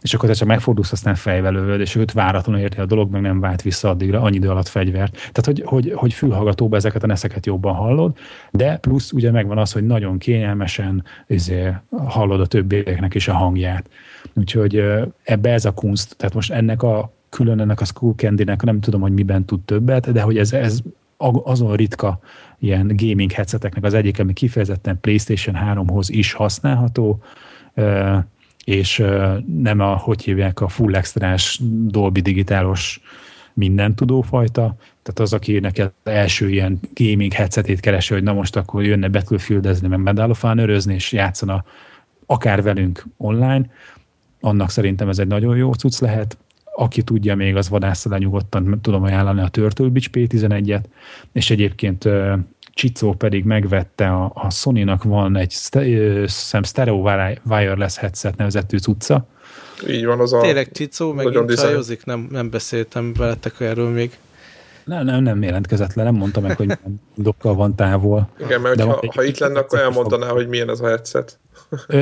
[0.06, 3.20] és akkor te csak megfordulsz, aztán fejvel lövöd, és őt váratlanul érti a dolog, meg
[3.20, 5.12] nem vált vissza addigra, annyi idő alatt fegyvert.
[5.12, 8.16] Tehát, hogy, hogy, hogy fülhallgatóba ezeket a neszeket jobban hallod,
[8.50, 11.72] de plusz ugye megvan az, hogy nagyon kényelmesen izé,
[12.06, 13.90] hallod a többieknek is a hangját.
[14.34, 14.84] Úgyhogy
[15.22, 19.00] ebbe ez a kunst, tehát most ennek a külön ennek a Skull Candy-nek nem tudom,
[19.00, 20.78] hogy miben tud többet, de hogy ez, ez
[21.44, 22.18] azon ritka
[22.58, 27.22] ilyen gaming headseteknek az egyik, ami kifejezetten PlayStation 3-hoz is használható,
[28.66, 29.02] és
[29.62, 33.00] nem a, hogy hívják, a full extrás Dolby digitálos
[33.54, 38.84] minden tudófajta, tehát az, aki neked első ilyen gaming headsetét keresi, hogy na most akkor
[38.84, 41.64] jönne Battlefieldezni, meg Medal of Honor és játszana
[42.26, 43.70] akár velünk online,
[44.40, 46.38] annak szerintem ez egy nagyon jó cucc lehet.
[46.76, 50.84] Aki tudja még, az vadászta le nyugodtan, tudom ajánlani a Turtle Beach P11-et,
[51.32, 52.08] és egyébként
[52.76, 55.50] Csicó pedig megvette, a, a Sony-nak van egy
[56.26, 57.10] szem stereo
[57.44, 59.26] wireless headset nevezetű cucca.
[59.88, 60.40] Így van, az a...
[60.40, 64.18] Tényleg Csicó megint csajozik, nem, nem beszéltem veletek erről még.
[64.84, 66.78] Nem, nem, nem jelentkezett le, nem mondta meg, hogy
[67.14, 68.28] dokkal van távol.
[68.40, 71.38] Igen, mert ha, ha itt lenne, akkor elmondaná, hogy milyen ez a headset.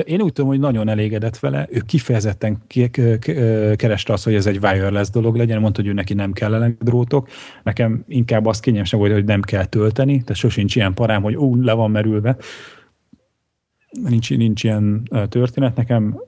[0.05, 1.69] Én úgy tudom, hogy nagyon elégedett vele.
[1.71, 2.62] Ő kifejezetten
[3.77, 5.61] kereste azt, hogy ez egy wireless dolog legyen.
[5.61, 7.29] Mondta, hogy ő neki nem kellenek drótok.
[7.62, 10.21] Nekem inkább azt kényelmesebb volt, hogy nem kell tölteni.
[10.21, 12.37] Tehát sosincs ilyen parám, hogy ú, le van merülve.
[13.91, 15.77] Nincs, nincs ilyen történet.
[15.77, 16.21] Nekem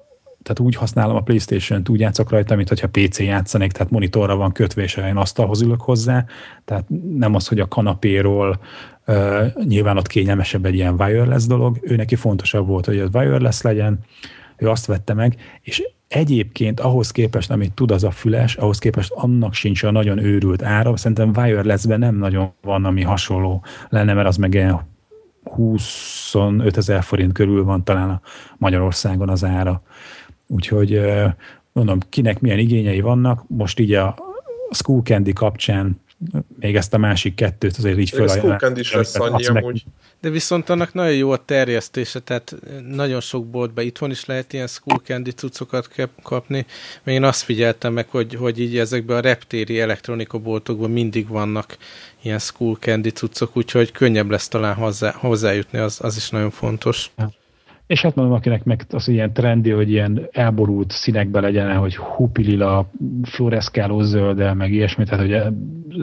[0.47, 4.53] tehát úgy használom a Playstation-t, úgy játszok rajta, mint hogyha PC játszanék, tehát monitorra van
[4.53, 6.25] kötve, és én asztalhoz ülök hozzá,
[6.65, 6.85] tehát
[7.17, 8.61] nem az, hogy a kanapéról
[9.07, 13.61] uh, nyilván ott kényelmesebb egy ilyen wireless dolog, ő neki fontosabb volt, hogy ez wireless
[13.61, 13.99] legyen,
[14.57, 19.13] ő azt vette meg, és egyébként ahhoz képest, amit tud az a füles, ahhoz képest
[19.13, 24.29] annak sincs a nagyon őrült ára, szerintem wirelessben nem nagyon van, ami hasonló lenne, mert
[24.29, 24.95] az meg ilyen
[25.55, 28.21] 25 ezer forint körül van talán a
[28.57, 29.83] Magyarországon az ára.
[30.47, 31.01] Úgyhogy
[31.73, 34.17] mondom, kinek milyen igényei vannak, most így a
[34.71, 36.01] School Candy kapcsán
[36.59, 38.29] még ezt a másik kettőt azért így föl.
[38.29, 39.85] School Candy is lesz annyi amúgy.
[40.21, 42.57] De viszont annak nagyon jó a terjesztése, tehát
[42.89, 45.89] nagyon sok boltban itthon is lehet ilyen School Candy cuccokat
[46.23, 46.67] kapni.
[47.03, 51.77] Még én azt figyeltem meg, hogy, hogy így ezekben a reptéri elektronika boltokban mindig vannak
[52.23, 57.11] ilyen School Candy cuccok, úgyhogy könnyebb lesz talán hozzá, hozzájutni, az, az is nagyon fontos.
[57.19, 57.33] Ja.
[57.87, 62.91] És hát mondom, akinek meg az ilyen trendi, hogy ilyen elborult színekbe legyen, hogy hupilila,
[63.23, 65.55] fluoreszkáló zöldel, meg ilyesmi, tehát hogy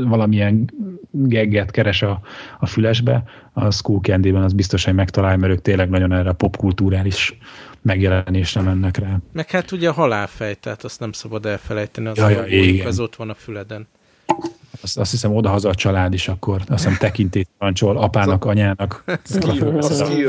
[0.08, 0.70] valamilyen
[1.12, 2.20] gegget keres a,
[2.60, 3.24] a fülesbe,
[3.54, 7.38] a School Candy-ben az biztos, hogy megtalálja, mert ők tényleg nagyon erre a popkulturális
[7.82, 9.18] megjelenésre mennek rá.
[9.32, 13.16] Meg hát ugye a halálfej, tehát azt nem szabad elfelejteni, az, ja, ja, az ott
[13.16, 13.88] van a füleden
[14.84, 19.04] azt, azt hiszem odahaza a család is akkor, azt hiszem tekintét parancsol apának, anyának,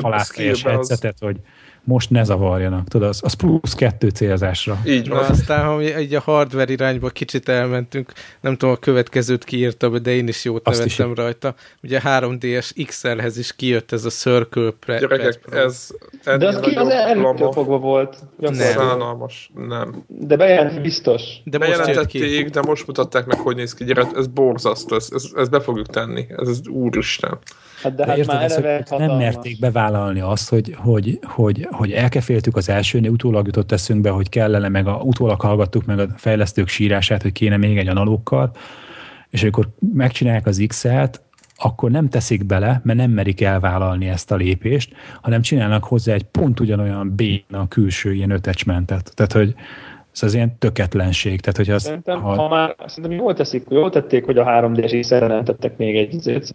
[0.01, 1.37] halászfejes headsetet, hogy
[1.85, 4.79] most ne zavarjanak, tudod, az, az plusz kettő célzásra.
[4.87, 5.21] Így van.
[5.21, 9.99] Na, aztán, ha mi egy a hardware irányba kicsit elmentünk, nem tudom, a következőt kiírta,
[9.99, 11.17] de én is jót Azt nevettem is.
[11.17, 11.55] rajta.
[11.83, 15.89] Ugye 3DS XL-hez is kijött ez a Circle Pre Gyerekek, ez
[16.25, 18.17] De az ki az előttől fogva volt.
[18.39, 18.55] Nem.
[18.55, 20.05] Szánalmas, nem.
[20.07, 21.23] De bejelent biztos.
[21.45, 23.85] De Bejelentették, de most mutatták meg, hogy néz ki.
[23.85, 26.27] Gyere, ez borzasztó, ezt, ezt, ezt be fogjuk tenni.
[26.37, 27.39] Ez az úristen.
[27.85, 28.55] Hát de, de hát érted, már ez,
[28.89, 34.11] hogy nem merték bevállalni azt, hogy, hogy, hogy, hogy elkeféltük az elsőnél, utólag jutott eszünkbe,
[34.11, 38.51] hogy kellene, meg a, utólag hallgattuk meg a fejlesztők sírását, hogy kéne még egy analókkal,
[39.31, 41.23] és amikor megcsinálják az X-et,
[41.57, 46.25] akkor nem teszik bele, mert nem merik elvállalni ezt a lépést, hanem csinálnak hozzá egy
[46.25, 49.13] pont ugyanolyan béna külső ilyen attachmentet.
[49.15, 49.55] Tehát, hogy
[50.15, 51.41] ez az ilyen töketlenség.
[51.41, 52.35] Tehát, hogy az, szerintem, ha...
[52.35, 56.51] ha már, szerintem jól teszik, jól tették, hogy a 3D-s nem tettek még egy izét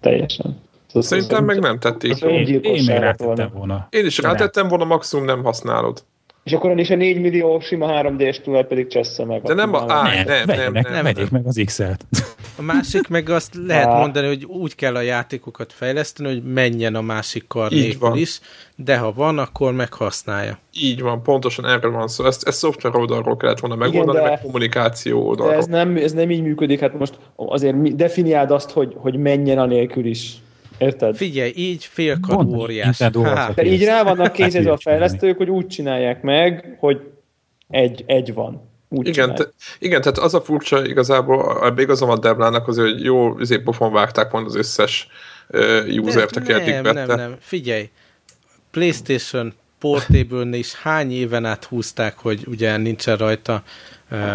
[0.00, 0.60] teljesen.
[0.86, 2.20] Szóval szerintem meg nem tették.
[2.20, 3.86] Én, én még rátettem volna.
[3.90, 6.04] Én is rátettem volna, maximum nem használod.
[6.44, 9.42] És akkor is a 4 millió sima 3D-s tulaj pedig csessze meg.
[9.42, 9.84] De nem a...
[9.88, 12.06] Á, nem, nem, nem, nem, nem, Vegyék meg az X-et.
[12.58, 17.00] A másik meg azt lehet mondani, hogy úgy kell a játékokat fejleszteni, hogy menjen a
[17.00, 18.40] másik kar nélkül is,
[18.76, 20.58] de ha van, akkor meghasználja.
[20.72, 22.24] Így van, pontosan erről van szó.
[22.24, 25.52] Ezt, ezt szoftver oldalról kellett volna megoldani, Igen, de, meg kommunikáció oldalról.
[25.52, 29.58] De ez nem, ez nem így működik, hát most azért definiáld azt, hogy, hogy menjen
[29.58, 30.36] a nélkül is.
[30.82, 31.16] Érted?
[31.16, 32.98] Figyelj, így félkadú óriás.
[32.98, 37.00] De így rá vannak készítve a fejlesztők, hogy úgy csinálják meg, hogy
[37.68, 38.70] egy, egy van.
[38.88, 39.44] Úgy igen, te,
[39.78, 43.92] igen, tehát az a furcsa igazából, ebbe igazam a Deblának az, hogy jó izé pofon
[43.92, 45.08] vágták volna az összes
[45.48, 47.06] uh, user-t, aki eddig vette.
[47.06, 47.90] Nem, nem, figyelj,
[48.70, 53.62] PlayStation portable is hány éven át húzták, hogy ugye nincsen rajta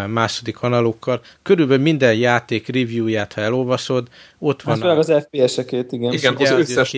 [0.08, 1.22] második analókkal.
[1.42, 4.08] Körülbelül minden játék reviewját, ha elolvasod,
[4.40, 4.82] ott van.
[4.82, 4.98] Hát a...
[4.98, 6.14] az FPS-ekét, igen.
[6.14, 6.94] Igen, az, az összes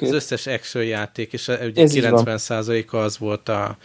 [0.00, 3.76] az összes action játék, és ugye 90%-a az volt a,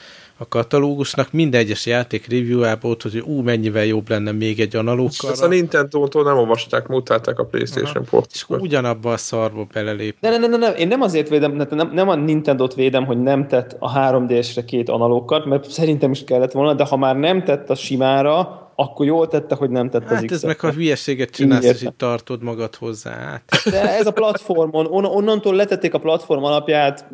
[0.41, 5.31] a katalógusnak, minden egyes játék review-ában ott, hogy ú, mennyivel jobb lenne még egy analókkal.
[5.31, 8.31] Ezt a Nintendo-tól nem olvasták, mutálták a Playstation port.
[8.33, 10.15] És ugyanabba a szarba belelép.
[10.19, 13.21] Ne, ne, ne, ne, ne, én nem azért védem, nem, nem a Nintendo-t védem, hogy
[13.21, 17.43] nem tett a 3DS-re két analókat, mert szerintem is kellett volna, de ha már nem
[17.43, 21.29] tett a simára, akkor jól tette, hogy nem tette hát az ez meg a hülyeséget
[21.29, 23.11] csinálsz, és itt tartod magad hozzá.
[23.11, 23.43] Hát.
[23.69, 27.05] De ez a platformon, on, onnantól letették a platform alapját,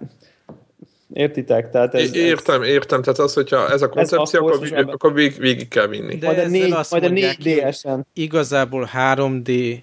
[1.16, 1.70] Értitek?
[1.70, 2.68] Tehát ez, értem, ez...
[2.68, 3.02] értem.
[3.02, 6.16] Tehát az, hogyha ez a koncepció, ez akkor, vég, akkor vég, végig kell vinni.
[6.16, 8.00] De majd a, négy, majd a 4DS-en.
[8.14, 9.78] Igazából 3D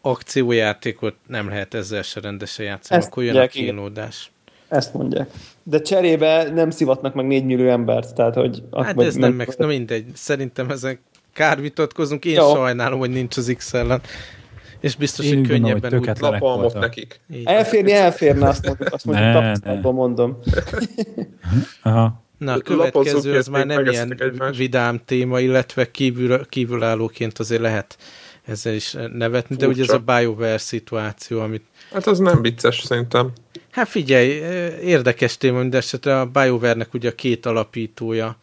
[0.00, 4.30] akciójátékot nem lehet ezzel se rendesen játszani, Ezt akkor jön a kínlódás.
[4.68, 5.30] Ezt mondják.
[5.62, 8.62] De cserébe nem szivatnak meg 4 millió embert, tehát hogy...
[8.72, 10.04] Hát ez nem meg, na mindegy.
[10.14, 11.00] Szerintem ezek
[11.32, 12.24] kár vitatkozunk.
[12.24, 12.54] Én Jó.
[12.54, 14.00] sajnálom, hogy nincs az X ellen.
[14.80, 17.20] És biztos, Én hogy könnyebben úgy lapalmot nekik.
[17.44, 20.38] Elférni elférne, azt mondjuk, azt mondjuk ne, tapasztalatban mondom.
[21.82, 22.22] Aha.
[22.38, 24.58] Na, a következő az már nem ilyen egymást.
[24.58, 27.98] vidám téma, illetve kívül, kívülállóként azért lehet
[28.44, 29.66] ezzel is nevetni, Furcsa.
[29.66, 31.62] de ugye ez a BioWare szituáció, amit...
[31.92, 33.32] Hát az nem vicces szerintem.
[33.70, 34.28] Hát figyelj,
[34.82, 38.36] érdekes téma, mindesetre a BioWare-nek ugye a két alapítója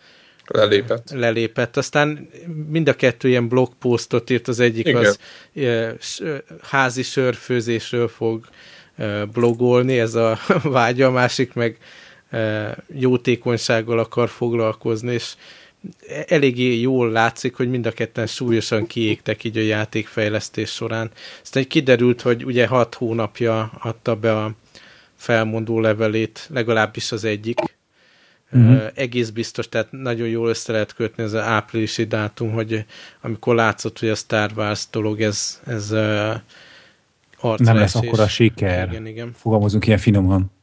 [0.48, 1.10] Lelépett.
[1.12, 1.78] Lelépett.
[1.78, 2.30] Aztán
[2.68, 5.06] mind a kettő ilyen blogposztot írt, az egyik Igen.
[5.06, 5.20] az
[5.64, 8.46] e, házi sörfőzésről fog
[8.96, 11.78] e, blogolni, ez a vágya, a másik meg
[12.93, 15.34] jótékonysággal akar foglalkozni, és
[16.28, 21.12] eléggé jól látszik, hogy mind a ketten súlyosan kiégtek így a játékfejlesztés során.
[21.41, 24.52] Aztán kiderült, hogy ugye hat hónapja adta be a
[25.16, 27.60] felmondó levelét, legalábbis az egyik,
[28.52, 28.88] Uh-huh.
[28.93, 32.86] Egész biztos, tehát nagyon jól össze lehet kötni ez az áprilisi dátum, hogy
[33.22, 35.89] amikor látszott, hogy a Star Wars dolog, ez, ez
[37.58, 38.88] Nem lesz akkor a siker.
[38.89, 39.32] Igen, igen.
[39.34, 40.54] Fogalmazunk ilyen finoman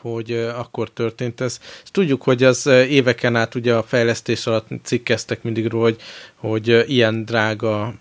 [0.00, 1.60] hogy akkor történt ez.
[1.82, 6.00] Ezt tudjuk, hogy az éveken át ugye a fejlesztés alatt cikkeztek mindig róla, hogy,
[6.34, 7.94] hogy ilyen drága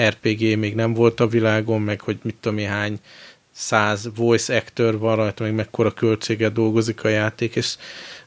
[0.00, 2.98] RPG még nem volt a világon, meg hogy mit tudom én hány
[3.54, 7.76] száz voice actor van rajta, meg mekkora költséggel dolgozik a játék, és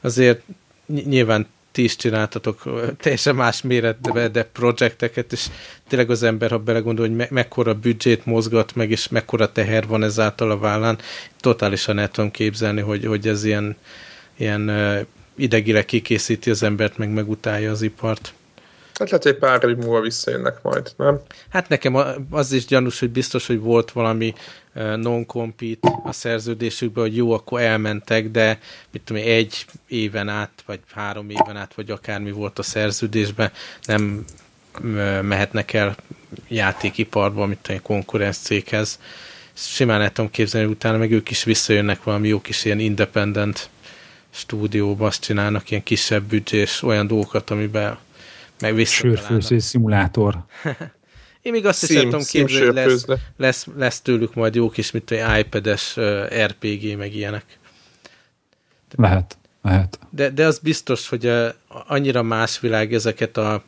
[0.01, 0.41] azért
[0.85, 2.63] nyilván ti is csináltatok
[2.99, 5.47] teljesen más méretbe, de projekteket, és
[5.87, 10.03] tényleg az ember, ha belegondol, hogy me- mekkora büdzsét mozgat meg, és mekkora teher van
[10.03, 10.97] ezáltal a vállán,
[11.39, 13.75] totálisan el tudom képzelni, hogy, hogy ez ilyen,
[14.37, 14.71] ilyen
[15.35, 18.33] idegileg kikészíti az embert, meg megutálja az ipart.
[18.99, 21.19] Hát lehet, hogy pár év múlva visszajönnek majd, nem?
[21.49, 21.95] Hát nekem
[22.29, 24.33] az is gyanús, hogy biztos, hogy volt valami
[24.73, 28.59] non-compete a szerződésükben, hogy jó, akkor elmentek, de
[28.91, 33.51] mit tudom egy éven át, vagy három éven át, vagy akármi volt a szerződésben,
[33.85, 34.25] nem
[35.21, 35.95] mehetnek el
[36.47, 38.99] játékiparba, mint tudom, konkurenc céghez.
[39.53, 43.69] Simán el tudom képzelni, hogy utána meg ők is visszajönnek valami jó kis ilyen independent
[44.29, 47.97] stúdióba, azt csinálnak ilyen kisebb büdzsés olyan dolgokat, amiben
[48.59, 50.35] meg Sörfőzés szimulátor.
[51.41, 53.05] Én még azt is tudom képzelni, hogy lesz,
[53.37, 55.97] lesz, lesz tőlük majd jó kis, mint egy iPad-es
[56.45, 57.45] RPG, meg ilyenek.
[58.95, 59.99] Lehet, lehet.
[60.09, 61.31] De, de az biztos, hogy
[61.67, 63.63] annyira más világ ezeket a,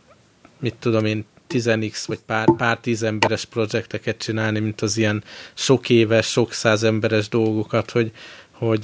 [0.60, 5.24] mit tudom én, 10x vagy pár, pár tíz emberes projekteket csinálni, mint az ilyen
[5.54, 8.12] sok éves, sok száz emberes dolgokat, hogy,
[8.52, 8.84] hogy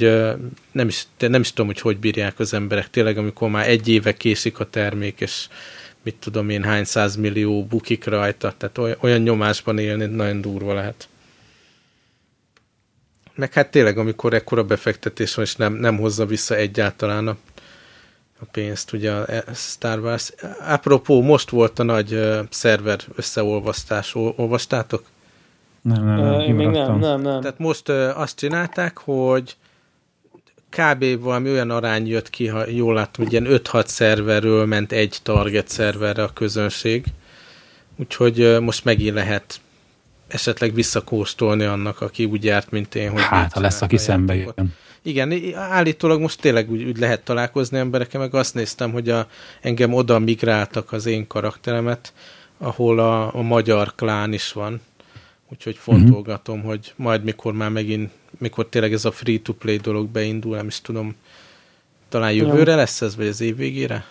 [0.71, 2.89] nem is, nem is tudom, hogy hogy bírják az emberek.
[2.89, 5.47] Tényleg, amikor már egy éve késik a termék, és
[6.05, 6.85] mit tudom én, hány
[7.17, 11.07] millió bukik rajta, tehát olyan nyomásban élni nagyon durva lehet.
[13.35, 17.37] Meg hát tényleg, amikor ekkora befektetés van, és nem, nem hozza vissza egyáltalán a,
[18.39, 20.33] a pénzt, ugye a Star Wars.
[20.59, 25.03] Apropó, most volt a nagy uh, szerver összeolvasztás, olvastátok?
[25.81, 27.41] Nem, nem, nem, még nem, nem, nem.
[27.41, 29.55] Tehát most uh, azt csinálták, hogy
[30.75, 31.19] kb.
[31.19, 35.67] valami olyan arány jött ki, ha jól látom, hogy ilyen 5-6 szerverről ment egy target
[35.67, 37.05] szerverre a közönség.
[37.95, 39.59] Úgyhogy most megint lehet
[40.27, 43.09] esetleg visszakóstolni annak, aki úgy járt, mint én.
[43.09, 44.73] Hogy hát, ha lesz, aki szembe jön.
[45.01, 49.27] Igen, állítólag most tényleg úgy, úgy lehet találkozni emberekkel, meg azt néztem, hogy a,
[49.61, 52.13] engem oda migráltak az én karakteremet,
[52.57, 54.81] ahol a, a magyar klán is van.
[55.51, 56.71] Úgyhogy fontolgatom, uh-huh.
[56.71, 61.15] hogy majd mikor már megint mikor tényleg ez a free-to-play dolog beindul, nem is tudom,
[62.09, 62.77] talán jövőre ja.
[62.77, 64.05] lesz ez, vagy az év végére?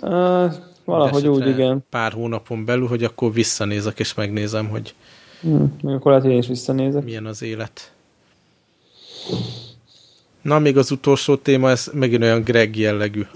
[0.00, 0.52] Uh,
[0.84, 1.84] valahogy úgy, igen.
[1.90, 4.94] Pár hónapon belül, hogy akkor visszanézek, és megnézem, hogy
[5.40, 7.04] hmm, akkor lehet, hogy én is visszanézek.
[7.04, 7.92] Milyen az élet.
[10.46, 13.26] Na, még az utolsó téma, ez megint olyan Greg jellegű.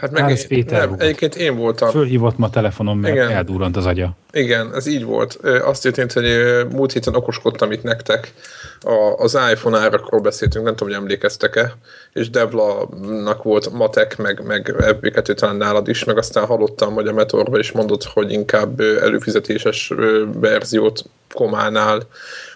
[0.00, 1.90] Hát meg ez Péter nem, egyébként én voltam.
[1.90, 3.30] Fölhívott ma a telefonom, mert Igen.
[3.30, 4.16] eldurrant az agya.
[4.32, 5.34] Igen, ez így volt.
[5.64, 6.24] Azt történt, hogy
[6.70, 8.32] múlt héten okoskodtam itt nektek.
[8.80, 11.76] A, az iPhone árakról beszéltünk, nem tudom, hogy emlékeztek-e,
[12.12, 17.12] és Devla-nak volt matek, meg, meg FB2 talán nálad is, meg aztán hallottam, hogy a
[17.12, 19.92] Meteorban is mondott, hogy inkább előfizetéses
[20.32, 21.04] verziót
[21.34, 22.02] kománál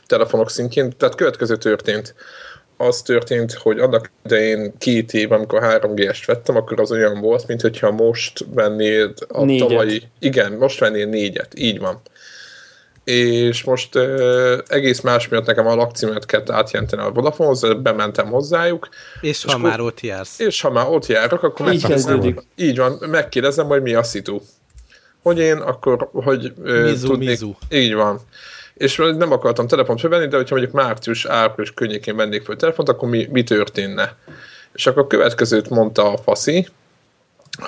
[0.06, 0.92] telefonok szintjén.
[0.96, 2.14] Tehát következő történt
[2.80, 7.60] az történt, hogy annak idején két év, amikor 3G-est vettem, akkor az olyan volt, mint
[7.60, 9.68] hogyha most vennéd a Négyet.
[9.68, 10.02] tavalyi...
[10.18, 12.00] Igen, most vennél négyet, így van.
[13.04, 18.88] És most uh, egész más miatt nekem a lakcímet kellett átjelenteni a Vodafonehoz, bementem hozzájuk,
[19.20, 20.38] És, És ha már ott jársz.
[20.38, 24.40] és ha már ott járok, akkor Így megkérdezem, így van, megkérdezem, hogy mi a szitu.
[25.22, 27.54] Hogy én akkor, hogy ö, Mizu, tudnék, mizu.
[27.70, 28.20] így van.
[28.78, 33.08] És nem akartam telefont felvenni, de hogyha mondjuk március, április környékén vennék fel telefont, akkor
[33.08, 34.16] mi, mi történne?
[34.72, 36.68] És akkor a következőt mondta a faszi,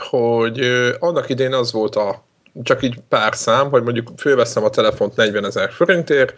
[0.09, 0.61] hogy
[0.99, 2.23] annak idején az volt a
[2.63, 6.35] csak így pár szám, hogy mondjuk fölveszem a telefont 40 ezer forintért,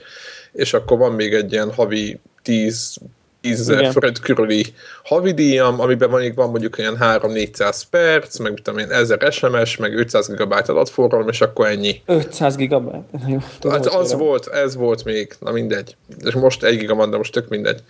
[0.52, 2.96] és akkor van még egy ilyen havi 10
[3.42, 3.92] 10 ezer Igen.
[3.92, 4.64] forint körüli
[5.04, 9.94] havidíjam, amiben mondjuk van mondjuk ilyen 3-400 perc, meg mit tudom én, 1000 SMS, meg
[9.96, 12.02] 500 gigabyte adatforgalom, és akkor ennyi.
[12.06, 13.04] 500 gigabyte.
[13.26, 14.24] Jó, tudom, Hát az félre.
[14.24, 15.96] volt, ez volt még, na mindegy.
[16.24, 17.82] És most egy giga van, de most tök mindegy.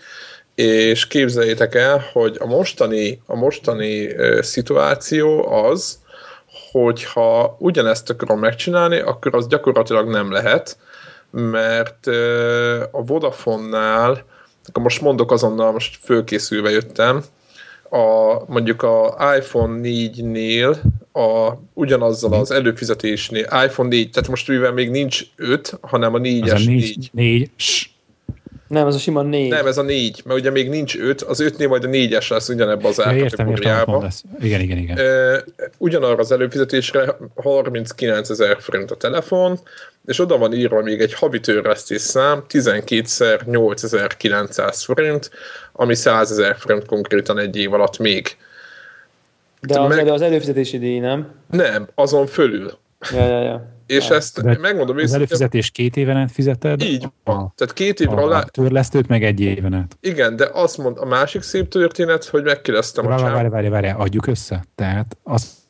[0.55, 5.99] És képzeljétek el, hogy a mostani, a mostani uh, szituáció az,
[6.73, 10.77] hogyha ugyanezt akarom megcsinálni, akkor az gyakorlatilag nem lehet,
[11.31, 14.25] mert uh, a Vodafone-nál,
[14.69, 17.23] akkor most mondok azonnal, most fölkészülve jöttem,
[17.91, 20.77] a, mondjuk a iPhone 4-nél
[21.13, 26.23] a, ugyanazzal az előfizetésnél, iPhone 4, tehát most mivel még nincs 5, hanem a Az
[26.23, 26.67] a 4-es 4.
[26.67, 27.89] négy, négy, ss,
[28.73, 29.51] Nem, az a sima 4.
[29.51, 32.49] Nem, ez a 4, mert ugye még nincs 5, az 5-nél majd a 4-es lesz
[32.49, 34.09] ugyanebben az árkategóriában.
[34.41, 34.99] Igen, igen, igen.
[35.79, 39.59] Ugyanarra az előfizetésre 39 ezer forint a telefon,
[40.07, 45.31] és oda van írva még egy havi törlesztés szám, 12-szer 8900 forint,
[45.73, 48.37] ami 100 ezer forint konkrétan egy év alatt még.
[49.61, 51.27] de, az, meg- de az előfizetési díj, nem?
[51.51, 52.79] Nem, azon fölül.
[53.13, 53.72] Ja, ja, ja.
[53.87, 54.15] És Ja.
[54.15, 56.83] ezt De megmondom Az előfizetés két éven át fizeted?
[56.83, 57.53] így A, van.
[57.57, 59.97] Tehát két évre a, alá, a törlesztőt meg egy éven át.
[60.01, 63.37] igen, de azt mond, a másik szép történet, hogy megkérdeztem a Várj, csávot.
[63.37, 64.65] várj, várj, várj, adjuk össze.
[64.75, 65.61] Tehát az,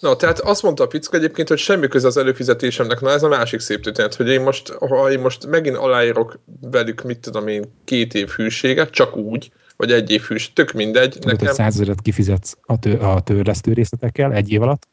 [0.00, 3.00] Na, tehát azt mondta a fickó egyébként, hogy semmi köze az előfizetésemnek.
[3.00, 7.02] Na, ez a másik szép történet, hogy én most, ha én most megint aláírok velük,
[7.02, 11.10] mit tudom én, két év hűséget, csak úgy, vagy egy év hűs, tök mindegy.
[11.10, 14.88] tudod, hogy Nekem, százezeret kifizetsz a, tő, a törlesztő részletekkel egy év alatt,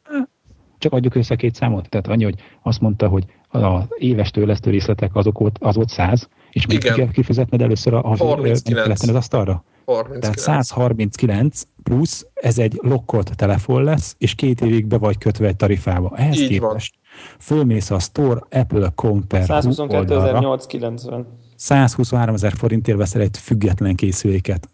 [0.78, 1.88] csak adjuk össze két számot.
[1.88, 6.28] Tehát annyi, hogy azt mondta, hogy az éves törlesztő részletek azok volt, az volt 100,
[6.50, 9.02] és még ki kell kifizetned először a, 39.
[9.08, 9.64] az asztalra.
[9.84, 10.40] Tehát 39.
[10.40, 16.12] 139 plusz ez egy lokkolt telefon lesz, és két évig be vagy kötve egy tarifába.
[16.16, 16.68] Ehhez Így van.
[16.68, 16.94] képest
[17.38, 21.24] fölmész a Store Apple oldalra, 122.890.
[21.56, 24.68] 123 ezer forintért veszel egy független készüléket.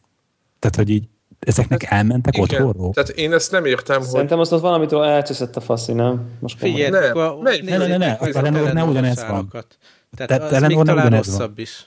[0.58, 1.08] Tehát, hogy így
[1.46, 2.92] ezeknek elmentek Hát, Igen, otthonról?
[2.92, 6.22] tehát én ezt nem értem, hogy Szerintem azt ott valamitől elcseszett a faszi, nem?
[6.40, 6.84] Most komolyan.
[6.92, 9.48] Figyelj, Nem, akkor Ne, ne, ne, meg a a Telenor ne ugyanez van.
[9.50, 9.68] Tehát
[10.16, 11.36] Te- az Telenor még ne talán ugyanez van.
[11.36, 11.86] rosszabb is.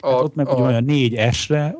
[0.00, 1.76] a, Hát ott meg a, ugye olyan 4S-re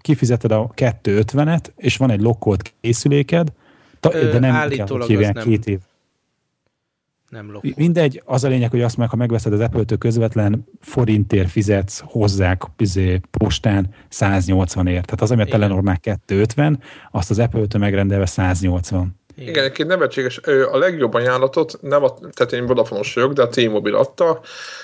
[0.00, 3.48] kifizeted a 250-et, és van egy lokkolt készüléked,
[4.00, 5.52] de nem kell, állítólag hogy hívják az nem.
[5.52, 5.78] két év.
[7.30, 7.64] Nem lop.
[7.76, 12.62] Mindegy, az a lényeg, hogy azt meg, ha megveszed az Apple-től közvetlen forintért fizetsz hozzák
[12.76, 15.04] izé, postán 180 ért.
[15.04, 15.60] Tehát az, ami a Igen.
[15.60, 19.18] Telenornál 250, azt az Apple-től megrendelve 180.
[19.36, 20.38] Igen, egyébként nevetséges.
[20.72, 24.40] A legjobb ajánlatot, nem a, tehát én Vodafonos vagyok, de a T-Mobile adta.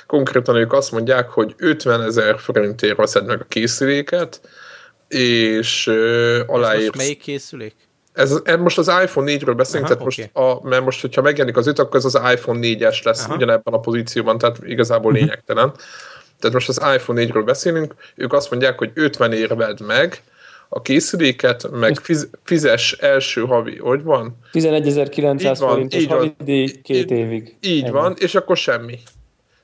[0.06, 4.40] Konkrétan ők azt mondják, hogy 50 ezer forintért veszed meg a készüléket,
[5.08, 6.84] és Ez aláírsz.
[6.86, 7.74] most melyik készülék?
[8.16, 10.30] Ez, ez most az iPhone 4-ről beszélünk, Aha, tehát most, oké.
[10.32, 13.34] a, mert most, hogyha megjelenik az 5, akkor ez az iPhone 4-es lesz Aha.
[13.34, 15.72] ugyanebben a pozícióban, tehát igazából lényegtelen.
[16.38, 20.22] Tehát most az iPhone 4-ről beszélünk, ők azt mondják, hogy 50 ér vedd meg
[20.68, 24.38] a készüléket, meg fiz, fizes első havi, hogy van?
[24.52, 27.56] 11.900 Így van, forintos havidíj két Így- évig.
[27.60, 27.90] Így Ennyi.
[27.90, 28.98] van, és akkor semmi.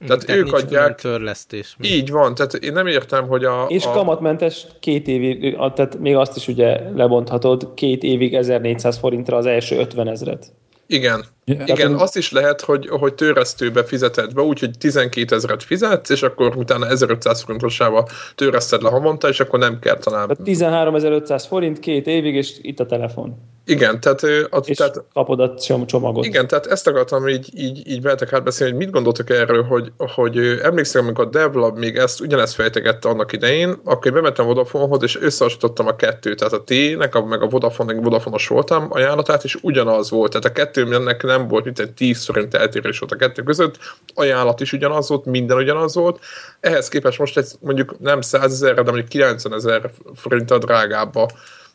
[0.06, 1.74] Tehát Tehát ők adják- törlesztés.
[1.78, 1.90] még.
[1.90, 3.64] Így van, tehát én nem értem, hogy a...
[3.68, 9.36] És a, kamatmentes két évig, tehát még azt is ugye lebonthatod, két évig 1400 forintra
[9.36, 10.52] az első 50 ezret.
[10.86, 11.24] Igen.
[11.44, 16.22] Ja, Igen, azt is lehet, hogy, hogy törlesztőbe fizeted be, úgyhogy 12 ezeret fizetsz, és
[16.22, 20.28] akkor utána 1500 forintosával törleszted le havonta, és akkor nem kell talán...
[20.28, 23.50] Tehát 13.500 forint két évig, és itt a telefon.
[23.64, 26.24] Igen, tehát, a, És tehát kapod a csom- csomagot.
[26.24, 30.38] igen, tehát ezt akartam így, így, így veletek átbeszélni, hogy mit gondoltok erről, hogy, hogy
[30.62, 35.20] emlékszem, amikor a DevLab még ezt ugyanezt fejtegette annak idején, akkor én bementem Vodafonehoz, és
[35.20, 39.58] összehasonlítottam a kettőt, tehát a T-nek, a, meg a Vodafone, meg Vodafonos voltam ajánlatát, és
[39.62, 40.30] ugyanaz volt.
[40.30, 43.78] Tehát a kettőnek nem volt, mint egy 10 forint eltérés volt a kettő között,
[44.14, 46.20] ajánlat is ugyanaz volt, minden ugyanaz volt.
[46.60, 51.14] Ehhez képest most egy, mondjuk nem 100 ezer, de mondjuk 90 ezer forint a drágább
[51.14, 51.28] a,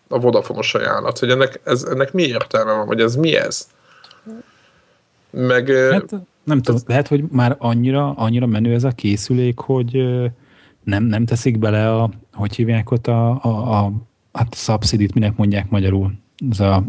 [0.08, 3.68] a Vodafonos ajánlat, hogy ennek, ez, ennek mi értelme van, vagy ez mi ez?
[5.30, 9.91] Meg, hát, nem tudom, lehet, hogy már annyira, annyira menő ez a készülék, hogy
[10.84, 13.91] nem, nem teszik bele a, hogy hívják ott a, a, a
[14.34, 16.12] hát subsidit, minek mondják magyarul?
[16.49, 16.84] Ez a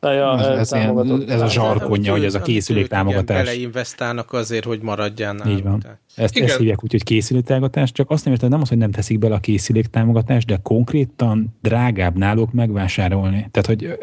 [0.00, 3.44] Ja, ez, ilyen, ez a zsarkonja, hogy ez a készülék támogatás.
[3.44, 5.84] Beleinvestálnak azért, hogy maradjál Így van.
[6.14, 8.90] Ezt, ezt hívják úgy, hogy készülék támogatás, csak azt nem értem, nem az, hogy nem
[8.90, 13.48] teszik bele a készülék támogatást, de konkrétan drágább náluk megvásárolni.
[13.50, 13.98] Tehát, hogy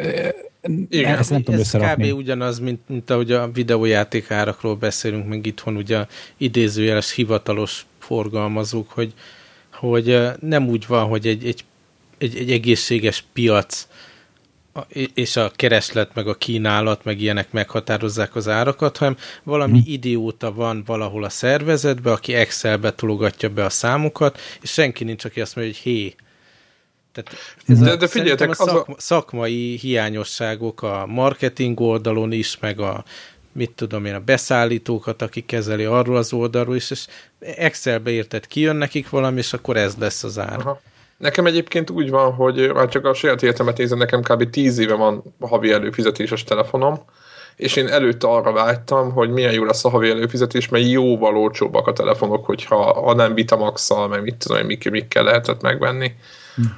[0.89, 2.03] igen, ezt nem tudom ez kb.
[2.15, 6.05] ugyanaz, mint, mint ahogy a videójáték árakról beszélünk, meg itthon ugye
[6.37, 9.13] idézőjeles hivatalos forgalmazók, hogy,
[9.73, 11.63] hogy nem úgy van, hogy egy, egy,
[12.17, 13.87] egy, egy egészséges piac
[15.13, 19.93] és a kereslet, meg a kínálat, meg ilyenek meghatározzák az árakat, hanem valami hmm.
[19.93, 25.41] idióta van valahol a szervezetben, aki Excelbe tologatja be a számokat, és senki nincs, aki
[25.41, 26.15] azt mondja, hogy hé,
[27.11, 27.35] tehát
[27.67, 29.01] ez de, a, de figyeljetek, a szakma, a...
[29.01, 33.03] szakmai hiányosságok a marketing oldalon is, meg a
[33.51, 37.05] mit tudom én, a beszállítókat, aki kezeli arról az oldalról is, és
[37.39, 40.59] Excelbe érted, kijön nekik valami, és akkor ez lesz az ár.
[40.59, 40.81] Aha.
[41.17, 44.49] Nekem egyébként úgy van, hogy már csak a saját életemet nézem, nekem kb.
[44.49, 46.99] 10 éve van havi előfizetéses telefonom,
[47.55, 51.87] és én előtte arra vágytam, hogy milyen jó lesz a havi előfizetés, mert jóval olcsóbbak
[51.87, 56.11] a telefonok, hogyha ha nem vitamax meg mit tudom én, mikkel lehetett megvenni.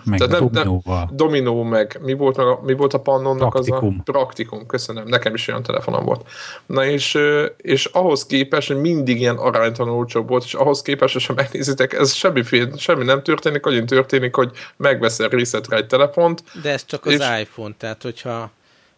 [0.04, 1.06] Meg Tehát nem, dominóval.
[1.06, 3.88] Nem, dominó, meg mi volt, meg a, mi volt a pannonnak praktikum.
[3.88, 4.12] az a...
[4.12, 4.66] Praktikum.
[4.66, 5.08] köszönöm.
[5.08, 6.30] Nekem is olyan telefonom volt.
[6.66, 7.18] Na és,
[7.58, 12.14] és ahhoz képest, hogy mindig ilyen aránytalan olcsóbb volt, és ahhoz képest, ha megnézitek, ez
[12.14, 12.42] semmi,
[12.78, 16.44] semmi nem történik, annyi történik, hogy megveszel részletre egy telefont.
[16.62, 17.14] De ez csak és...
[17.14, 18.52] az iPhone, tehát hogyha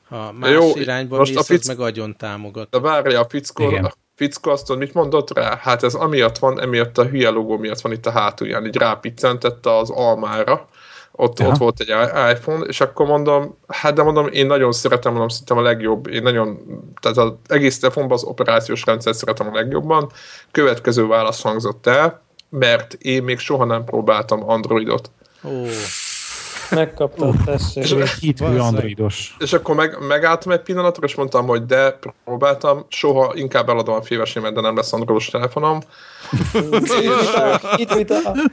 [0.09, 1.67] ha más jó, irányba most mész, a fic...
[1.67, 2.69] meg agyon támogat.
[2.69, 5.59] De várja, a fickó, fickó azt mit mondott rá?
[5.61, 9.77] Hát ez amiatt van, emiatt a hülye logó miatt van itt a hátulján, így rápiccentette
[9.77, 10.67] az almára,
[11.11, 11.93] ott, ott volt egy
[12.31, 16.21] iPhone, és akkor mondom, hát de mondom, én nagyon szeretem, mondom, szerintem a legjobb, én
[16.21, 16.59] nagyon,
[17.01, 20.11] tehát az egész telefonban az operációs rendszer szeretem a legjobban.
[20.51, 25.11] Következő válasz hangzott el, mert én még soha nem próbáltam Androidot.
[25.43, 25.69] Oh.
[26.71, 27.83] Megkaptad, tessék.
[27.83, 29.35] És, egy hitvű androidos.
[29.39, 34.01] És akkor meg, megálltam egy pillanatra, és mondtam, hogy de, próbáltam, soha inkább eladom a
[34.01, 35.79] félvesémet, de nem lesz androidos telefonom.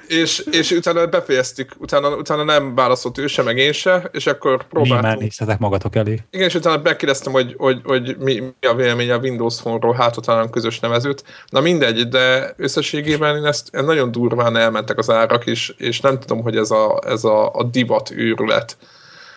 [0.07, 4.27] És, és, és, utána befejeztük, utána, utána nem válaszolt ő se, meg én se, és
[4.27, 5.11] akkor próbáltam.
[5.11, 6.23] Mi nézhetek magatok elé.
[6.31, 10.21] Igen, és utána megkérdeztem, hogy, hogy, hogy mi, mi a vélemény a Windows Phone-ról, hát
[10.21, 11.25] talán közös nevezőt.
[11.49, 16.43] Na mindegy, de összességében én ezt nagyon durván elmentek az árak, és, és nem tudom,
[16.43, 18.77] hogy ez a, ez a, a divat őrület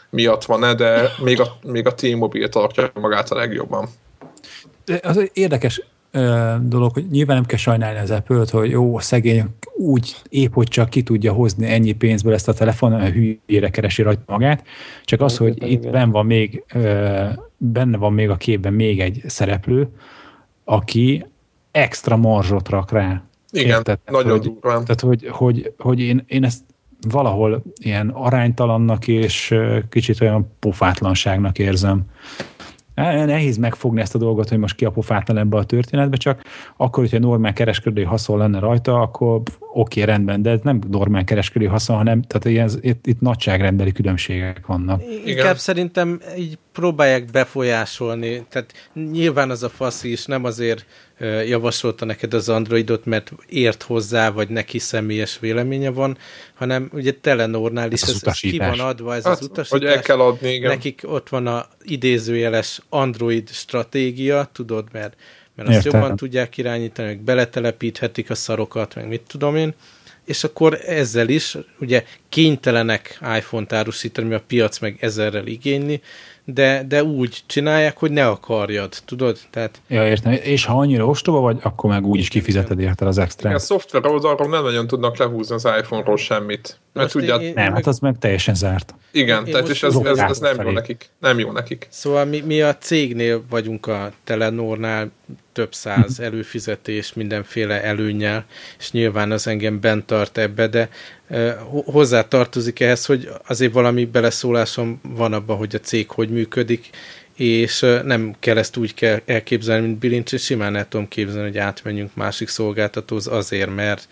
[0.09, 3.89] miatt van-e, de még a, még a T-Mobile tartja magát a legjobban.
[4.85, 5.81] De az érdekes,
[6.61, 9.45] dolog, hogy nyilván nem kell sajnálni az apple hogy jó, a szegény
[9.75, 14.01] úgy épp, hogy csak ki tudja hozni ennyi pénzből ezt a telefon, a hülyére keresi
[14.01, 14.63] rajta magát,
[15.03, 16.63] csak az, hogy itt benne van még,
[17.57, 19.87] benne van még a képben még egy szereplő,
[20.63, 21.25] aki
[21.71, 23.23] extra marzsot rak rá.
[23.51, 23.99] Igen, Érted?
[24.05, 24.85] nagyon hogy, durván.
[24.85, 26.61] Tehát, hogy, hogy, hogy én, én ezt
[27.07, 29.55] valahol ilyen aránytalannak és
[29.89, 32.01] kicsit olyan pofátlanságnak érzem.
[33.25, 36.41] Nehéz megfogni ezt a dolgot, hogy most ki a pofátlan ebbe a történetbe, csak
[36.77, 41.23] akkor, hogyha normál kereskedői haszon lenne rajta, akkor oké, okay, rendben, de ez nem normál
[41.23, 45.01] kereskedői haszon, hanem tehát ilyen, itt, itt nagyságrendbeli különbségek vannak.
[45.01, 45.55] Inkább Igen.
[45.55, 48.73] szerintem így próbálják befolyásolni, tehát
[49.11, 50.85] nyilván az a fasz is nem azért
[51.47, 56.17] javasolta neked az Androidot, mert ért hozzá, vagy neki személyes véleménye van,
[56.53, 59.69] hanem ugye Telenornál is ez, ez, ez ki van adva, ez hát, az utasítás.
[59.69, 60.69] Hogy el kell adni, igen.
[60.69, 65.15] Nekik ott van a idézőjeles Android stratégia, tudod, mert,
[65.55, 66.01] mert azt Értem.
[66.01, 69.73] jobban tudják irányítani, meg beletelepíthetik a szarokat, meg mit tudom én,
[70.25, 76.01] és akkor ezzel is ugye kénytelenek iPhone-t árusítani, mert a piac meg ezerrel igényli,
[76.53, 79.37] de, de úgy csinálják, hogy ne akarjad, tudod?
[79.49, 79.81] Tehát...
[79.87, 80.31] Ja, értem.
[80.31, 83.53] És ha annyira ostoba vagy, akkor meg úgy is kifizeted érte az extra.
[83.53, 86.79] A szoftver oldalról nem nagyon tudnak lehúzni az iPhone-ról semmit.
[86.93, 87.41] Mert tudját...
[87.41, 87.73] én, nem, hát meg...
[87.73, 88.93] hát az meg teljesen zárt.
[89.11, 91.09] Igen, én tehát és ez, ez, ez, nem jó nekik.
[91.19, 91.87] Nem jó nekik.
[91.89, 95.11] Szóval mi, mi a cégnél vagyunk a Telenornál,
[95.53, 96.25] több száz mhm.
[96.25, 98.45] előfizetés, mindenféle előnyel,
[98.79, 100.89] és nyilván az engem bent tart ebbe, de
[101.85, 106.89] hozzá tartozik ehhez, hogy azért valami beleszólásom van abban, hogy a cég hogy működik,
[107.35, 111.57] és nem kell ezt úgy kell elképzelni, mint Bilincs, és simán el tudom képzelni, hogy
[111.57, 114.07] átmenjünk másik szolgáltatóhoz azért, mert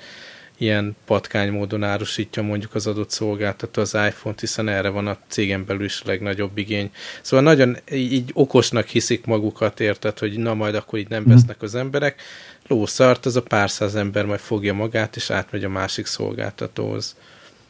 [0.58, 5.66] ilyen patkány módon árusítja mondjuk az adott szolgáltató az iPhone-t, hiszen erre van a cégen
[5.66, 6.92] belül is a legnagyobb igény.
[7.22, 11.32] Szóval nagyon így okosnak hiszik magukat, érted, hogy na majd akkor így nem mhm.
[11.32, 12.22] vesznek az emberek,
[12.68, 17.16] lószart, az a pár száz ember majd fogja magát, és átmegy a másik szolgáltatóhoz.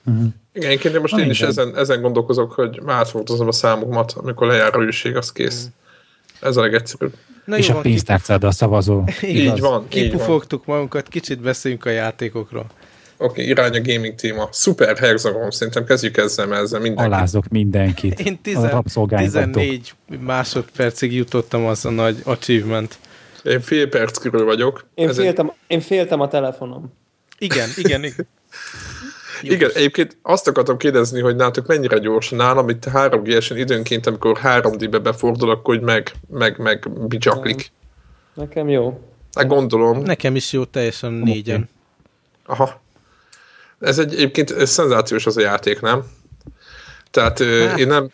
[0.05, 0.27] Uh-huh.
[0.53, 4.79] Igen, én most én is ezen, ezen gondolkozok, hogy átfordozom a számokat, amikor lejár a
[4.79, 5.57] hűség, az kész.
[5.57, 6.49] Uh-huh.
[6.49, 7.13] Ez a legegyszerűbb.
[7.45, 9.03] Na és jó, a pénztárcád a szavazó.
[9.21, 9.87] Így van.
[9.87, 12.65] Kipufogtuk magunkat, kicsit beszéljünk a játékokról.
[13.19, 14.49] Oké, okay, irány a gaming téma.
[14.51, 17.13] Szuper Hexagon, szerintem kezdjük ezzel, mert ezzel mindenki.
[17.13, 18.19] Alázok mindenkit.
[18.19, 22.97] Én tizen, 14 másodpercig jutottam az a nagy achievement.
[23.47, 24.85] Én fél perc körül vagyok.
[24.95, 25.53] Én, féltem, egy...
[25.67, 26.93] én féltem a telefonom.
[27.37, 28.27] Igen, igen, igen.
[29.41, 29.53] Jó.
[29.55, 32.29] Igen, egyébként azt akartam kérdezni, hogy nálatok mennyire gyors.
[32.29, 37.71] Nálam itt 3 g időnként, amikor 3D-be befordul, akkor hogy meg, meg, meg bicsaklik.
[38.33, 39.01] Nekem jó.
[39.33, 40.01] Hát gondolom.
[40.01, 41.69] Nekem is jó, teljesen négyen.
[42.45, 42.81] Aha.
[43.79, 46.03] Ez egy, egyébként ez szenzációs az a játék, nem?
[47.11, 48.09] Tehát hát, én nem...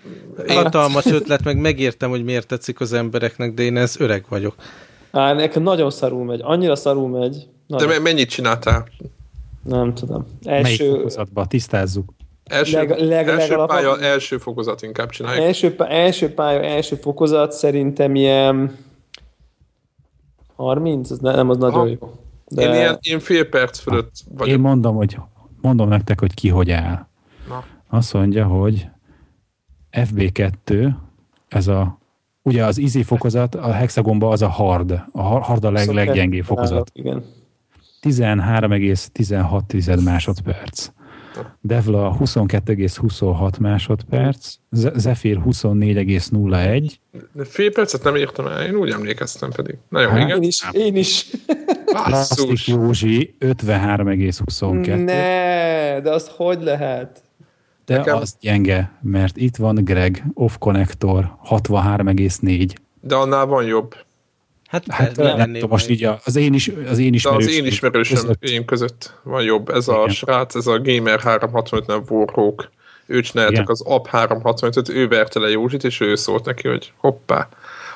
[0.47, 4.55] Hatalmas ötlet, meg megértem, hogy miért tetszik az embereknek, de én ez öreg vagyok.
[5.13, 7.47] Á, nekem nagyon szarul megy, annyira szarul megy.
[7.67, 7.87] Nagyon.
[7.87, 8.87] De mennyit csináltál?
[9.63, 10.25] Nem tudom.
[10.43, 10.61] Első...
[10.61, 11.47] Melyik fokozatban?
[11.47, 12.13] Tisztázzuk.
[12.43, 15.45] Első, leg, leg, első pálya, első fokozat inkább csináljuk.
[15.45, 18.77] Első, első pálya, első fokozat szerintem ilyen
[20.55, 22.13] 30, az nem, az nagyon jó.
[22.47, 22.63] De...
[22.63, 24.53] Én, ilyen, én fél perc fölött vagyok.
[24.53, 25.17] Én mondom, hogy
[25.61, 27.07] mondom nektek, hogy ki hogy áll.
[27.47, 27.63] Na.
[27.89, 28.87] Azt mondja, hogy
[29.91, 30.89] FB2,
[31.47, 32.01] ez a
[32.43, 35.03] ugye az easy fokozat, a hexagonban az a hard.
[35.11, 36.91] A hard a leg, leggyengébb fokozat.
[36.93, 37.23] Igen.
[38.01, 40.89] 13,16 másodperc.
[41.61, 46.91] Devla 22,26 másodperc, Zephyr 24,01.
[47.43, 49.77] Fél percet nem értem el, én úgy emlékeztem pedig.
[49.89, 50.41] Nagyon hát, igen.
[50.41, 50.63] Én is.
[50.71, 51.31] Én is.
[51.85, 55.03] Plastik Józsi 53,22.
[55.03, 57.22] Ne, de azt hogy lehet?
[57.93, 58.17] De Nekem...
[58.17, 62.75] az gyenge, mert itt van Greg, off connector 63,4.
[63.01, 63.95] De annál van jobb.
[64.67, 67.45] Hát, hát nem, nem tudom, most így az én, is, az én ismerős.
[67.45, 68.43] De az én ismerősöm között.
[68.43, 69.69] én között van jobb.
[69.69, 69.99] Ez Igen.
[69.99, 72.71] a srác, ez a Gamer 365 nem Warhawk.
[73.05, 77.49] Ő csináltak az App 365 ő verte le Józsit, és ő szólt neki, hogy hoppá.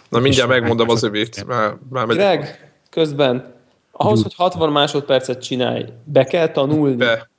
[0.09, 1.45] Na mindjárt megmondom az övét.
[1.47, 3.53] Már, már Greg, közben,
[3.91, 6.95] ahhoz, hogy 60 másodpercet csinálj, be kell tanulni.
[6.95, 7.29] Be.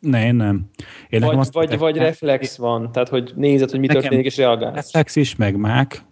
[0.00, 0.70] Ne, én nem.
[1.08, 4.74] Én vagy, azt vagy, vagy reflex van, tehát hogy nézed, hogy mi történik, és reagálsz.
[4.74, 6.02] Reflex is, meg mák,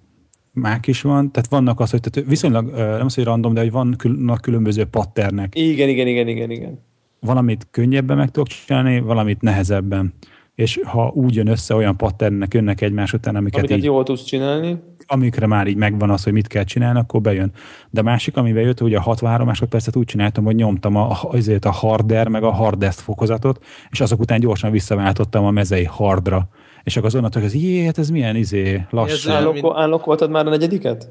[0.52, 3.70] mák is van, tehát vannak az, hogy tehát viszonylag, nem az, hogy random, de hogy
[3.70, 5.54] vannak különböző patternek.
[5.54, 6.84] Igen, igen, igen, igen, igen.
[7.20, 10.14] Valamit könnyebben meg tudok csinálni, valamit nehezebben.
[10.54, 14.24] És ha úgy jön össze, olyan patternek jönnek egymás után, amiket Amiket így, jól tudsz
[14.24, 14.76] csinálni.
[15.06, 17.52] Amikre már így megvan az, hogy mit kell csinálni, akkor bejön.
[17.90, 21.64] De a másik, ami bejött, hogy a 63 másodpercet úgy csináltam, hogy nyomtam a, azért
[21.64, 26.48] a harder, meg a hardest fokozatot, és azok után gyorsan visszaváltottam a mezei hardra
[26.86, 29.30] és akkor az onnantól, hogy jé, hát ez milyen izé, lassú.
[29.30, 31.08] Állok, voltad már a negyediket?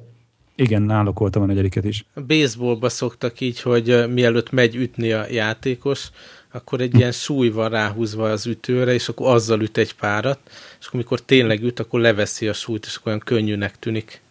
[0.55, 2.05] Igen, voltam a negyediket is.
[2.13, 6.09] A baseballba szoktak így, hogy mielőtt megy ütni a játékos,
[6.55, 10.39] akkor egy ilyen súly van ráhúzva az ütőre, és akkor azzal üt egy párat,
[10.79, 14.23] és akkor mikor tényleg üt, akkor leveszi a súlyt, és akkor olyan könnyűnek tűnik.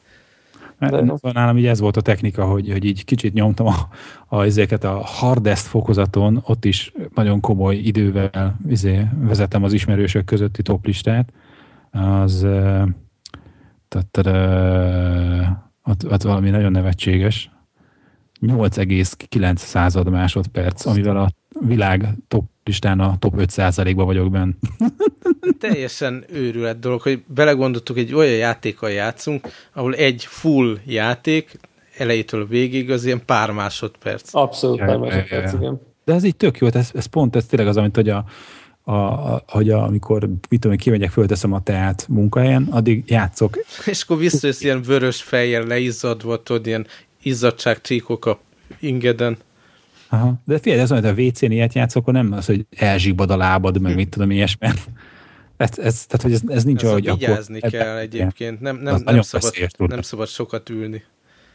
[0.79, 3.89] Mert nálam így ez volt a technika, hogy, hogy így kicsit nyomtam a,
[4.29, 10.63] a, ezeket a hardest fokozaton, ott is nagyon komoly idővel izé, vezetem az ismerősök közötti
[10.63, 11.33] toplistát.
[11.91, 12.47] Az
[15.85, 17.51] ott, ott valami nagyon nevetséges.
[18.41, 21.31] 8,9 század másodperc, amivel a
[21.61, 24.53] világ top listán a top 5%-ba vagyok benne.
[25.59, 31.59] Teljesen őrület dolog, hogy belegondoltuk, egy olyan játékkal játszunk, ahol egy full játék
[31.99, 34.35] elejétől végig az ilyen pár másodperc.
[34.35, 35.81] Abszolút pár másodperc, igen.
[36.05, 38.25] De ez így tök jó, ez, ez pont ez tényleg az, amit hogy a,
[38.83, 43.59] a, a, hogy a, amikor mit tudom, kimegyek, fölteszem a teát munkahelyen, addig játszok.
[43.85, 46.87] És akkor visszajössz ilyen vörös fejjel leizzadva, tudod, ilyen
[47.25, 48.39] izzadságcsíkok a
[48.81, 49.37] ingeden.
[50.09, 50.35] Aha.
[50.45, 53.81] De figyelj, ez hogy a WC-n ilyet játszok, akkor nem az, hogy elzsibad a lábad,
[53.81, 54.69] meg mit tudom, ilyesmi.
[55.57, 58.61] Ez, ez, tehát, hogy ez, ez nincs ez olyan, hogy vigyázni akkor, kell egyébként.
[58.61, 61.03] Nem, nem, nem, szabad, nem szabad sokat ülni.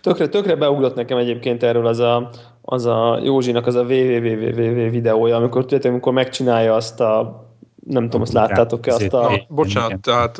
[0.01, 2.29] Tökre, tökre beugrott nekem egyébként erről az a,
[2.61, 7.43] az a Józsinak az a www videója, amikor tudjátok, amikor megcsinálja azt a
[7.85, 9.45] nem tudom, azt láttátok-e azt a...
[9.47, 10.37] Bocsánat, tehát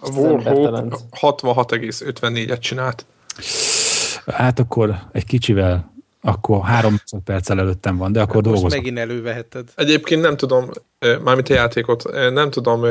[0.00, 3.06] a Warhawk 66,54-et csinált.
[4.26, 8.62] Hát akkor egy kicsivel akkor három perccel előttem van, de akkor dolgozom.
[8.62, 9.68] Most megint előveheted.
[9.74, 10.70] Egyébként nem tudom,
[11.24, 12.84] mármint a játékot, nem tudom...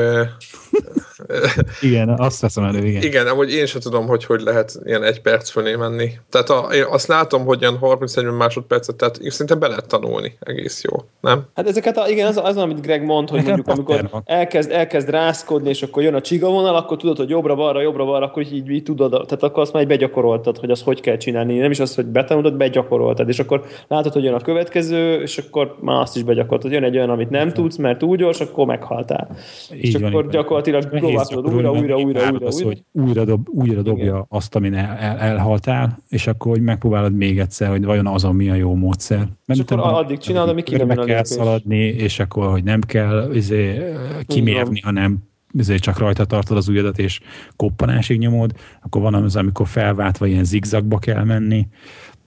[1.80, 3.02] igen, azt veszem elő, igen.
[3.02, 6.10] Igen, amúgy én sem tudom, hogy hogy lehet ilyen egy perc fölé menni.
[6.30, 10.82] Tehát a, én azt látom, hogy ilyen 31 másodpercet, tehát szerintem be lehet tanulni egész
[10.82, 11.46] jó, nem?
[11.54, 15.68] Hát ezeket, a, igen, az, az, amit Greg mond, hogy mondjuk amikor elkezd, elkezd rászkodni,
[15.68, 19.10] és akkor jön a csiga vonal, akkor tudod, hogy jobbra-balra, jobbra-balra, akkor így, így tudod,
[19.10, 21.58] tehát akkor azt már begyakoroltad, hogy azt hogy kell csinálni.
[21.58, 25.76] Nem is az, hogy betanultad, begyakoroltad, és akkor látod, hogy jön a következő, és akkor
[25.80, 26.72] már azt is begyakoroltad.
[26.72, 29.36] Jön egy olyan, amit nem tudsz, mert túl gyors, akkor meghaltál.
[29.74, 33.82] Így és van, akkor gyakorlatilag megpróbálod újra, újra, újra, újra, az, hogy újra, dob, újra
[33.82, 34.24] dobja Igen.
[34.28, 38.50] azt, amin el, el, elhaltál, és akkor hogy megpróbálod még egyszer, hogy vajon azon mi
[38.50, 39.28] a jó módszer.
[39.46, 43.30] Mert és akkor addig csinálod, amíg ki nem kell szaladni, és akkor, hogy nem kell
[43.34, 43.92] izé,
[44.26, 45.18] kimérni, hanem
[45.52, 47.20] izé, csak rajta tartod az ujjadat, és
[47.56, 48.52] koppanásig nyomod,
[48.82, 51.68] akkor van az, amikor felváltva ilyen zigzagba kell menni.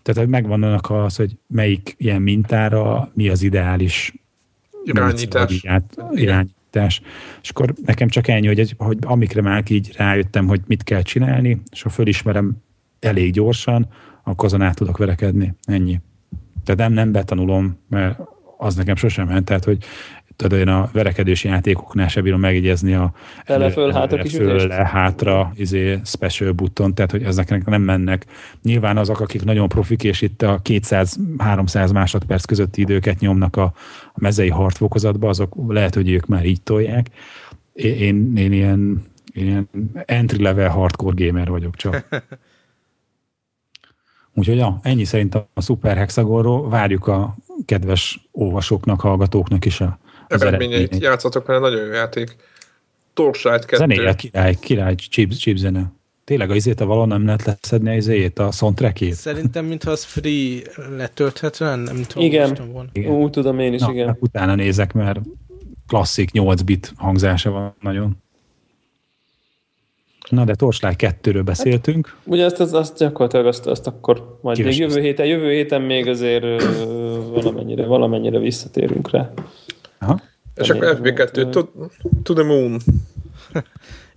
[0.02, 4.14] Tehát megvan annak az, hogy melyik ilyen mintára mi az ideális
[4.84, 5.64] irányítás.
[6.12, 6.58] irányítás.
[7.42, 11.62] És akkor nekem csak ennyi, hogy, hogy amikre már így rájöttem, hogy mit kell csinálni,
[11.72, 12.58] és ha fölismerem
[13.00, 13.88] elég gyorsan,
[14.24, 15.54] akkor azon át tudok verekedni.
[15.64, 16.00] Ennyi.
[16.64, 18.20] Tehát nem, nem betanulom, mert
[18.58, 19.46] az nekem sosem ment.
[19.46, 19.84] Tehát, hogy
[20.40, 23.12] tudod, én a verekedős játékoknál sem bírom megjegyezni a
[23.46, 28.26] Tele föl, hátra, föl, le, hátra, izé, special button, tehát hogy ezeknek nem mennek.
[28.64, 33.64] Nyilván azok, akik nagyon profik, és itt a 200-300 másodperc közötti időket nyomnak a,
[34.14, 37.08] a mezei hartfokozatba, azok lehet, hogy ők már így tolják.
[37.74, 39.70] Én, én ilyen, én ilyen
[40.06, 42.08] entry-level hardcore gamer vagyok csak.
[44.34, 46.70] Úgyhogy ja, ennyi szerintem a Super Hexagonról.
[46.70, 47.36] Várjuk a
[47.66, 50.00] kedves olvasóknak, hallgatóknak is a
[50.30, 52.36] eredményeit játszatok, mert nagyon jó játék.
[53.14, 53.78] Torchlight 2.
[53.78, 55.92] Zenéje király, király chip, chip zene.
[56.24, 59.14] Tényleg az izét a való nem lehet leszedni az izét, a soundtrackjét?
[59.14, 60.62] Szerintem, mintha az free
[60.98, 62.24] letölthető, nem tudom.
[62.24, 62.90] Igen, volna.
[62.94, 63.12] igen.
[63.12, 64.18] úgy tudom én is, Na, igen.
[64.20, 65.20] Utána nézek, mert
[65.88, 68.18] klasszik 8 bit hangzása van nagyon.
[70.30, 72.08] Na, de Torchlight 2-ről beszéltünk.
[72.08, 75.82] Hát, ugye ezt, azt, azt gyakorlatilag azt, azt akkor majd még jövő héten, jövő héten
[75.82, 76.64] még azért
[77.34, 79.34] valamennyire, valamennyire visszatérünk rá.
[80.00, 80.22] Aha.
[80.56, 81.64] És akkor FB2, to,
[82.24, 82.80] to the moon.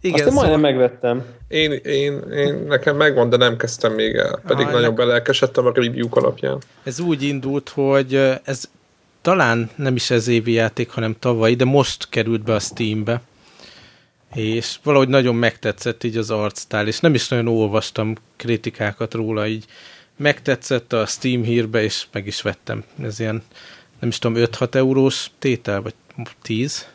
[0.04, 1.24] Igen, Azt én majdnem szóval megvettem.
[1.48, 4.40] Én, én, én, nekem megvan, de nem kezdtem még el.
[4.46, 6.58] Pedig ah, nagyon belelkesedtem a review alapján.
[6.82, 8.14] Ez úgy indult, hogy
[8.44, 8.70] ez
[9.20, 13.20] talán nem is ez évi játék, hanem tavaly, de most került be a Steambe.
[14.34, 19.64] És valahogy nagyon megtetszett így az arctál, és nem is nagyon olvastam kritikákat róla, így
[20.16, 22.84] megtetszett a Steam hírbe, és meg is vettem.
[23.02, 23.42] Ez ilyen
[24.02, 25.94] nem is tudom, 5-6 eurós tétel, vagy
[26.42, 26.88] 10?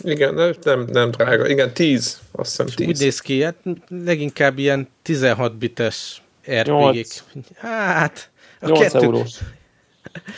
[0.00, 1.48] Igen, nem, nem, drága.
[1.48, 2.86] Igen, 10, azt hiszem 10.
[2.86, 3.56] Úgy néz ki, hát
[3.88, 6.22] leginkább ilyen 16 bites
[6.60, 7.06] RPG-k.
[7.56, 8.30] Hát,
[8.60, 9.04] a 8 kettő...
[9.04, 9.38] eurós.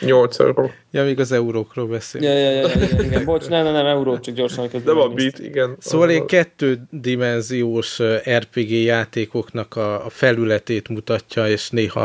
[0.00, 0.70] 8 euró.
[0.90, 2.22] Ja, még az eurókról beszél.
[2.22, 3.24] Ja, ja, ja, ja, igen.
[3.24, 4.94] Bocs, nem, nem, nem, euró, csak gyorsan közben.
[4.94, 5.76] Nem a bit, igen.
[5.78, 8.02] Szóval én kettődimenziós
[8.38, 12.00] RPG játékoknak a, a felületét mutatja, és néha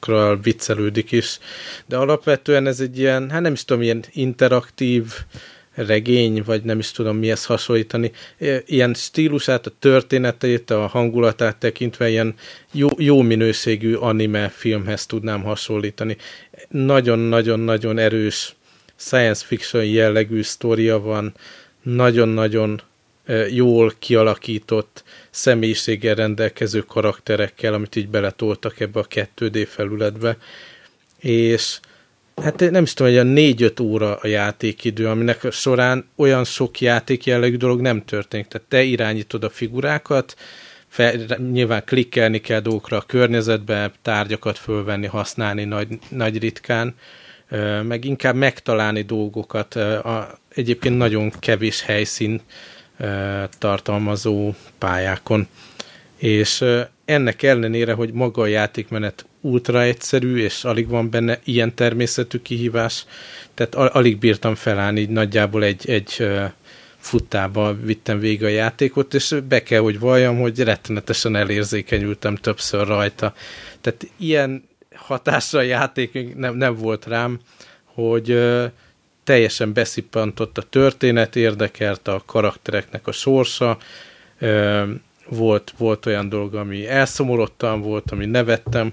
[0.00, 1.38] azokról viccelődik is.
[1.86, 5.04] De alapvetően ez egy ilyen, hát nem is tudom, ilyen interaktív
[5.74, 8.12] regény, vagy nem is tudom mihez hasonlítani.
[8.66, 12.34] Ilyen stílusát, a történetét, a hangulatát tekintve ilyen
[12.72, 16.16] jó, jó minőségű anime filmhez tudnám hasonlítani.
[16.68, 18.54] Nagyon-nagyon-nagyon erős
[18.96, 21.34] science fiction jellegű sztoria van,
[21.82, 22.80] nagyon-nagyon
[23.50, 30.36] jól kialakított személyiséggel rendelkező karakterekkel, amit így beletoltak ebbe a 2D felületbe,
[31.18, 31.80] és
[32.42, 37.26] hát nem is tudom, hogy a 4-5 óra a játékidő, aminek során olyan sok játék
[37.26, 38.46] jellegű dolog nem történik.
[38.46, 40.36] Tehát te irányítod a figurákat,
[40.90, 41.14] fel,
[41.52, 46.94] nyilván klikkelni kell dolgokra a környezetbe, tárgyakat fölvenni, használni nagy, nagy ritkán,
[47.82, 49.74] meg inkább megtalálni dolgokat.
[49.74, 52.40] A, egyébként nagyon kevés helyszín
[53.58, 55.46] tartalmazó pályákon.
[56.16, 56.64] És
[57.04, 63.06] ennek ellenére, hogy maga a játékmenet ultra egyszerű, és alig van benne ilyen természetű kihívás,
[63.54, 66.28] tehát alig bírtam felállni, nagyjából egy, egy
[66.98, 73.34] futtába vittem végig a játékot, és be kell, hogy valljam, hogy rettenetesen elérzékenyültem többször rajta.
[73.80, 77.38] Tehát ilyen hatásra a játék nem, nem volt rám,
[77.84, 78.38] hogy
[79.30, 83.78] teljesen beszippantott a történet, érdekelt a karaktereknek a sorsa,
[85.28, 88.92] volt, volt olyan dolog, ami elszomorodtam, volt, ami nevettem,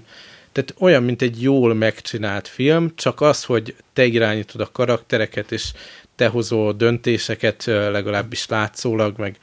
[0.52, 5.72] tehát olyan, mint egy jól megcsinált film, csak az, hogy te irányítod a karaktereket, és
[6.16, 9.36] te hozol döntéseket, legalábbis látszólag, meg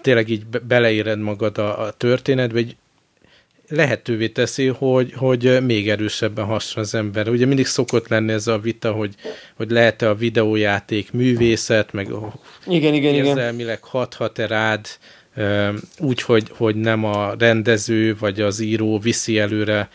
[0.00, 2.76] tényleg így beleéred magad a, a történetbe, egy
[3.70, 7.28] lehetővé teszi, hogy, hogy még erősebben hasson az ember.
[7.28, 9.14] Ugye mindig szokott lenni ez a vita, hogy,
[9.56, 12.08] hogy lehet-e a videójáték művészet, meg
[12.66, 13.90] igen, igen, érzelmileg igen.
[13.90, 14.86] hathat-e rád,
[15.98, 19.88] úgy, hogy, hogy nem a rendező vagy az író viszi előre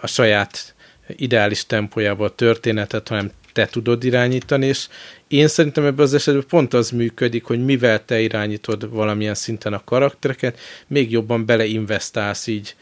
[0.00, 0.74] a saját
[1.16, 4.86] ideális tempójába a történetet, hanem te tudod irányítani, és
[5.28, 9.84] én szerintem ebben az esetben pont az működik, hogy mivel te irányítod valamilyen szinten a
[9.84, 12.74] karaktereket, még jobban beleinvestálsz így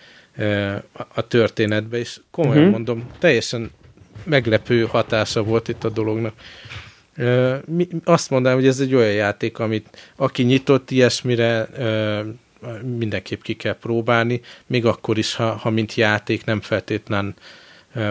[1.15, 2.73] a történetbe, és komolyan uh-huh.
[2.73, 3.71] mondom, teljesen
[4.25, 6.35] meglepő hatása volt itt a dolognak.
[7.65, 11.69] Mi, azt mondanám, hogy ez egy olyan játék, amit aki nyitott ilyesmire,
[12.99, 17.35] mindenképp ki kell próbálni, még akkor is, ha, ha mint játék nem feltétlen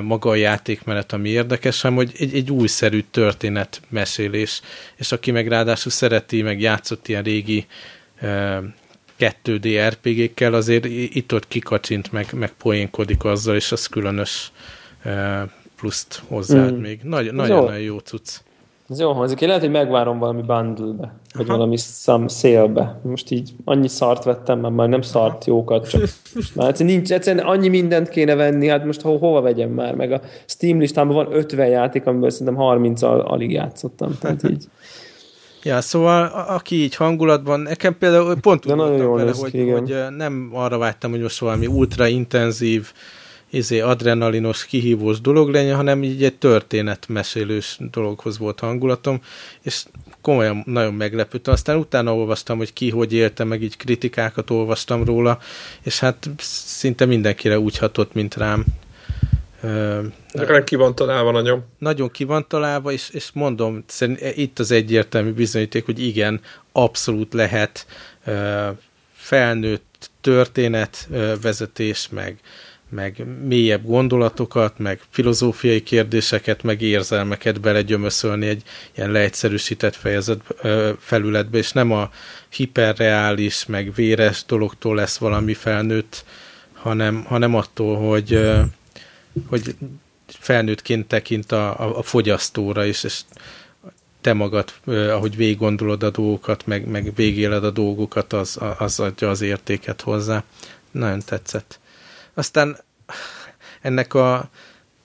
[0.02, 4.62] maga a játékmenet, ami érdekes, hanem hogy egy, egy újszerű történetmesélés,
[4.96, 7.66] és aki meg ráadásul szereti, meg játszott ilyen régi
[9.20, 14.52] 2D RPG-kkel, azért itt-ott kikacsint, meg, meg poénkodik azzal, és az különös
[15.76, 16.82] pluszt hozzáad mm.
[16.82, 17.00] még.
[17.04, 18.40] Nagyon-nagyon jó cucc.
[18.90, 19.42] Ez jó hangzik.
[19.42, 21.58] Én lehet, hogy megvárom valami bundle-be, vagy Aha.
[21.58, 23.00] valami some sale-be.
[23.04, 26.02] Most így annyi szart vettem, mert már nem szart jókat, csak
[26.56, 30.12] már egyszerűen nincs, egyszerűen annyi mindent kéne venni, hát most ho- hova vegyem már, meg
[30.12, 34.66] a Steam listámban van 50 játék, amiből szerintem 30 al alig játszottam, tehát így.
[35.66, 40.78] Ja, szóval aki így hangulatban, nekem például pont úgy voltam vele, hogy, hogy nem arra
[40.78, 42.92] vágytam, hogy most valami ultra intenzív,
[43.50, 49.22] izé, adrenalinos, kihívós dolog legyen, hanem így egy történetmesélős dologhoz volt hangulatom,
[49.62, 49.84] és
[50.22, 51.54] komolyan nagyon meglepődtem.
[51.54, 55.40] Aztán utána olvastam, hogy ki hogy élte, meg így kritikákat olvastam róla,
[55.84, 58.66] és hát szinte mindenkire úgy hatott, mint rám.
[60.32, 61.64] Rá ki van találva nagyon.
[61.78, 63.84] Nagyon ki van találva, és, és mondom,
[64.36, 66.42] itt az egyértelmű bizonyíték, hogy igen,
[66.72, 67.86] abszolút lehet
[69.14, 72.40] felnőtt történetvezetés, meg,
[72.90, 78.64] meg mélyebb gondolatokat, meg filozófiai kérdéseket, meg érzelmeket belegyömöszölni egy
[78.96, 80.42] ilyen leegyszerűsített fejezet
[81.00, 82.10] felületbe, és nem a
[82.50, 86.26] hiperreális, meg véres dologtól lesz valami felnőtt,
[86.74, 88.40] hanem, hanem attól, hogy,
[89.48, 89.76] hogy
[90.28, 93.22] felnőttként tekint a, a, a fogyasztóra is, és
[94.22, 99.30] te magad, ahogy végig gondolod a dolgokat, meg, meg végéled a dolgokat, az, az adja
[99.30, 100.44] az értéket hozzá.
[100.92, 101.80] Nagyon tetszett.
[102.34, 102.78] Aztán
[103.82, 104.50] ennek a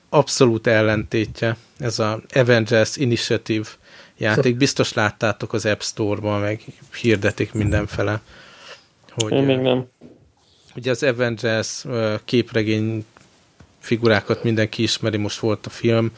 [0.08, 3.68] abszolút ellentétje, ez a Avengers Initiative
[4.16, 4.56] játék.
[4.56, 6.62] Biztos láttátok az App Store-ban, meg
[7.00, 8.20] hirdetik mindenfele.
[9.10, 9.86] Hogy, Én még nem.
[10.76, 11.84] Ugye az Avengers
[12.24, 13.04] képregény
[13.80, 16.10] figurákat mindenki ismeri, most volt a film,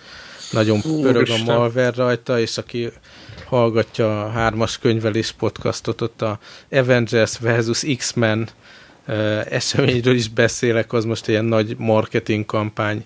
[0.51, 2.89] nagyon pörög a malware rajta, és aki
[3.47, 6.39] hallgatja a hármas könyvelés podcastot, ott a
[6.71, 8.49] Avengers versus X-Men
[9.49, 13.05] eseményről is beszélek, az most ilyen nagy marketing kampány,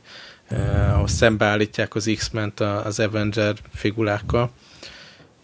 [0.92, 4.50] ahol szembeállítják az X-ment az Avenger figurákkal.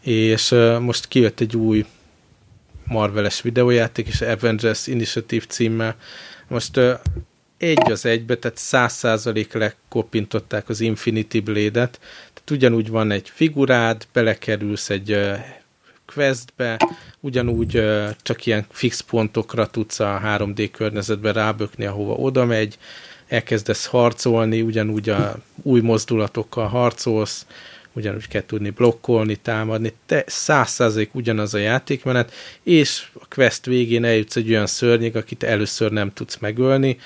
[0.03, 1.87] És most kijött egy új
[2.85, 5.97] Marveles videójáték, és Avengers Initiative címmel.
[6.49, 6.81] Most
[7.63, 12.01] egy az egybe, tehát száz százalék lekopintották az Infinity Blade-et,
[12.35, 15.19] tehát ugyanúgy van egy figurád, belekerülsz egy
[16.07, 16.89] questbe,
[17.21, 17.85] ugyanúgy
[18.23, 22.79] csak ilyen fix pontokra tudsz a 3D környezetbe rábökni, ahova oda megy,
[23.29, 27.47] elkezdesz harcolni, ugyanúgy a új mozdulatokkal harcolsz,
[27.93, 32.33] ugyanúgy kell tudni blokkolni, támadni, te száz százalék ugyanaz a játékmenet,
[32.63, 36.99] és a quest végén eljutsz egy olyan szörnyig, akit először nem tudsz megölni,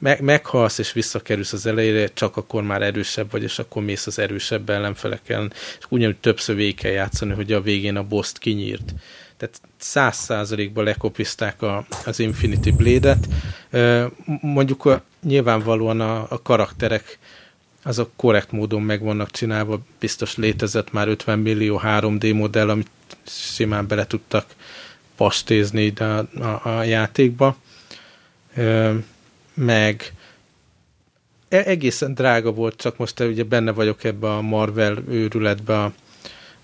[0.00, 4.18] meg, meghalsz és visszakerülsz az elejére, csak akkor már erősebb vagy, és akkor mész az
[4.18, 8.94] erősebb ellenfelekkel, és ugyanúgy többször végig kell játszani, hogy a végén a boss kinyírt.
[9.36, 13.28] Tehát száz százalékban lekopizták a, az Infinity Blade-et.
[14.40, 17.18] Mondjuk a, nyilvánvalóan a, a karakterek
[17.82, 22.90] azok korrekt módon meg vannak csinálva, biztos létezett már 50 millió 3D modell, amit
[23.26, 24.54] simán bele tudtak
[25.16, 27.56] pastézni ide a, a, a játékba
[29.54, 30.12] meg
[31.48, 35.92] e, egészen drága volt, csak most ugye benne vagyok ebbe a Marvel őrületbe a,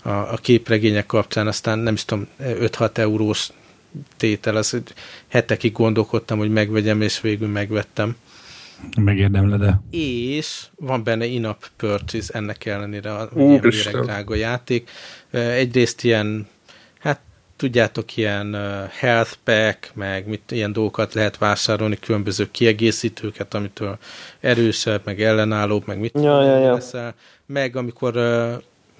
[0.01, 3.49] a, a képregények kapcsán, aztán nem is tudom, 5-6 eurós
[4.17, 4.93] tétel, az, hogy
[5.27, 8.15] hetekig gondolkodtam, hogy megvegyem, és végül megvettem.
[9.01, 9.81] Megérdemled -e.
[9.91, 14.89] És van benne in-app purchase ennek ellenére, a ilyen drága játék.
[15.31, 16.47] Egyrészt ilyen
[17.57, 18.55] tudjátok, ilyen
[18.91, 23.97] health pack, meg mit, ilyen dolgokat lehet vásárolni, különböző kiegészítőket, amitől
[24.39, 26.73] erősebb, meg ellenállóbb, meg mit ja, ja, ja.
[26.73, 27.15] Leszel.
[27.45, 28.17] Meg amikor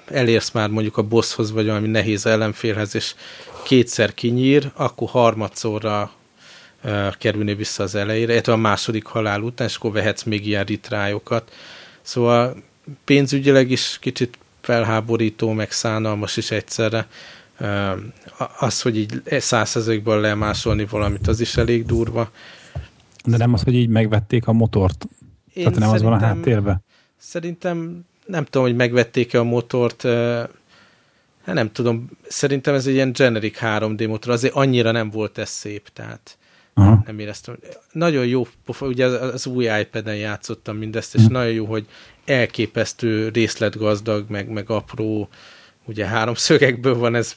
[0.06, 3.16] elérsz már mondjuk a bosshoz, vagy valami nehéz ellenfélhez, és
[3.64, 6.12] kétszer kinyír, akkor harmadszorra
[7.18, 11.52] kerülni vissza az elejére, illetve a második halál után, és akkor vehetsz még ilyen ritrájokat.
[12.02, 12.64] Szóval
[13.06, 17.08] pénzügyileg is kicsit felháborító, meg szánalmas is egyszerre
[18.60, 22.32] az, hogy így százszerzőkből lemásolni valamit, az is elég durva.
[23.26, 25.06] De nem az, hogy így megvették a motort?
[25.54, 26.82] Én Tehát nem az van a háttérbe?
[27.18, 30.02] Szerintem nem tudom, hogy megvették-e a motort,
[31.44, 35.50] hát nem tudom, szerintem ez egy ilyen generic 3D motor, azért annyira nem volt ez
[35.50, 36.38] szép, tehát
[36.74, 37.04] Aha.
[37.06, 37.58] nem éreztem.
[37.92, 38.48] Nagyon jó,
[38.80, 41.32] ugye az új iPad-en játszottam mindezt, és hm.
[41.32, 41.88] nagyon jó, hogy
[42.26, 45.30] elképesztő részletgazdag, meg, meg apró
[45.88, 47.36] ugye három szögekből van ez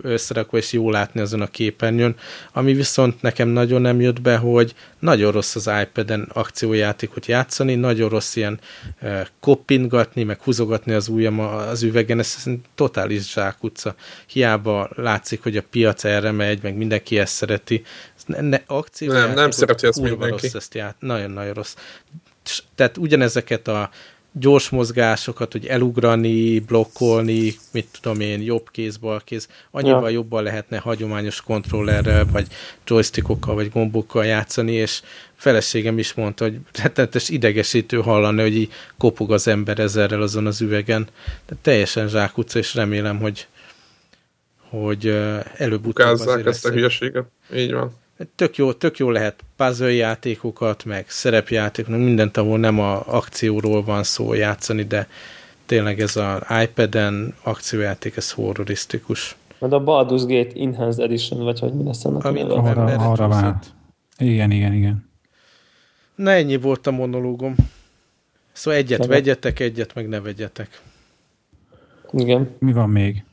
[0.00, 2.16] összerakva, és jó látni azon a képernyőn.
[2.52, 8.08] Ami viszont nekem nagyon nem jött be, hogy nagyon rossz az iPad-en akciójátékot játszani, nagyon
[8.08, 8.60] rossz ilyen
[8.98, 12.44] e, koppingatni, meg húzogatni az ujjam az üvegen, ez
[12.74, 13.94] totális zsákutca.
[14.26, 17.82] Hiába látszik, hogy a piac erre megy, meg mindenki ezt szereti.
[18.26, 18.58] Ne, ne,
[18.98, 20.30] nem, nem szereti ezt mindenki.
[20.30, 21.74] Rossz ezt ját, nagyon-nagyon rossz.
[22.74, 23.90] Tehát ugyanezeket a
[24.32, 30.08] gyors mozgásokat, hogy elugrani, blokkolni, mit tudom én, jobb kéz, bal kéz, annyival ja.
[30.08, 32.46] jobban lehetne hagyományos kontrollerrel, vagy
[32.86, 35.02] joystickokkal, vagy gombokkal játszani, és
[35.34, 40.60] feleségem is mondta, hogy rettenetes idegesítő hallani, hogy így kopog az ember ezerrel azon az
[40.60, 41.08] üvegen.
[41.46, 43.46] De teljesen zsákutca, és remélem, hogy
[44.68, 45.06] hogy
[45.56, 47.26] előbb-utóbb azért ezt a hülyeséget.
[47.54, 48.00] Így van
[48.34, 54.02] tök jó, tök jó lehet puzzle játékokat, meg szerepjátékokat, mindent, ahol nem a akcióról van
[54.02, 55.08] szó játszani, de
[55.66, 59.36] tényleg ez az iPad-en akciójáték, ez horrorisztikus.
[59.58, 63.58] Mert a Baldur's Gate Enhanced Edition, vagy hogy mi lesz ennek Ami arra, arra vár.
[64.18, 65.10] Igen, igen, igen.
[66.14, 67.54] Na ennyi volt a monológom.
[68.52, 69.14] Szóval egyet Szebe.
[69.14, 70.80] vegyetek, egyet meg ne vegyetek.
[72.12, 72.50] Igen.
[72.58, 73.24] Mi van még?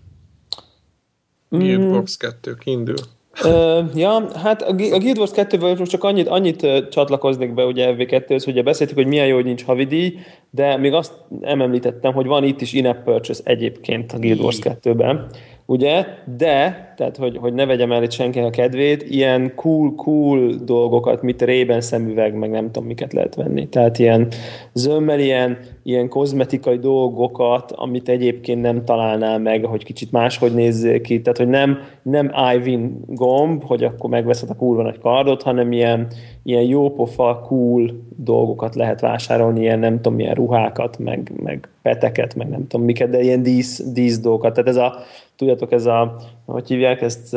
[1.50, 2.96] Guild Wars 2 kiindul.
[3.44, 8.42] Uh, ja, hát a Guild Wars 2-ből most csak annyit, annyit csatlakoznék be ugye FV2-höz,
[8.46, 10.18] hogy beszéltük, hogy milyen jó, hogy nincs havidíj,
[10.52, 14.60] de még azt nem említettem, hogy van itt is in-app purchase egyébként a Guild Wars
[14.62, 15.30] 2-ben
[15.70, 16.06] ugye?
[16.38, 21.42] De, tehát hogy, hogy ne vegyem el itt senki a kedvét, ilyen cool-cool dolgokat, mit
[21.42, 23.70] rében szemüveg, meg nem tudom, miket lehet venni.
[23.70, 24.28] Tehát ilyen
[24.74, 31.22] zömmel ilyen, ilyen kozmetikai dolgokat, amit egyébként nem találnál meg, hogy kicsit máshogy nézzék ki.
[31.22, 36.08] Tehát, hogy nem, nem Ivin gomb, hogy akkor megveszed a kurva nagy kardot, hanem ilyen,
[36.44, 42.50] ilyen jópofa, cool dolgokat lehet vásárolni, ilyen nem tudom, milyen ruhákat, meg, meg peteket, meg
[42.50, 44.54] nem tudom miket, de ilyen dísz, dísz dolgokat.
[44.54, 44.96] Tehát ez a,
[45.36, 47.30] tudjátok, ez a, hogy hívják ezt,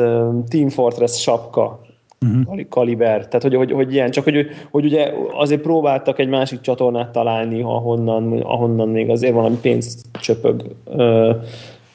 [0.47, 1.79] Team Fortress sapka,
[2.21, 2.59] uh-huh.
[2.69, 7.11] kaliber, tehát hogy, hogy, hogy ilyen, csak hogy, hogy ugye azért próbáltak egy másik csatornát
[7.11, 10.63] találni, ahonnan, ahonnan még azért valami pénz csöpög.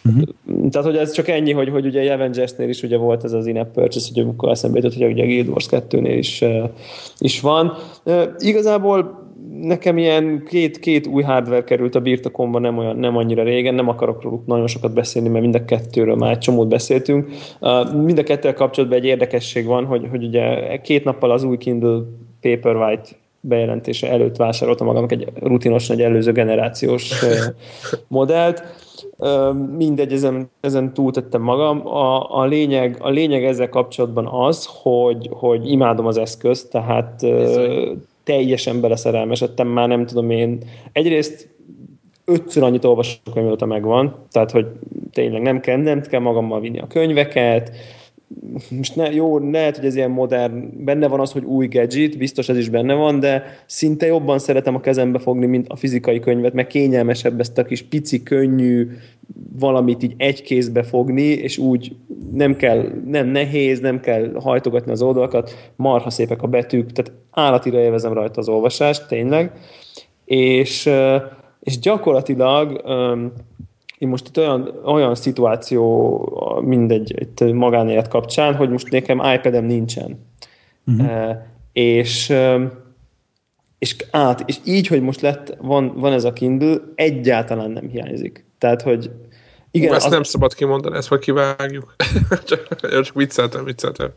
[0.04, 0.70] Uh-huh.
[0.70, 3.72] Tehát, hogy ez csak ennyi, hogy, hogy ugye Avengers-nél is ugye volt ez az in-app
[3.72, 6.44] purchase, hogy amikor eszembe jutott, hogy ugye Guild Wars 2-nél is,
[7.18, 7.72] is van.
[8.38, 9.26] Igazából
[9.60, 13.88] nekem ilyen két, két új hardware került a birtokomba nem, olyan, nem annyira régen, nem
[13.88, 17.28] akarok róluk nagyon sokat beszélni, mert mind a kettőről már egy csomót beszéltünk.
[18.04, 22.00] Mind a kettővel kapcsolatban egy érdekesség van, hogy, hogy ugye két nappal az új Kindle
[22.40, 23.08] Paperwhite
[23.40, 27.12] bejelentése előtt vásároltam magamnak egy rutinos egy előző generációs
[28.08, 28.62] modellt.
[29.76, 31.86] Mindegy, ezen, ezen túltettem magam.
[31.86, 38.06] A, a, lényeg, a lényeg ezzel kapcsolatban az, hogy, hogy imádom az eszközt, tehát Bizony
[38.28, 40.58] teljesen beleszerelmesedtem, már nem tudom én.
[40.92, 41.48] Egyrészt
[42.24, 44.66] ötször annyit olvasok, amióta megvan, tehát hogy
[45.12, 47.70] tényleg nem kell, nem kell magammal vinni a könyveket,
[48.70, 52.48] most ne, jó, lehet, hogy ez ilyen modern, benne van az, hogy új gadget, biztos
[52.48, 56.52] ez is benne van, de szinte jobban szeretem a kezembe fogni, mint a fizikai könyvet,
[56.52, 58.88] mert kényelmesebb ezt a kis pici, könnyű
[59.58, 61.96] valamit így egy kézbe fogni, és úgy
[62.32, 67.78] nem kell, nem nehéz, nem kell hajtogatni az oldalakat, marha szépek a betűk, tehát állatira
[67.78, 69.52] élvezem rajta az olvasást, tényleg,
[70.24, 70.90] és,
[71.60, 72.82] és gyakorlatilag
[73.98, 80.26] én most itt olyan, olyan szituáció mindegy itt magánélet kapcsán, hogy most nekem iPad-em nincsen.
[80.86, 81.36] Uh-huh.
[81.72, 82.34] és
[83.78, 88.44] és át, és így, hogy most lett, van, van ez a Kindle, egyáltalán nem hiányzik.
[88.58, 89.10] Tehát, hogy
[89.70, 90.12] igen, ezt az...
[90.12, 91.96] nem szabad kimondani, ezt majd kivágjuk.
[92.48, 94.10] csak, csak vicceltem, vicceltem.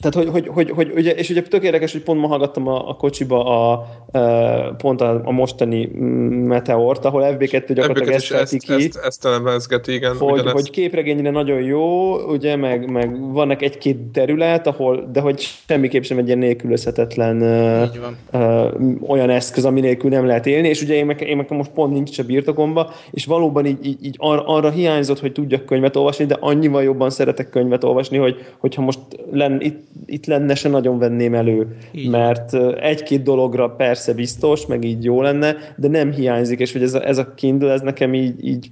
[0.00, 2.88] Tehát, hogy, hogy, hogy, hogy ugye, és ugye tök érdekes, hogy pont ma hallgattam a,
[2.88, 3.86] a kocsiba a,
[4.18, 5.86] a, pont a, a mostani
[6.46, 8.72] Meteort, ahol FB2 gyakorlatilag ezt, ezt, ki.
[8.72, 10.16] Ezt, ezt elemezgeti, igen.
[10.16, 16.02] Hogy, hogy képregényre nagyon jó, ugye, meg, meg vannak egy-két terület, ahol, de hogy semmiképp
[16.02, 17.42] sem egy ilyen nélkülözhetetlen
[18.32, 21.70] uh, olyan eszköz, ami nélkül nem lehet élni, és ugye én meg, én meg most
[21.70, 25.96] pont nincs a birtokomba, és valóban így, így, így arra, arra hiányzott, hogy tudjak könyvet
[25.96, 28.98] olvasni, de annyival jobban szeretek könyvet olvasni, hogy, hogyha most
[29.30, 32.10] len, itt itt lenne, se nagyon venném elő, így.
[32.10, 36.94] mert egy-két dologra persze biztos, meg így jó lenne, de nem hiányzik, és hogy ez
[36.94, 38.70] a, ez a Kindle, ez nekem így, így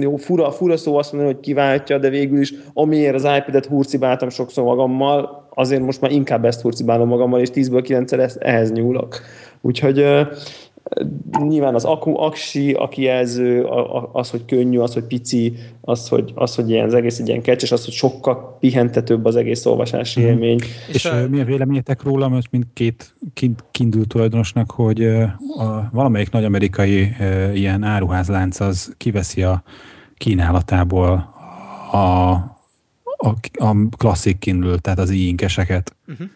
[0.00, 4.28] jó, fura, fura szó azt mondani, hogy kiváltja, de végül is amiért az iPad-et hurcibáltam
[4.28, 9.20] sokszor magammal, azért most már inkább ezt hurcibálom magammal, és 10-ből 9 ehhez nyúlok.
[9.60, 10.04] Úgyhogy
[11.48, 13.64] Nyilván az aku, aksi, a kijelző,
[14.12, 17.42] az, hogy könnyű, az, hogy pici, az, hogy, az, hogy ilyen, az egész egy ilyen
[17.42, 20.24] kecses, az, hogy sokkal pihentetőbb az egész olvasási mm.
[20.24, 20.58] élmény.
[20.88, 21.28] És, és a...
[21.28, 23.14] mi a véleményetek róla, most mint két
[23.70, 25.04] kindül tulajdonosnak, hogy
[25.58, 27.12] a, valamelyik nagy amerikai
[27.54, 29.62] ilyen áruházlánc az kiveszi a
[30.16, 31.34] kínálatából
[31.90, 35.96] a, a, a klasszik Kindle, tehát az e-inkeseket.
[36.08, 36.26] Uh-huh.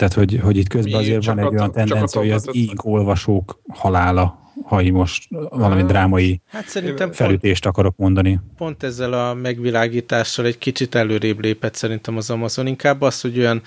[0.00, 3.60] Tehát, hogy, hogy itt közben Mi, azért van egy olyan tendencia, hogy az e olvasók
[3.68, 8.40] halála, ha így most valami drámai hát szerintem felütést pont, akarok mondani.
[8.56, 12.66] Pont ezzel a megvilágítással egy kicsit előrébb lépett szerintem az Amazon.
[12.66, 13.62] Inkább az, hogy olyan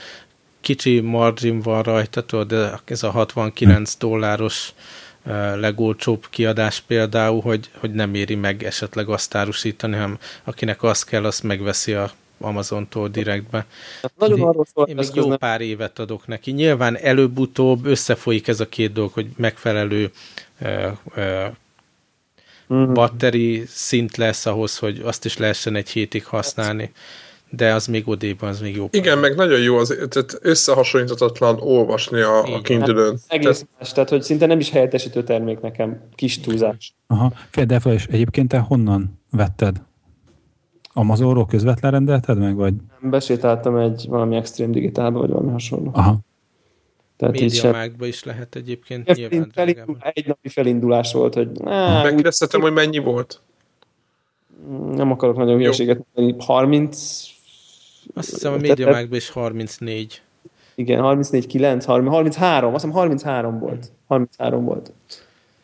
[0.62, 4.00] kicsi margin van rajta, de ez a 69 hm.
[4.00, 4.74] dolláros
[5.56, 11.26] legolcsóbb kiadás például, hogy, hogy nem éri meg esetleg azt árusítani, hanem akinek az kell,
[11.26, 13.66] azt megveszi a Amazontól direktbe.
[14.18, 16.52] Nagyon arról szól, Én még jó pár évet adok neki.
[16.52, 20.12] Nyilván előbb-utóbb összefolyik ez a két dolog, hogy megfelelő
[20.62, 21.46] uh, uh,
[22.74, 22.94] mm.
[22.94, 26.92] batteri szint lesz ahhoz, hogy azt is lehessen egy hétig használni
[27.56, 28.88] de az még odéban, az még jó.
[28.92, 33.68] Igen, meg nagyon jó, az, tehát összehasonlíthatatlan olvasni a, a kindle Hát, egész tehát...
[33.80, 36.94] más, tehát hogy szinte nem is helyettesítő termék nekem, kis túlzás.
[37.08, 39.82] Aha, fél, de és egyébként te honnan vetted?
[40.94, 42.74] Amazonról közvetlen rendelted meg, vagy?
[43.02, 45.90] Besétáltam egy valami extrém digitálba, vagy valami hasonló.
[45.94, 46.18] Aha.
[47.18, 49.10] Tehát Médiamákba is lehet egyébként.
[49.10, 51.50] Ez nyilván felindul, egy napi felindulás volt, hogy...
[51.64, 52.66] Megkérdeztetem, úgy...
[52.66, 53.42] hogy mennyi volt?
[54.92, 56.44] Nem akarok nagyon hülyeséget mondani.
[56.46, 57.32] 30
[58.14, 60.22] azt hiszem a médiamákban is 34.
[60.76, 63.92] Igen, 34, 9, 30, 33, azt hiszem 33 volt.
[64.08, 64.92] 33 volt.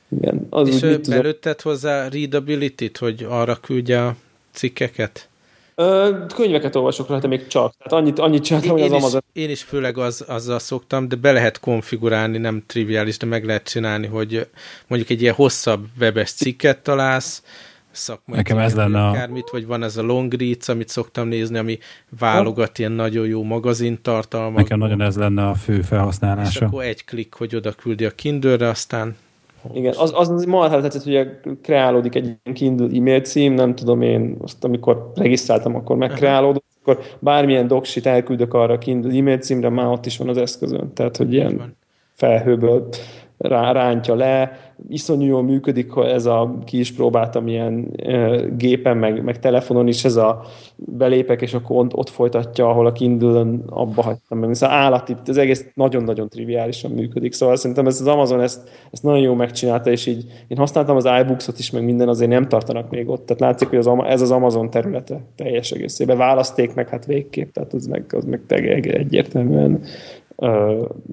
[0.10, 0.48] Igen.
[0.50, 4.16] Az És úgy, belőtted hozzá readability-t, hogy arra küldje a
[4.52, 5.30] cikkeket?
[5.76, 7.74] Ö, könyveket olvasok rajta még csak.
[7.78, 9.22] Tehát annyit, annyit csináltam, hogy az Amazon...
[9.34, 13.46] Is, én is főleg az, azzal szoktam, de be lehet konfigurálni, nem triviális, de meg
[13.46, 14.48] lehet csinálni, hogy
[14.88, 17.44] mondjuk egy ilyen hosszabb webes cikket találsz,
[17.92, 19.10] szakmai Nekem ez lenne a...
[19.10, 21.80] akármit, vagy van ez a long reads, amit szoktam nézni, ami
[22.20, 24.62] válogat ilyen nagyon jó magazintartalmat.
[24.62, 26.50] Nekem nagyon ez lenne a fő felhasználása.
[26.50, 29.16] És akkor egy klik, hogy oda küldi a Kindle-re, aztán
[29.74, 31.30] igen, az, az marhára tetszett, hogy
[31.62, 37.00] kreálódik egy ilyen Kindle e-mail cím, nem tudom én, azt amikor regisztráltam, akkor megkreálódott, akkor
[37.20, 40.94] bármilyen doksit elküldök arra a Kindle e-mail címre, már ott is van az eszközön.
[40.94, 41.78] Tehát, hogy ilyen
[42.14, 42.90] felhőből
[43.40, 44.52] rá, rántja le,
[44.90, 47.92] iszonyú jól működik, ha ez a, ki is próbáltam ilyen
[48.58, 50.42] gépen, meg, meg telefonon is, ez a
[50.76, 54.54] belépek, és akkor ott, ott folytatja, ahol a Kindle-ön abba hagytam meg.
[54.54, 57.34] Szóval állati, ez egész nagyon-nagyon triviálisan működik.
[57.34, 61.06] Szóval szerintem ez az Amazon ezt, ezt nagyon jó megcsinálta, és így én használtam az
[61.22, 63.26] iBooks-ot is, meg minden, azért nem tartanak még ott.
[63.26, 66.18] Tehát látszik, hogy az, ez az Amazon területe teljes egészében.
[66.18, 68.42] Választék meg, hát végképp, tehát az meg, az meg
[68.88, 69.82] egyértelműen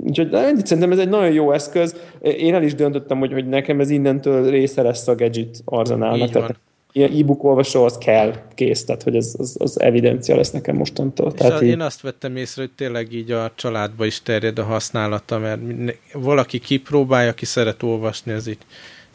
[0.04, 0.30] úgyhogy
[0.64, 1.96] szerintem ez egy nagyon jó eszköz.
[2.20, 6.30] Én el is döntöttem, hogy, hogy nekem ez innentől része lesz a gadget arzenálnak.
[6.30, 6.58] Tehát
[6.92, 11.32] ilyen e-book olvasó az kell, kész, tehát hogy ez, az, az evidencia lesz nekem mostantól.
[11.34, 11.68] És tehát így...
[11.68, 15.60] én azt vettem észre, hogy tényleg így a családba is terjed a használata, mert
[16.12, 18.58] valaki kipróbálja, aki szeret olvasni, ez így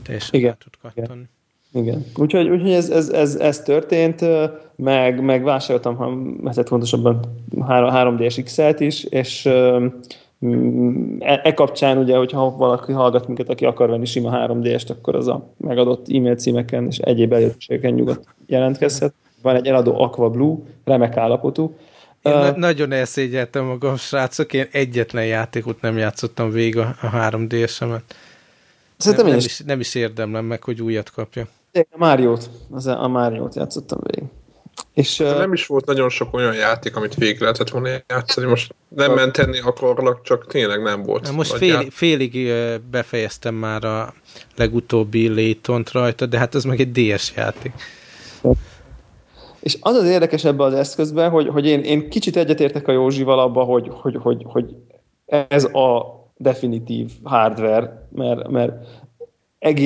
[0.04, 0.56] teljesen Igen.
[0.64, 1.06] tud kattani.
[1.06, 1.30] Igen.
[1.73, 2.06] Igen.
[2.15, 4.26] Úgyhogy, úgyhogy ez, ez, ez, ez történt,
[4.76, 6.11] meg, meg vásároltam, ha
[6.45, 7.19] hát pontosabban
[7.56, 14.06] 3DS XL-t is, és e, e kapcsán ugye, hogyha valaki hallgat minket, aki akar venni
[14.06, 19.14] sima 3D-est, akkor az a megadott e-mail címeken és egyéb elérhetőségeken nyugodt jelentkezhet.
[19.41, 21.76] Van egy eladó Aqua Blue, remek állapotú.
[22.22, 28.02] Én uh, nagyon elszégyeltem magam, srácok, én egyetlen játékot nem játszottam végig a 3D-esemet.
[29.06, 31.48] Nem, nem, is, nem is érdemlem meg, hogy újat kapja.
[31.73, 34.30] A Máriót, az a Máriót játszottam végig.
[34.93, 38.48] És, uh, nem is volt nagyon sok olyan játék, amit végig lehetett volna játszani.
[38.48, 41.23] Most nem menteni akarlak, csak tényleg nem volt.
[41.23, 42.53] Na most fél, félig
[42.91, 44.14] befejeztem már a
[44.56, 47.73] legutóbbi létont rajta, de hát ez meg egy DS játék.
[49.60, 53.39] És az az érdekes ebben az eszközben, hogy, hogy én, én kicsit egyetértek a Józsival
[53.39, 54.76] abba, hogy, hogy, hogy, hogy
[55.48, 58.72] ez a definitív hardware, mert, mert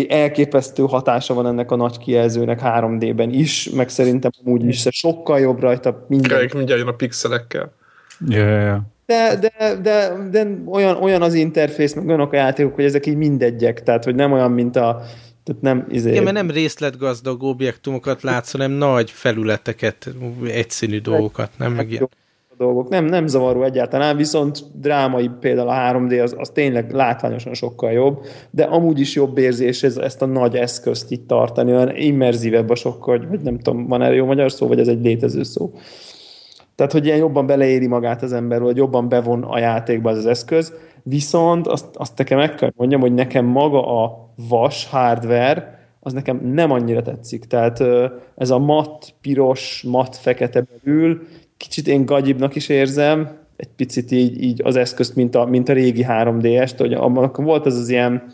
[0.07, 5.59] elképesztő hatása van ennek a nagy kijelzőnek 3D-ben is, meg szerintem úgy is sokkal jobb
[5.59, 6.29] rajta minden.
[6.29, 7.71] Kérlek, mindjárt jön a pixelekkel.
[8.27, 8.79] Yeah, yeah.
[9.05, 13.15] De, de, de, de olyan, olyan az interfész, meg olyanok a játékok, hogy ezek így
[13.15, 15.01] mindegyek, tehát hogy nem olyan, mint a
[15.43, 16.09] tehát nem, izé...
[16.09, 20.09] Igen, mert nem részletgazdag objektumokat látsz, hanem nagy felületeket,
[20.45, 22.09] egyszínű dolgokat, nem meg ilyen
[22.57, 22.89] dolgok.
[22.89, 28.25] Nem, nem zavaró egyáltalán, viszont drámai például a 3D az, az tényleg látványosan sokkal jobb,
[28.49, 32.75] de amúgy is jobb érzés ez, ezt a nagy eszközt itt tartani, olyan immerzívebb a
[32.75, 35.71] sokkal, vagy, nem tudom, van erre jó magyar szó, vagy ez egy létező szó.
[36.75, 40.25] Tehát, hogy ilyen jobban beleéri magát az ember, vagy jobban bevon a játékba az, az
[40.25, 40.73] eszköz,
[41.03, 46.37] viszont azt, azt nekem meg kell mondjam, hogy nekem maga a vas hardware, az nekem
[46.53, 47.45] nem annyira tetszik.
[47.45, 47.83] Tehát
[48.35, 51.21] ez a mat, piros, mat, fekete belül,
[51.57, 55.73] kicsit én gagyibnak is érzem, egy picit így, így az eszközt, mint a, mint a
[55.73, 58.31] régi 3DS-t, hogy abban volt ez az ilyen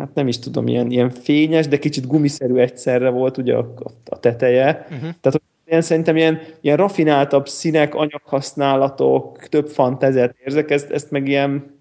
[0.00, 3.72] hát nem is tudom, ilyen, ilyen fényes, de kicsit gumiszerű egyszerre volt ugye a,
[4.04, 4.86] a teteje.
[4.90, 5.10] Uh-huh.
[5.20, 11.78] Tehát ilyen, szerintem ilyen, ilyen rafináltabb színek, anyaghasználatok, több fantáziát érzek, ezt, ezt meg ilyen,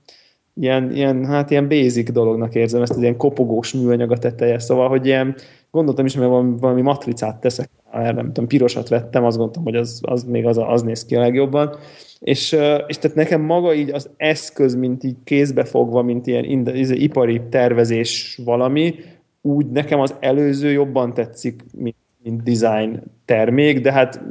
[0.60, 4.90] ilyen, ilyen, hát ilyen basic dolognak érzem, ezt az ilyen kopogós műanyag a teteje, szóval,
[4.90, 5.36] hogy ilyen,
[5.72, 9.76] gondoltam is, hogy valami, valami matricát teszek, erre nem tudom, pirosat vettem, azt gondoltam, hogy
[9.76, 11.76] az, az még az, az néz ki a legjobban,
[12.19, 12.57] és,
[12.88, 18.40] és tehát nekem maga így az eszköz, mint így kézbe fogva, mint ilyen ipari tervezés
[18.45, 18.95] valami,
[19.41, 24.22] úgy nekem az előző jobban tetszik, mint, mint design termék, de hát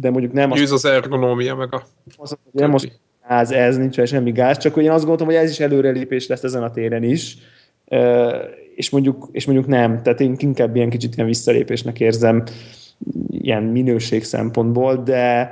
[0.00, 0.72] de mondjuk nem az...
[0.72, 1.82] az ergonómia, meg a...
[2.16, 5.60] Az, nem most gáz, ez, nincs semmi gáz, csak én azt gondoltam, hogy ez is
[5.60, 7.36] előrelépés lesz ezen a téren is,
[8.74, 12.42] és mondjuk, és mondjuk nem, tehát én inkább ilyen kicsit ilyen visszalépésnek érzem
[13.30, 15.50] ilyen minőség szempontból, de,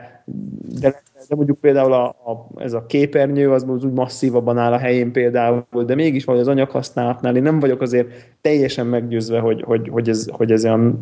[0.80, 5.12] de de mondjuk például a, a, ez a képernyő az úgy masszívabban áll a helyén
[5.12, 8.08] például, de mégis vagy az anyaghasználatnál én nem vagyok azért
[8.40, 11.00] teljesen meggyőzve, hogy, hogy, hogy, ez, hogy ez olyan,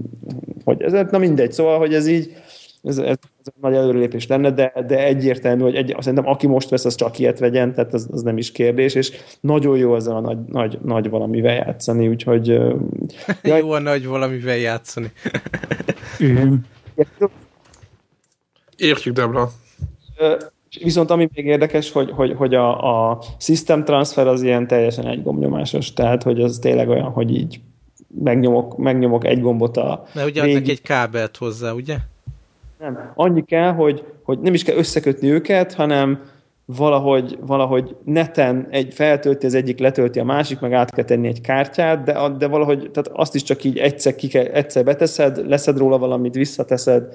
[0.64, 2.32] hogy ez, na mindegy, szóval, hogy ez így,
[2.82, 6.84] ez, ez, ez nagy előrelépés lenne, de, de egyértelmű, hogy egy, szerintem aki most vesz,
[6.84, 10.20] az csak ilyet vegyen, tehát az, az nem is kérdés, és nagyon jó ezzel a
[10.20, 12.46] nagy, nagy, nagy valamivel játszani, úgyhogy...
[13.42, 15.12] jó a nagy valamivel játszani.
[18.76, 19.50] Értjük, Debra.
[20.82, 25.22] Viszont ami még érdekes, hogy, hogy, hogy a, a system transfer az ilyen teljesen egy
[25.22, 27.60] gombnyomásos, tehát hogy az tényleg olyan, hogy így
[28.14, 30.04] megnyomok, megnyomok egy gombot a...
[30.14, 30.56] De ugye régi...
[30.56, 31.96] adnak egy kábelt hozzá, ugye?
[32.80, 33.12] Nem.
[33.14, 36.22] Annyi kell, hogy, hogy nem is kell összekötni őket, hanem
[36.64, 41.40] valahogy, valahogy neten egy feltölti az egyik, letölti a másik, meg át kell tenni egy
[41.40, 45.78] kártyát, de, de valahogy tehát azt is csak így egyszer, ki kell, egyszer beteszed, leszed
[45.78, 47.14] róla valamit, visszateszed,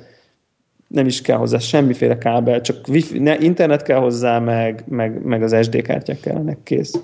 [0.88, 5.44] nem is kell hozzá semmiféle kábel, csak wifi, ne, internet kell hozzá, meg, meg, meg
[5.44, 7.00] az SD kártyák kellenek kész.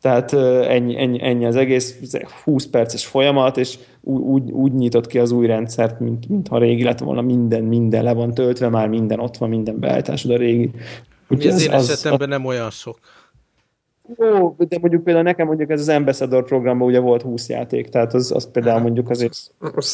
[0.00, 0.32] Tehát
[0.68, 1.98] ennyi, ennyi, ennyi az egész,
[2.44, 6.82] 20 perces folyamat, és úgy, úgy, nyitott ki az új rendszert, mint, mint ha régi
[6.82, 10.70] lett volna, minden, minden le van töltve, már minden ott van, minden beállításod a régi.
[11.28, 12.98] Ugye az, az én az, esetemben az, nem olyan sok.
[14.18, 18.14] Jó, de mondjuk például nekem mondjuk ez az Ambassador programban ugye volt 20 játék, tehát
[18.14, 19.32] az, az például mondjuk azért...
[19.32, 19.86] Az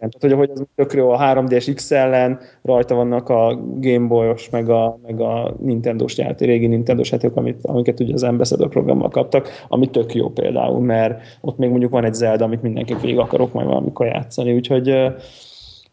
[0.00, 0.18] számít.
[0.18, 4.50] Tehát, hogy, hogy az tök jó a 3DS x ellen rajta vannak a Game Boy-os,
[4.50, 9.08] meg a, meg a Nintendo-s játék, régi Nintendo-s játékok, amit, amiket ugye az Ambassador programmal
[9.08, 13.18] kaptak, ami tök jó például, mert ott még mondjuk van egy Zelda, amit mindenki végig
[13.18, 14.94] akarok majd valamikor játszani, úgyhogy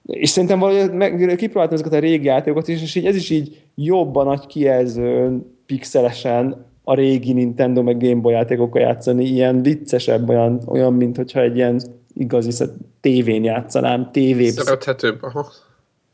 [0.08, 3.62] és szerintem valahogy meg, kipróbáltam ezeket a régi játékokat is, és így ez is így
[3.76, 10.62] jobban nagy kijelző pixelesen a régi Nintendo meg Game Boy játékokkal játszani, ilyen viccesebb, olyan,
[10.66, 11.82] olyan mint hogyha egy ilyen
[12.18, 12.66] igazi
[13.02, 14.50] tévén játszanám, tévé.
[14.50, 15.52] Szerethetőbb, aha.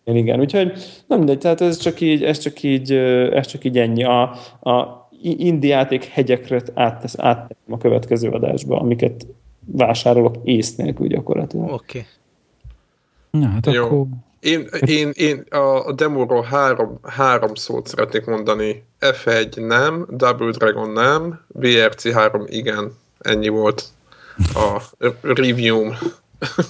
[0.06, 0.72] Igen, igen, úgyhogy
[1.08, 2.92] nem mindegy, tehát ez csak így, ez csak így,
[3.32, 4.04] ez csak így ennyi.
[4.04, 4.22] A,
[4.62, 9.26] a indi játék hegyekre áttesz, átteszem a következő adásba, amiket
[9.66, 11.72] vásárolok ész nélkül gyakorlatilag.
[11.72, 11.98] Oké.
[11.98, 13.42] Okay.
[13.42, 13.86] Na, hát Jó.
[13.86, 14.06] akkor...
[14.40, 15.44] Én, én, én
[15.86, 18.84] a demóról három, három szót szeretnék mondani.
[19.00, 22.92] F1 nem, Double Dragon nem, VRC 3 igen.
[23.20, 23.84] Ennyi volt
[24.54, 24.82] a
[25.22, 25.92] review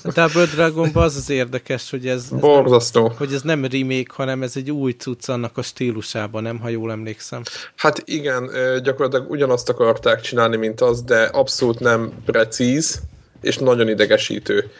[0.03, 3.07] A Double Dragonban az az érdekes, hogy ez, ez Borzasztó.
[3.07, 6.69] Nem, hogy ez nem remake, hanem ez egy új cucc annak a stílusában, nem, ha
[6.69, 7.41] jól emlékszem.
[7.75, 8.49] Hát igen,
[8.83, 13.01] gyakorlatilag ugyanazt akarták csinálni, mint az, de abszolút nem precíz,
[13.41, 14.71] és nagyon idegesítő.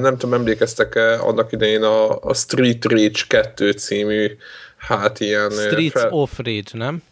[0.00, 4.36] Nem tudom, emlékeztek-e annak idején a, a Street Rage 2 című,
[4.76, 5.50] hát ilyen...
[5.50, 6.10] Streets fel...
[6.10, 7.02] of Rage, nem?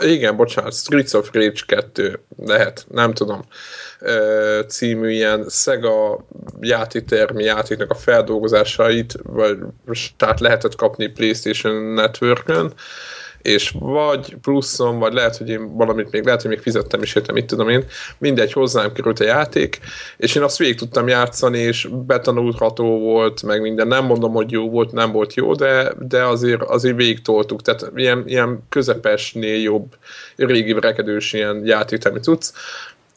[0.00, 3.42] Igen, bocsánat, Streets of Rage 2 lehet, nem tudom.
[4.68, 6.26] Című ilyen Sega
[6.60, 9.58] játéktermi játéknak a feldolgozásait, vagy
[10.16, 12.72] tehát lehetett kapni PlayStation Network-ön,
[13.42, 17.34] és vagy pluszon, vagy lehet, hogy én valamit még, lehet, hogy még fizettem is értem,
[17.34, 17.84] mit tudom én,
[18.18, 19.78] mindegy, hozzám került a játék,
[20.16, 24.70] és én azt végig tudtam játszani, és betanulható volt, meg minden, nem mondom, hogy jó
[24.70, 29.96] volt, nem volt jó, de, de azért, azért végig toltuk, tehát ilyen, ilyen közepesnél jobb,
[30.36, 32.52] régi rekedős ilyen játéktermi tudsz,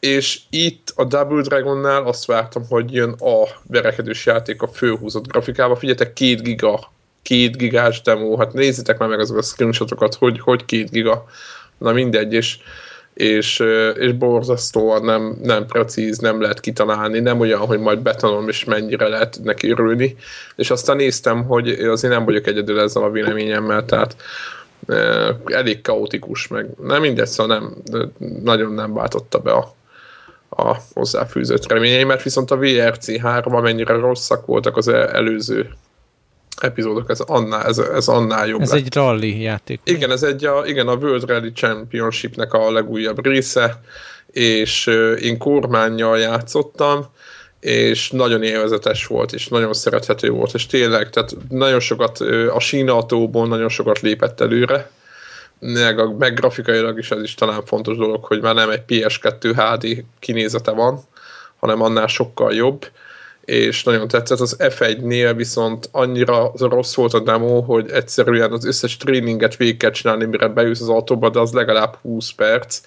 [0.00, 5.76] és itt a Double Dragonnál azt vártam, hogy jön a verekedős játék a főhúzott grafikával.
[5.76, 6.92] Figyeljetek, két giga,
[7.24, 11.24] két gigás demo, hát nézzétek már meg azokat a screenshotokat, hogy, hogy két giga.
[11.78, 12.58] Na mindegy, és,
[13.14, 13.62] és,
[13.94, 19.08] és borzasztóan nem, nem precíz, nem lehet kitalálni, nem olyan, hogy majd betanulom, és mennyire
[19.08, 20.16] lehet neki örülni.
[20.56, 24.16] És aztán néztem, hogy azért nem vagyok egyedül ezzel a véleményemmel, tehát
[25.44, 27.74] elég kaotikus, meg nem mindegy, szóval nem,
[28.42, 29.74] nagyon nem váltotta be a,
[30.48, 35.70] a hozzáfűzött reményeimet, viszont a VRC 3, amennyire rosszak voltak az előző
[36.60, 38.80] epizódok, ez annál, ez, ez annál jobb Ez lett.
[38.80, 39.80] egy rally játék.
[39.84, 43.80] Igen, ez egy a, igen, a World Rally Championshipnek a legújabb része,
[44.26, 44.86] és
[45.20, 47.06] én kormányjal játszottam,
[47.60, 52.18] és nagyon élvezetes volt, és nagyon szerethető volt, és tényleg, tehát nagyon sokat,
[52.54, 54.90] a sínatóból nagyon sokat lépett előre,
[55.58, 59.52] meg, a, meg grafikailag is ez is talán fontos dolog, hogy már nem egy PS2
[59.56, 61.00] HD kinézete van,
[61.60, 62.86] hanem annál sokkal jobb,
[63.44, 64.40] és nagyon tetszett.
[64.40, 69.90] Az F1-nél viszont annyira rossz volt a demo, hogy egyszerűen az összes tréninget végig kell
[69.90, 72.80] csinálni, mire bejössz az autóba, de az legalább 20 perc,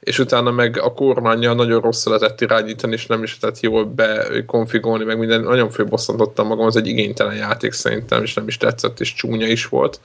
[0.00, 5.04] és utána meg a kormánya nagyon rossz lehetett irányítani, és nem is lehetett jól bekonfigolni,
[5.04, 9.14] meg minden, nagyon főbosszantottam magam, az egy igénytelen játék szerintem, és nem is tetszett, és
[9.14, 10.00] csúnya is volt.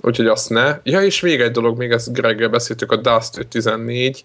[0.00, 0.78] Úgyhogy azt ne.
[0.82, 4.24] Ja, és még egy dolog, még ezt Greggel beszéltük, a Dust 514,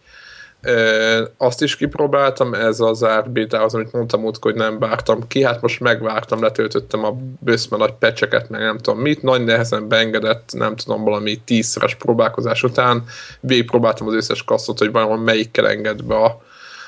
[1.37, 5.79] azt is kipróbáltam, ez az árbétához, amit mondtam úgy, hogy nem vártam ki, hát most
[5.79, 11.03] megvártam, letöltöttem a bőszme nagy pecseket, meg nem tudom mit, nagy nehezen beengedett, nem tudom,
[11.03, 13.03] valami tízszeres próbálkozás után,
[13.39, 16.41] végigpróbáltam az összes kasszot, hogy valami melyikkel enged be a,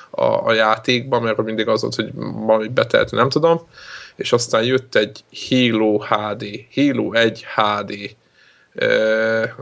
[0.10, 2.12] a, a játékba, mert mindig az volt, hogy
[2.46, 3.62] valami betelti, nem tudom,
[4.16, 6.46] és aztán jött egy Halo HD,
[6.76, 8.16] Halo 1 HD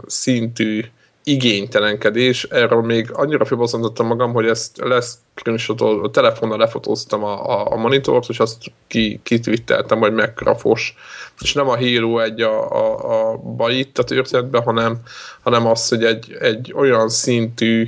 [0.05, 0.85] szintű
[1.29, 7.75] igénytelenkedés, erről még annyira felbosszantottam magam, hogy ezt lesz screenshotol, telefonnal lefotóztam a, a, a
[7.75, 8.57] monitort, és azt
[8.87, 10.95] ki, kitwitteltem, hogy mekkora fos.
[11.39, 14.97] És nem a Halo egy a, a, a bait a történetben, hanem,
[15.41, 17.87] hanem az, hogy egy, egy olyan szintű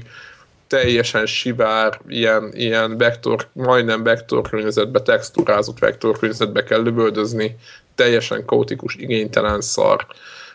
[0.67, 7.55] teljesen sivár, ilyen, ilyen vektor, majdnem vektor környezetbe, textúrázott vektor környezetbe kell lövöldözni,
[7.95, 10.05] teljesen kaotikus, igénytelen szar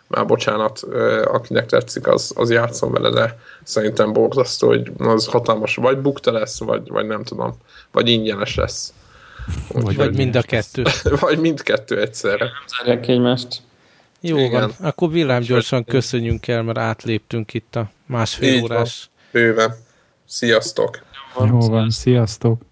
[0.08, 0.82] már bocsánat,
[1.24, 6.58] akinek tetszik, az, az játszom vele, de szerintem borzasztó, hogy az hatalmas, vagy bukta lesz,
[6.58, 7.54] vagy, vagy nem tudom,
[7.92, 8.92] vagy ingyenes lesz.
[9.68, 10.82] Úgy, vagy, vagy mind a kettő.
[11.20, 12.44] vagy mindkettő egyszerre.
[12.44, 13.62] Nem zárják egymást.
[14.20, 14.60] Jó Igen.
[14.60, 19.10] van, akkor villámgyorsan köszönjünk el, mert átléptünk itt a másfél Így órás.
[19.32, 19.42] Van.
[19.42, 19.74] Bőven.
[20.24, 20.98] Sziasztok!
[21.38, 22.62] Jó van, sziasztok!